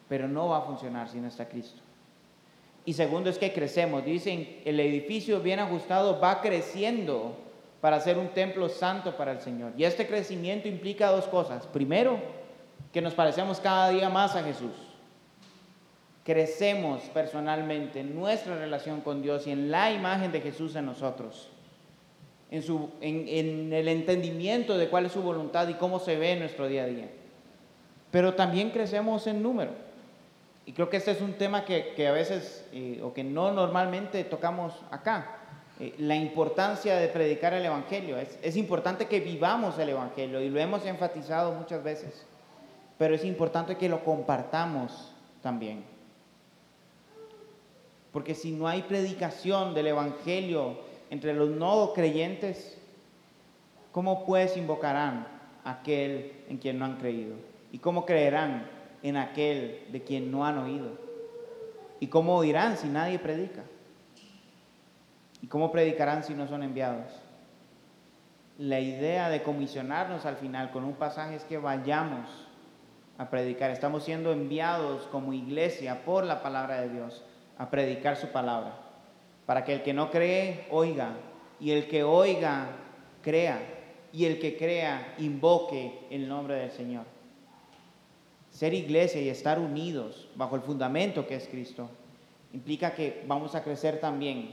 pero 0.08 0.26
no 0.26 0.48
va 0.48 0.58
a 0.58 0.62
funcionar 0.62 1.08
si 1.08 1.18
no 1.18 1.28
está 1.28 1.48
Cristo. 1.48 1.80
Y 2.84 2.94
segundo 2.94 3.30
es 3.30 3.38
que 3.38 3.52
crecemos. 3.52 4.04
Dicen, 4.04 4.62
el 4.64 4.80
edificio 4.80 5.40
bien 5.40 5.60
ajustado 5.60 6.18
va 6.18 6.40
creciendo 6.40 7.36
para 7.80 8.00
ser 8.00 8.18
un 8.18 8.28
templo 8.28 8.68
santo 8.68 9.16
para 9.16 9.32
el 9.32 9.40
Señor. 9.40 9.72
Y 9.76 9.84
este 9.84 10.06
crecimiento 10.06 10.68
implica 10.68 11.10
dos 11.10 11.26
cosas. 11.26 11.66
Primero, 11.66 12.18
que 12.92 13.00
nos 13.00 13.14
parecemos 13.14 13.60
cada 13.60 13.90
día 13.90 14.08
más 14.08 14.36
a 14.36 14.42
Jesús. 14.42 14.72
Crecemos 16.24 17.02
personalmente 17.14 18.00
en 18.00 18.14
nuestra 18.14 18.56
relación 18.56 19.00
con 19.00 19.22
Dios 19.22 19.46
y 19.46 19.52
en 19.52 19.70
la 19.70 19.92
imagen 19.92 20.32
de 20.32 20.40
Jesús 20.40 20.76
en 20.76 20.86
nosotros. 20.86 21.48
En, 22.50 23.72
el 23.72 23.88
entendimiento 23.88 24.76
de 24.76 24.88
cuál 24.88 25.06
es 25.06 25.12
su 25.12 25.22
voluntad 25.22 25.68
y 25.68 25.74
cómo 25.74 26.00
se 26.00 26.16
ve 26.16 26.32
en 26.32 26.40
nuestro 26.40 26.66
día 26.66 26.82
a 26.82 26.86
día 26.86 27.08
pero 28.10 28.34
también 28.34 28.70
crecemos 28.70 29.26
en 29.26 29.42
número. 29.42 29.72
Y 30.66 30.72
creo 30.72 30.90
que 30.90 30.96
este 30.98 31.12
es 31.12 31.20
un 31.20 31.34
tema 31.34 31.64
que, 31.64 32.06
a 32.06 32.12
veces, 32.12 32.64
eh, 32.72 33.00
o 33.02 33.12
que 33.12 33.24
no 33.24 33.52
normalmente 33.52 34.24
tocamos 34.24 34.74
acá, 34.90 35.38
eh, 35.78 35.94
la 35.98 36.16
importancia 36.16 36.96
de 36.96 37.08
predicar 37.08 37.54
el 37.54 37.64
Evangelio. 37.64 38.16
Es 38.42 38.56
importante 38.56 39.06
que 39.06 39.20
vivamos 39.20 39.78
el 39.78 39.90
Evangelio 39.90 40.40
y 40.40 40.48
lo 40.48 40.60
hemos 40.60 40.84
enfatizado 40.86 41.52
muchas 41.52 41.82
veces, 41.82 42.26
pero 43.00 43.14
es 43.14 43.24
importante 43.24 43.78
que 43.78 43.88
lo 43.88 44.04
compartamos 44.04 45.10
también. 45.40 45.84
Porque 48.12 48.34
si 48.34 48.52
no 48.52 48.68
hay 48.68 48.82
predicación 48.82 49.72
del 49.72 49.86
Evangelio 49.86 50.76
entre 51.08 51.32
los 51.32 51.48
no 51.48 51.94
creyentes, 51.94 52.78
¿cómo 53.90 54.26
pues 54.26 54.54
invocarán 54.58 55.26
a 55.64 55.70
aquel 55.70 56.44
en 56.50 56.58
quien 56.58 56.78
no 56.78 56.84
han 56.84 56.98
creído? 56.98 57.36
¿Y 57.72 57.78
cómo 57.78 58.04
creerán 58.04 58.68
en 59.02 59.16
aquel 59.16 59.86
de 59.90 60.02
quien 60.02 60.30
no 60.30 60.44
han 60.44 60.58
oído? 60.58 60.90
¿Y 62.00 62.08
cómo 62.08 62.36
oirán 62.36 62.76
si 62.76 62.88
nadie 62.88 63.18
predica? 63.18 63.62
¿Y 65.40 65.46
cómo 65.46 65.72
predicarán 65.72 66.22
si 66.22 66.34
no 66.34 66.46
son 66.46 66.62
enviados? 66.62 67.10
La 68.58 68.78
idea 68.78 69.30
de 69.30 69.42
comisionarnos 69.42 70.26
al 70.26 70.36
final 70.36 70.70
con 70.70 70.84
un 70.84 70.96
pasaje 70.96 71.36
es 71.36 71.44
que 71.44 71.56
vayamos 71.56 72.49
a 73.20 73.28
predicar. 73.28 73.70
Estamos 73.70 74.04
siendo 74.04 74.32
enviados 74.32 75.02
como 75.08 75.34
iglesia 75.34 76.06
por 76.06 76.24
la 76.24 76.42
palabra 76.42 76.80
de 76.80 76.88
Dios 76.88 77.22
a 77.58 77.68
predicar 77.68 78.16
su 78.16 78.28
palabra. 78.28 78.72
Para 79.44 79.62
que 79.62 79.74
el 79.74 79.82
que 79.82 79.92
no 79.92 80.10
cree, 80.10 80.66
oiga. 80.70 81.12
Y 81.60 81.72
el 81.72 81.86
que 81.86 82.02
oiga, 82.02 82.68
crea. 83.22 83.60
Y 84.10 84.24
el 84.24 84.40
que 84.40 84.56
crea, 84.56 85.16
invoque 85.18 86.06
el 86.08 86.30
nombre 86.30 86.54
del 86.54 86.70
Señor. 86.70 87.04
Ser 88.50 88.72
iglesia 88.72 89.20
y 89.20 89.28
estar 89.28 89.58
unidos 89.58 90.30
bajo 90.34 90.56
el 90.56 90.62
fundamento 90.62 91.26
que 91.26 91.34
es 91.34 91.46
Cristo 91.46 91.90
implica 92.54 92.94
que 92.94 93.22
vamos 93.26 93.54
a 93.54 93.62
crecer 93.62 94.00
también 94.00 94.50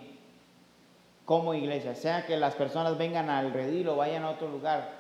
como 1.24 1.53
iglesia, 1.53 1.95
sea 1.95 2.26
que 2.26 2.36
las 2.36 2.55
personas 2.55 2.97
vengan 2.97 3.30
al 3.30 3.53
redil 3.53 3.88
o 3.88 3.95
vayan 3.95 4.24
a 4.24 4.32
otro 4.32 4.49
lugar, 4.49 4.97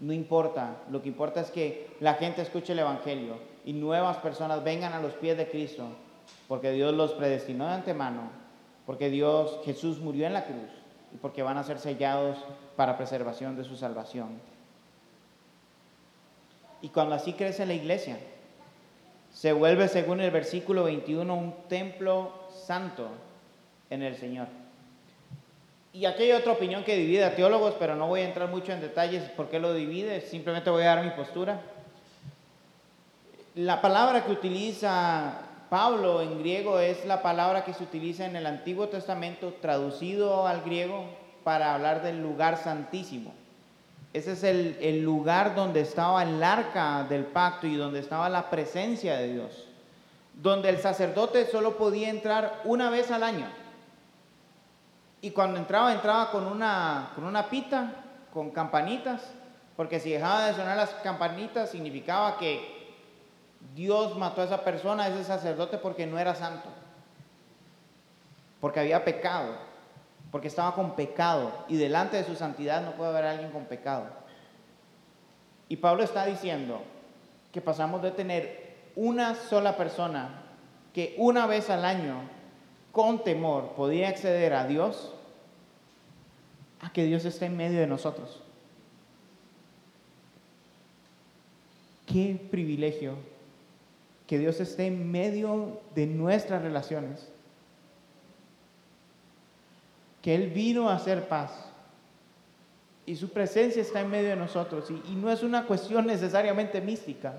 no 0.00 0.14
importa, 0.14 0.78
lo 0.90 1.02
que 1.02 1.08
importa 1.08 1.42
es 1.42 1.50
que 1.50 1.88
la 2.00 2.14
gente 2.14 2.40
escuche 2.40 2.72
el 2.72 2.78
Evangelio 2.78 3.34
y 3.66 3.74
nuevas 3.74 4.16
personas 4.16 4.64
vengan 4.64 4.94
a 4.94 5.00
los 5.00 5.12
pies 5.12 5.36
de 5.36 5.48
Cristo, 5.48 5.84
porque 6.48 6.72
Dios 6.72 6.94
los 6.94 7.12
predestinó 7.12 7.66
de 7.66 7.74
antemano, 7.74 8.22
porque 8.86 9.10
Dios, 9.10 9.60
Jesús 9.64 10.00
murió 10.00 10.26
en 10.26 10.32
la 10.32 10.46
cruz 10.46 10.70
y 11.12 11.18
porque 11.18 11.42
van 11.42 11.58
a 11.58 11.64
ser 11.64 11.78
sellados 11.78 12.38
para 12.76 12.96
preservación 12.96 13.56
de 13.56 13.64
su 13.64 13.76
salvación. 13.76 14.40
Y 16.80 16.88
cuando 16.88 17.14
así 17.14 17.34
crece 17.34 17.66
la 17.66 17.74
iglesia, 17.74 18.18
se 19.34 19.52
vuelve, 19.52 19.86
según 19.88 20.20
el 20.20 20.30
versículo 20.30 20.84
21, 20.84 21.34
un 21.34 21.54
templo 21.68 22.32
santo 22.50 23.08
en 23.90 24.02
el 24.02 24.16
Señor. 24.16 24.48
Y 25.92 26.04
aquí 26.04 26.22
hay 26.24 26.32
otra 26.32 26.52
opinión 26.52 26.84
que 26.84 26.96
divide 26.96 27.24
a 27.24 27.34
teólogos, 27.34 27.74
pero 27.78 27.96
no 27.96 28.06
voy 28.06 28.20
a 28.20 28.24
entrar 28.24 28.48
mucho 28.48 28.72
en 28.72 28.80
detalles 28.80 29.28
por 29.30 29.48
qué 29.48 29.58
lo 29.58 29.74
divide, 29.74 30.20
simplemente 30.20 30.70
voy 30.70 30.82
a 30.84 30.94
dar 30.94 31.04
mi 31.04 31.10
postura. 31.10 31.60
La 33.56 33.82
palabra 33.82 34.24
que 34.24 34.30
utiliza 34.30 35.40
Pablo 35.68 36.22
en 36.22 36.38
griego 36.38 36.78
es 36.78 37.04
la 37.04 37.22
palabra 37.22 37.64
que 37.64 37.74
se 37.74 37.82
utiliza 37.82 38.24
en 38.24 38.36
el 38.36 38.46
Antiguo 38.46 38.88
Testamento 38.88 39.54
traducido 39.60 40.46
al 40.46 40.62
griego 40.62 41.04
para 41.42 41.74
hablar 41.74 42.02
del 42.02 42.22
lugar 42.22 42.56
santísimo. 42.56 43.32
Ese 44.12 44.32
es 44.32 44.42
el, 44.42 45.02
lugar 45.02 45.54
donde 45.54 45.80
estaba 45.80 46.24
el 46.24 46.42
arca 46.42 47.06
del 47.08 47.24
pacto 47.24 47.68
y 47.68 47.76
donde 47.76 48.00
estaba 48.00 48.28
la 48.28 48.50
presencia 48.50 49.16
de 49.16 49.32
Dios. 49.32 49.66
Donde 50.34 50.68
el 50.68 50.78
sacerdote 50.78 51.46
solo 51.46 51.76
podía 51.76 52.10
entrar 52.10 52.62
una 52.64 52.90
vez 52.90 53.10
al 53.12 53.22
año. 53.22 53.46
Y 55.20 55.30
cuando 55.32 55.58
entraba, 55.58 55.92
entraba 55.92 56.30
con 56.30 56.46
una, 56.46 57.12
con 57.14 57.24
una 57.24 57.48
pita, 57.48 57.92
con 58.32 58.50
campanitas, 58.50 59.22
porque 59.76 60.00
si 60.00 60.10
dejaba 60.10 60.46
de 60.46 60.54
sonar 60.54 60.76
las 60.76 60.90
campanitas 61.02 61.70
significaba 61.70 62.38
que 62.38 62.80
Dios 63.74 64.16
mató 64.16 64.40
a 64.40 64.44
esa 64.44 64.64
persona, 64.64 65.04
a 65.04 65.08
ese 65.08 65.24
sacerdote, 65.24 65.78
porque 65.78 66.06
no 66.06 66.18
era 66.18 66.34
santo. 66.34 66.68
Porque 68.60 68.80
había 68.80 69.04
pecado. 69.04 69.54
Porque 70.30 70.48
estaba 70.48 70.74
con 70.74 70.96
pecado. 70.96 71.64
Y 71.68 71.76
delante 71.76 72.16
de 72.16 72.24
su 72.24 72.34
santidad 72.34 72.82
no 72.82 72.92
puede 72.92 73.10
haber 73.10 73.24
alguien 73.24 73.50
con 73.50 73.64
pecado. 73.64 74.06
Y 75.68 75.76
Pablo 75.76 76.02
está 76.02 76.26
diciendo 76.26 76.82
que 77.52 77.60
pasamos 77.60 78.02
de 78.02 78.10
tener 78.10 78.90
una 78.96 79.34
sola 79.34 79.76
persona 79.76 80.42
que 80.92 81.14
una 81.18 81.46
vez 81.46 81.70
al 81.70 81.84
año, 81.84 82.16
con 82.92 83.22
temor, 83.22 83.72
podía 83.76 84.08
acceder 84.08 84.52
a 84.52 84.66
Dios, 84.66 85.12
a 86.80 86.92
que 86.92 87.04
Dios 87.04 87.24
esté 87.24 87.46
en 87.46 87.56
medio 87.56 87.80
de 87.80 87.86
nosotros. 87.86 88.42
Qué 92.06 92.40
privilegio 92.50 93.14
que 94.26 94.38
Dios 94.38 94.60
esté 94.60 94.86
en 94.86 95.10
medio 95.10 95.80
de 95.94 96.06
nuestras 96.06 96.62
relaciones. 96.62 97.28
Que 100.22 100.34
Él 100.34 100.50
vino 100.50 100.88
a 100.88 100.96
hacer 100.96 101.28
paz. 101.28 101.52
Y 103.06 103.16
su 103.16 103.30
presencia 103.30 103.82
está 103.82 104.00
en 104.00 104.10
medio 104.10 104.30
de 104.30 104.36
nosotros. 104.36 104.90
Y, 104.90 105.12
y 105.12 105.14
no 105.14 105.30
es 105.30 105.42
una 105.42 105.66
cuestión 105.66 106.06
necesariamente 106.06 106.80
mística. 106.80 107.34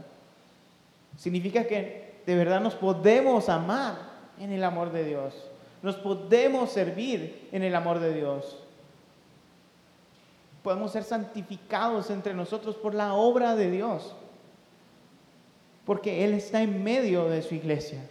Significa 1.18 1.66
que 1.66 2.22
de 2.26 2.36
verdad 2.36 2.62
nos 2.62 2.76
podemos 2.76 3.50
amar 3.50 4.11
en 4.42 4.52
el 4.52 4.64
amor 4.64 4.92
de 4.92 5.06
Dios. 5.06 5.34
Nos 5.82 5.96
podemos 5.96 6.72
servir 6.72 7.48
en 7.52 7.64
el 7.64 7.76
amor 7.76 8.00
de 8.00 8.14
Dios. 8.14 8.58
Podemos 10.64 10.92
ser 10.92 11.04
santificados 11.04 12.10
entre 12.10 12.34
nosotros 12.34 12.76
por 12.76 12.94
la 12.94 13.14
obra 13.14 13.56
de 13.56 13.72
Dios 13.72 14.16
porque 15.86 16.24
Él 16.24 16.34
está 16.34 16.62
en 16.62 16.84
medio 16.84 17.28
de 17.30 17.42
su 17.42 17.56
iglesia. 17.56 18.02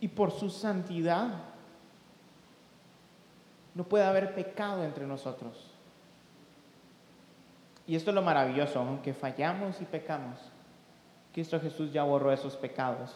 Y 0.00 0.08
por 0.08 0.32
su 0.32 0.50
santidad 0.50 1.28
no 3.74 3.84
puede 3.84 4.04
haber 4.04 4.34
pecado 4.34 4.84
entre 4.84 5.06
nosotros. 5.06 5.73
Y 7.86 7.96
esto 7.96 8.10
es 8.10 8.14
lo 8.14 8.22
maravilloso, 8.22 8.80
aunque 8.80 9.12
fallamos 9.12 9.80
y 9.80 9.84
pecamos, 9.84 10.38
Cristo 11.32 11.60
Jesús 11.60 11.92
ya 11.92 12.02
borró 12.02 12.32
esos 12.32 12.56
pecados. 12.56 13.14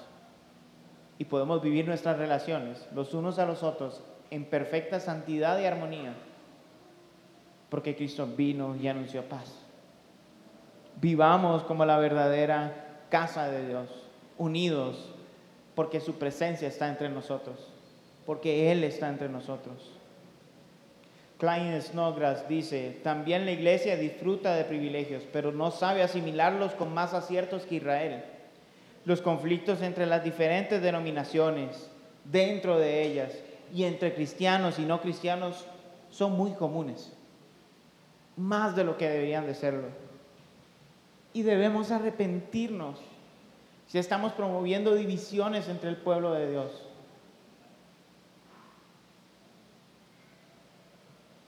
Y 1.18 1.24
podemos 1.24 1.62
vivir 1.62 1.86
nuestras 1.86 2.18
relaciones 2.18 2.86
los 2.94 3.14
unos 3.14 3.38
a 3.38 3.46
los 3.46 3.62
otros 3.62 4.02
en 4.30 4.44
perfecta 4.44 5.00
santidad 5.00 5.58
y 5.58 5.64
armonía 5.64 6.14
porque 7.68 7.94
Cristo 7.94 8.26
vino 8.26 8.76
y 8.76 8.88
anunció 8.88 9.22
paz. 9.24 9.54
Vivamos 11.00 11.62
como 11.64 11.84
la 11.84 11.98
verdadera 11.98 13.04
casa 13.08 13.48
de 13.48 13.66
Dios, 13.68 13.88
unidos, 14.36 15.14
porque 15.74 16.00
su 16.00 16.14
presencia 16.14 16.68
está 16.68 16.88
entre 16.88 17.08
nosotros, 17.08 17.68
porque 18.26 18.72
Él 18.72 18.84
está 18.84 19.08
entre 19.08 19.28
nosotros. 19.28 19.97
Klein 21.38 21.80
Snodgrass 21.80 22.48
dice, 22.48 22.98
también 23.02 23.44
la 23.44 23.52
iglesia 23.52 23.96
disfruta 23.96 24.54
de 24.54 24.64
privilegios, 24.64 25.22
pero 25.32 25.52
no 25.52 25.70
sabe 25.70 26.02
asimilarlos 26.02 26.72
con 26.74 26.92
más 26.92 27.14
aciertos 27.14 27.64
que 27.64 27.76
Israel. 27.76 28.24
Los 29.04 29.22
conflictos 29.22 29.80
entre 29.82 30.06
las 30.06 30.24
diferentes 30.24 30.82
denominaciones, 30.82 31.90
dentro 32.24 32.78
de 32.78 33.02
ellas, 33.02 33.32
y 33.72 33.84
entre 33.84 34.14
cristianos 34.14 34.78
y 34.78 34.82
no 34.82 35.00
cristianos 35.00 35.64
son 36.10 36.32
muy 36.32 36.52
comunes 36.52 37.12
más 38.38 38.76
de 38.76 38.84
lo 38.84 38.96
que 38.96 39.08
deberían 39.08 39.46
de 39.46 39.54
serlo. 39.54 39.88
Y 41.32 41.42
debemos 41.42 41.90
arrepentirnos 41.90 42.98
si 43.86 43.98
estamos 43.98 44.32
promoviendo 44.32 44.94
divisiones 44.94 45.68
entre 45.68 45.90
el 45.90 45.96
pueblo 45.96 46.32
de 46.32 46.50
Dios. 46.50 46.87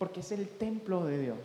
Porque 0.00 0.20
es 0.20 0.32
el 0.32 0.48
templo 0.48 1.04
de 1.04 1.18
Dios. 1.18 1.38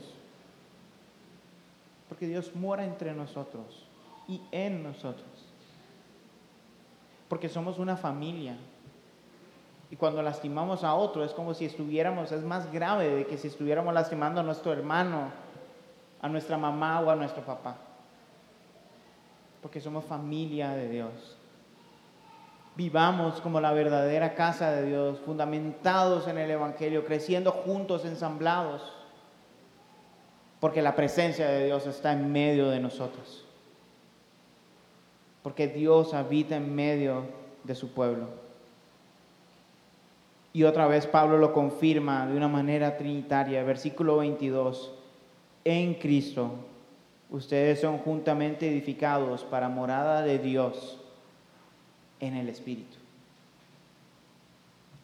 Porque 2.07 2.25
Dios 2.25 2.55
mora 2.55 2.85
entre 2.85 3.13
nosotros 3.13 3.85
y 4.29 4.39
en 4.53 4.81
nosotros. 4.81 5.27
Porque 7.27 7.49
somos 7.49 7.79
una 7.79 7.97
familia. 7.97 8.55
Y 9.91 9.97
cuando 9.97 10.21
lastimamos 10.21 10.85
a 10.85 10.95
otro 10.95 11.25
es 11.25 11.33
como 11.33 11.53
si 11.53 11.65
estuviéramos, 11.65 12.31
es 12.31 12.43
más 12.45 12.71
grave 12.71 13.09
de 13.09 13.25
que 13.25 13.37
si 13.37 13.49
estuviéramos 13.49 13.93
lastimando 13.93 14.39
a 14.39 14.43
nuestro 14.43 14.71
hermano, 14.71 15.31
a 16.21 16.29
nuestra 16.29 16.57
mamá 16.57 17.01
o 17.01 17.09
a 17.09 17.15
nuestro 17.17 17.43
papá. 17.43 17.75
Porque 19.61 19.81
somos 19.81 20.05
familia 20.05 20.69
de 20.69 20.87
Dios. 20.87 21.37
Vivamos 22.75 23.39
como 23.39 23.61
la 23.61 23.71
verdadera 23.71 24.35
casa 24.35 24.71
de 24.71 24.87
Dios, 24.87 25.19
fundamentados 25.19 26.27
en 26.27 26.37
el 26.37 26.51
Evangelio, 26.51 27.05
creciendo 27.05 27.51
juntos, 27.51 28.03
ensamblados. 28.03 28.81
Porque 30.59 30.81
la 30.81 30.95
presencia 30.95 31.47
de 31.47 31.67
Dios 31.67 31.87
está 31.87 32.11
en 32.11 32.31
medio 32.33 32.69
de 32.69 32.81
nosotros. 32.81 33.45
Porque 35.41 35.69
Dios 35.69 36.13
habita 36.13 36.57
en 36.57 36.75
medio 36.75 37.23
de 37.63 37.75
su 37.75 37.93
pueblo. 37.93 38.27
Y 40.51 40.63
otra 40.63 40.87
vez 40.87 41.07
Pablo 41.07 41.37
lo 41.37 41.53
confirma 41.53 42.27
de 42.27 42.35
una 42.35 42.47
manera 42.49 42.97
trinitaria, 42.97 43.63
versículo 43.63 44.17
22. 44.17 44.91
En 45.63 45.93
Cristo 45.93 46.51
ustedes 47.29 47.79
son 47.79 47.99
juntamente 47.99 48.67
edificados 48.67 49.43
para 49.43 49.69
morada 49.69 50.21
de 50.21 50.39
Dios 50.39 50.99
en 52.27 52.35
el 52.35 52.49
Espíritu. 52.49 52.97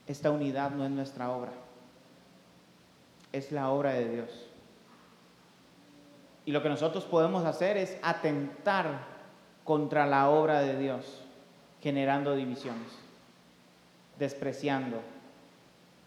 Esta 0.07 0.31
unidad 0.31 0.71
no 0.71 0.83
es 0.83 0.91
nuestra 0.91 1.31
obra, 1.31 1.51
es 3.31 3.51
la 3.51 3.69
obra 3.69 3.93
de 3.93 4.09
Dios. 4.09 4.47
Y 6.45 6.51
lo 6.51 6.63
que 6.63 6.69
nosotros 6.69 7.05
podemos 7.05 7.45
hacer 7.45 7.77
es 7.77 7.97
atentar 8.01 9.05
contra 9.63 10.07
la 10.07 10.29
obra 10.29 10.61
de 10.61 10.77
Dios, 10.77 11.23
generando 11.81 12.35
divisiones, 12.35 12.91
despreciando, 14.17 14.97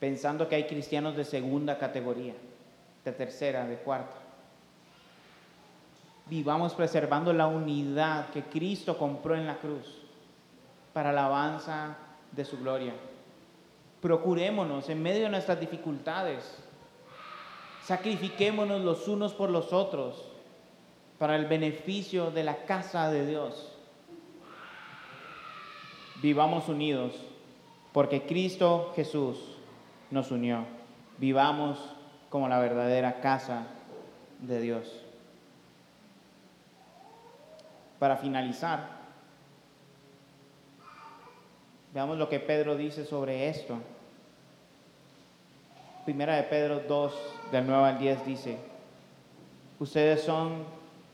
pensando 0.00 0.48
que 0.48 0.56
hay 0.56 0.66
cristianos 0.66 1.16
de 1.16 1.24
segunda 1.24 1.78
categoría, 1.78 2.34
de 3.04 3.12
tercera, 3.12 3.64
de 3.66 3.76
cuarta. 3.76 4.16
Vivamos 6.26 6.74
preservando 6.74 7.32
la 7.32 7.46
unidad 7.46 8.30
que 8.30 8.42
Cristo 8.42 8.98
compró 8.98 9.36
en 9.36 9.46
la 9.46 9.56
cruz 9.56 10.03
para 10.95 11.12
la 11.12 11.26
alabanza 11.26 11.97
de 12.32 12.45
su 12.47 12.59
gloria. 12.59 12.95
Procurémonos 14.01 14.88
en 14.88 15.03
medio 15.03 15.24
de 15.24 15.30
nuestras 15.30 15.61
dificultades. 15.61 16.64
Sacrifiquémonos 17.82 18.80
los 18.80 19.07
unos 19.09 19.34
por 19.34 19.51
los 19.51 19.74
otros 19.74 20.24
para 21.18 21.36
el 21.36 21.47
beneficio 21.47 22.30
de 22.30 22.45
la 22.45 22.64
casa 22.64 23.11
de 23.11 23.26
Dios. 23.26 23.72
Vivamos 26.22 26.68
unidos 26.68 27.12
porque 27.92 28.22
Cristo 28.22 28.92
Jesús 28.97 29.38
nos 30.11 30.30
unió. 30.30 30.64
Vivamos 31.18 31.78
como 32.30 32.49
la 32.49 32.59
verdadera 32.59 33.20
casa 33.20 33.66
de 34.40 34.61
Dios. 34.61 35.01
Para 37.99 38.16
finalizar, 38.16 39.03
veamos 41.95 42.18
lo 42.18 42.28
que 42.28 42.40
Pedro 42.40 42.76
dice 42.76 43.05
sobre 43.05 43.49
esto. 43.49 43.78
Primera 46.05 46.36
de 46.36 46.42
Pedro 46.42 46.82
2, 46.86 47.14
del 47.53 47.66
9 47.66 47.84
al 47.84 47.99
10 47.99 48.26
dice, 48.26 48.59
ustedes 49.78 50.20
son 50.20 50.64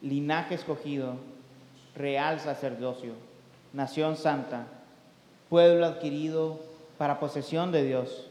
linaje 0.00 0.54
escogido, 0.54 1.14
real 1.94 2.40
sacerdocio, 2.40 3.12
nación 3.72 4.16
santa, 4.16 4.66
pueblo 5.48 5.86
adquirido 5.86 6.58
para 6.98 7.20
posesión 7.20 7.70
de 7.70 7.84
Dios 7.84 8.30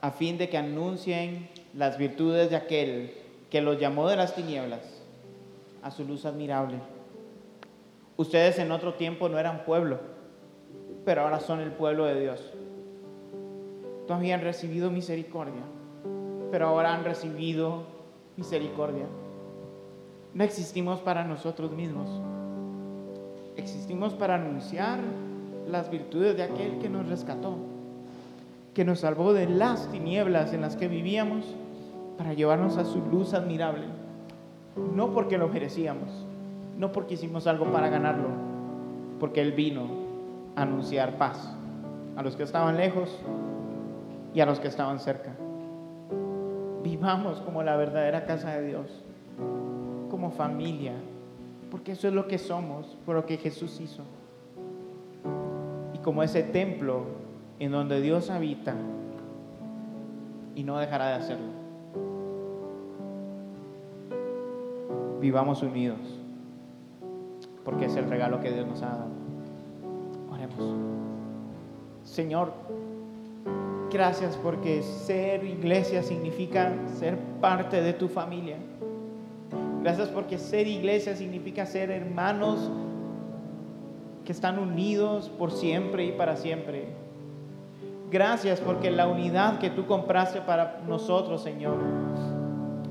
a 0.00 0.10
fin 0.10 0.36
de 0.36 0.48
que 0.48 0.58
anuncien 0.58 1.48
las 1.74 1.96
virtudes 1.96 2.50
de 2.50 2.56
aquel 2.56 3.14
que 3.50 3.62
los 3.62 3.78
llamó 3.78 4.08
de 4.08 4.16
las 4.16 4.34
tinieblas 4.34 4.80
a 5.80 5.92
su 5.92 6.04
luz 6.04 6.24
admirable. 6.24 6.78
Ustedes 8.16 8.58
en 8.58 8.72
otro 8.72 8.94
tiempo 8.94 9.28
no 9.28 9.38
eran 9.38 9.64
pueblo, 9.64 10.00
pero 11.04 11.22
ahora 11.22 11.40
son 11.40 11.60
el 11.60 11.72
pueblo 11.72 12.04
de 12.04 12.20
Dios. 12.20 12.52
Todavía 14.06 14.34
han 14.34 14.42
recibido 14.42 14.90
misericordia, 14.90 15.62
pero 16.50 16.68
ahora 16.68 16.94
han 16.94 17.04
recibido 17.04 17.84
misericordia. 18.36 19.06
No 20.34 20.44
existimos 20.44 21.00
para 21.00 21.24
nosotros 21.24 21.72
mismos, 21.72 22.08
existimos 23.56 24.14
para 24.14 24.36
anunciar 24.36 24.98
las 25.68 25.90
virtudes 25.90 26.36
de 26.36 26.42
aquel 26.42 26.78
que 26.78 26.88
nos 26.88 27.08
rescató 27.08 27.56
que 28.74 28.84
nos 28.84 29.00
salvó 29.00 29.32
de 29.32 29.48
las 29.48 29.90
tinieblas 29.90 30.54
en 30.54 30.62
las 30.62 30.76
que 30.76 30.88
vivíamos 30.88 31.44
para 32.16 32.32
llevarnos 32.32 32.78
a 32.78 32.84
su 32.84 33.00
luz 33.00 33.34
admirable. 33.34 33.84
No 34.94 35.12
porque 35.12 35.36
lo 35.36 35.48
merecíamos, 35.48 36.08
no 36.78 36.92
porque 36.92 37.14
hicimos 37.14 37.46
algo 37.46 37.66
para 37.66 37.90
ganarlo, 37.90 38.28
porque 39.20 39.42
Él 39.42 39.52
vino 39.52 40.01
anunciar 40.56 41.16
paz 41.16 41.56
a 42.16 42.22
los 42.22 42.36
que 42.36 42.42
estaban 42.42 42.76
lejos 42.76 43.10
y 44.34 44.40
a 44.40 44.46
los 44.46 44.60
que 44.60 44.68
estaban 44.68 44.98
cerca. 44.98 45.32
Vivamos 46.82 47.40
como 47.40 47.62
la 47.62 47.76
verdadera 47.76 48.24
casa 48.24 48.50
de 48.50 48.66
Dios, 48.66 49.04
como 50.10 50.30
familia, 50.30 50.94
porque 51.70 51.92
eso 51.92 52.08
es 52.08 52.14
lo 52.14 52.26
que 52.26 52.38
somos, 52.38 52.98
por 53.06 53.14
lo 53.14 53.24
que 53.24 53.36
Jesús 53.36 53.80
hizo. 53.80 54.02
Y 55.94 55.98
como 55.98 56.22
ese 56.22 56.42
templo 56.42 57.04
en 57.58 57.72
donde 57.72 58.00
Dios 58.00 58.30
habita 58.30 58.74
y 60.54 60.64
no 60.64 60.78
dejará 60.78 61.08
de 61.08 61.14
hacerlo. 61.14 61.62
Vivamos 65.20 65.62
unidos, 65.62 66.00
porque 67.64 67.84
es 67.84 67.96
el 67.96 68.10
regalo 68.10 68.40
que 68.40 68.50
Dios 68.50 68.66
nos 68.66 68.82
ha 68.82 68.88
dado. 68.88 69.21
Señor, 72.04 72.52
gracias 73.90 74.36
porque 74.36 74.82
ser 74.82 75.44
iglesia 75.44 76.02
significa 76.02 76.72
ser 76.98 77.18
parte 77.40 77.80
de 77.80 77.92
tu 77.92 78.08
familia. 78.08 78.56
Gracias 79.82 80.08
porque 80.08 80.38
ser 80.38 80.66
iglesia 80.66 81.16
significa 81.16 81.66
ser 81.66 81.90
hermanos 81.90 82.70
que 84.24 84.32
están 84.32 84.58
unidos 84.58 85.28
por 85.28 85.50
siempre 85.50 86.04
y 86.04 86.12
para 86.12 86.36
siempre. 86.36 86.86
Gracias 88.10 88.60
porque 88.60 88.90
la 88.90 89.08
unidad 89.08 89.58
que 89.58 89.70
tú 89.70 89.86
compraste 89.86 90.42
para 90.42 90.82
nosotros, 90.86 91.42
Señor, 91.42 91.76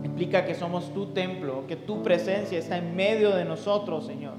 implica 0.04 0.46
que 0.46 0.56
somos 0.56 0.94
tu 0.94 1.08
templo, 1.08 1.66
que 1.68 1.76
tu 1.76 2.02
presencia 2.04 2.58
está 2.58 2.78
en 2.78 2.96
medio 2.96 3.36
de 3.36 3.46
nosotros, 3.46 4.06
Señor, 4.06 4.34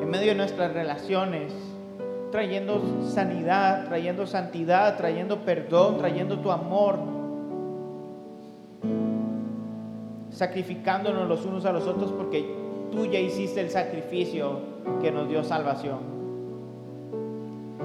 en 0.00 0.10
medio 0.10 0.28
de 0.28 0.34
nuestras 0.34 0.72
relaciones, 0.72 1.52
trayendo 2.32 2.82
sanidad, 3.04 3.84
trayendo 3.84 4.26
santidad, 4.26 4.96
trayendo 4.96 5.40
perdón, 5.40 5.98
trayendo 5.98 6.38
tu 6.38 6.50
amor, 6.50 6.98
sacrificándonos 10.30 11.28
los 11.28 11.44
unos 11.44 11.66
a 11.66 11.72
los 11.72 11.86
otros 11.86 12.10
porque 12.10 12.44
tú 12.90 13.06
ya 13.06 13.20
hiciste 13.20 13.60
el 13.60 13.70
sacrificio 13.70 14.60
que 15.02 15.12
nos 15.12 15.28
dio 15.28 15.44
salvación, 15.44 15.98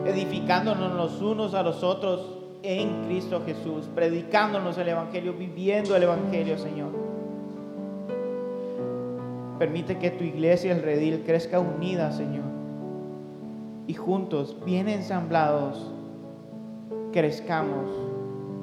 edificándonos 0.05 0.93
los 0.93 1.21
unos 1.21 1.53
a 1.53 1.61
los 1.61 1.83
otros 1.83 2.37
en 2.63 3.05
Cristo 3.05 3.43
Jesús, 3.45 3.89
predicándonos 3.93 4.77
el 4.77 4.87
Evangelio, 4.87 5.33
viviendo 5.33 5.95
el 5.95 6.03
Evangelio, 6.03 6.57
Señor. 6.57 6.89
Permite 9.59 9.97
que 9.97 10.11
tu 10.11 10.23
iglesia, 10.23 10.71
el 10.71 10.83
redil, 10.83 11.23
crezca 11.25 11.59
unida, 11.59 12.11
Señor. 12.11 12.46
Y 13.87 13.93
juntos, 13.93 14.57
bien 14.65 14.89
ensamblados, 14.89 15.93
crezcamos 17.13 17.89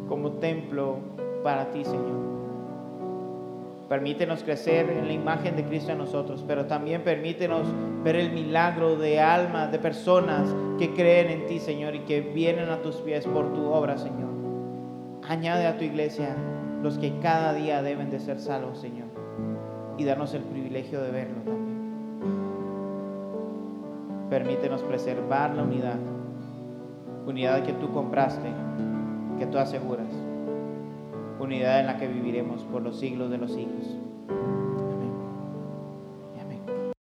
como 0.07 0.33
templo 0.33 0.99
para 1.43 1.71
ti, 1.71 1.83
Señor. 1.83 2.35
Permítenos 3.89 4.43
crecer 4.43 4.91
en 4.91 5.07
la 5.07 5.13
imagen 5.15 5.57
de 5.57 5.65
Cristo 5.65 5.93
en 5.93 5.99
nosotros, 5.99 6.45
pero 6.47 6.67
también 6.67 7.03
permítenos 7.03 7.67
ver 8.03 8.17
el 8.17 8.33
milagro 8.33 8.97
de 8.97 9.21
almas, 9.21 9.73
de 9.73 9.79
personas 9.79 10.55
que 10.79 10.93
creen 10.93 11.31
en 11.31 11.47
ti, 11.47 11.59
Señor, 11.59 11.95
y 11.95 12.01
que 12.01 12.21
vienen 12.21 12.69
a 12.69 12.83
tus 12.83 12.97
pies 12.97 13.27
por 13.27 13.53
tu 13.55 13.65
obra, 13.67 13.97
Señor. 13.97 14.31
Añade 15.27 15.67
a 15.67 15.79
tu 15.79 15.85
iglesia 15.85 16.37
los 16.83 16.99
que 16.99 17.19
cada 17.21 17.55
día 17.55 17.83
deben 17.83 18.11
de 18.11 18.21
ser 18.21 18.41
salvos, 18.41 18.79
Señor, 18.79 19.09
y 19.97 20.05
darnos 20.05 20.35
el 20.35 20.43
privilegio 20.43 21.01
de 21.01 21.11
verlo 21.11 21.41
también. 21.43 21.74
Permítenos 24.35 24.83
preservar 24.83 25.55
la 25.55 25.63
unidad, 25.63 25.95
unidad 27.25 27.63
que 27.63 27.73
tú 27.73 27.93
compraste, 27.93 28.49
que 29.39 29.47
tú 29.47 29.59
aseguras 29.59 30.09
unidad 31.39 31.79
en 31.79 31.87
la 31.87 31.99
que 31.99 32.09
viviremos 32.09 32.63
por 32.65 32.83
los 32.83 32.99
siglos 32.99 33.31
de 33.31 33.39
los 33.39 33.53
siglos. 33.53 33.97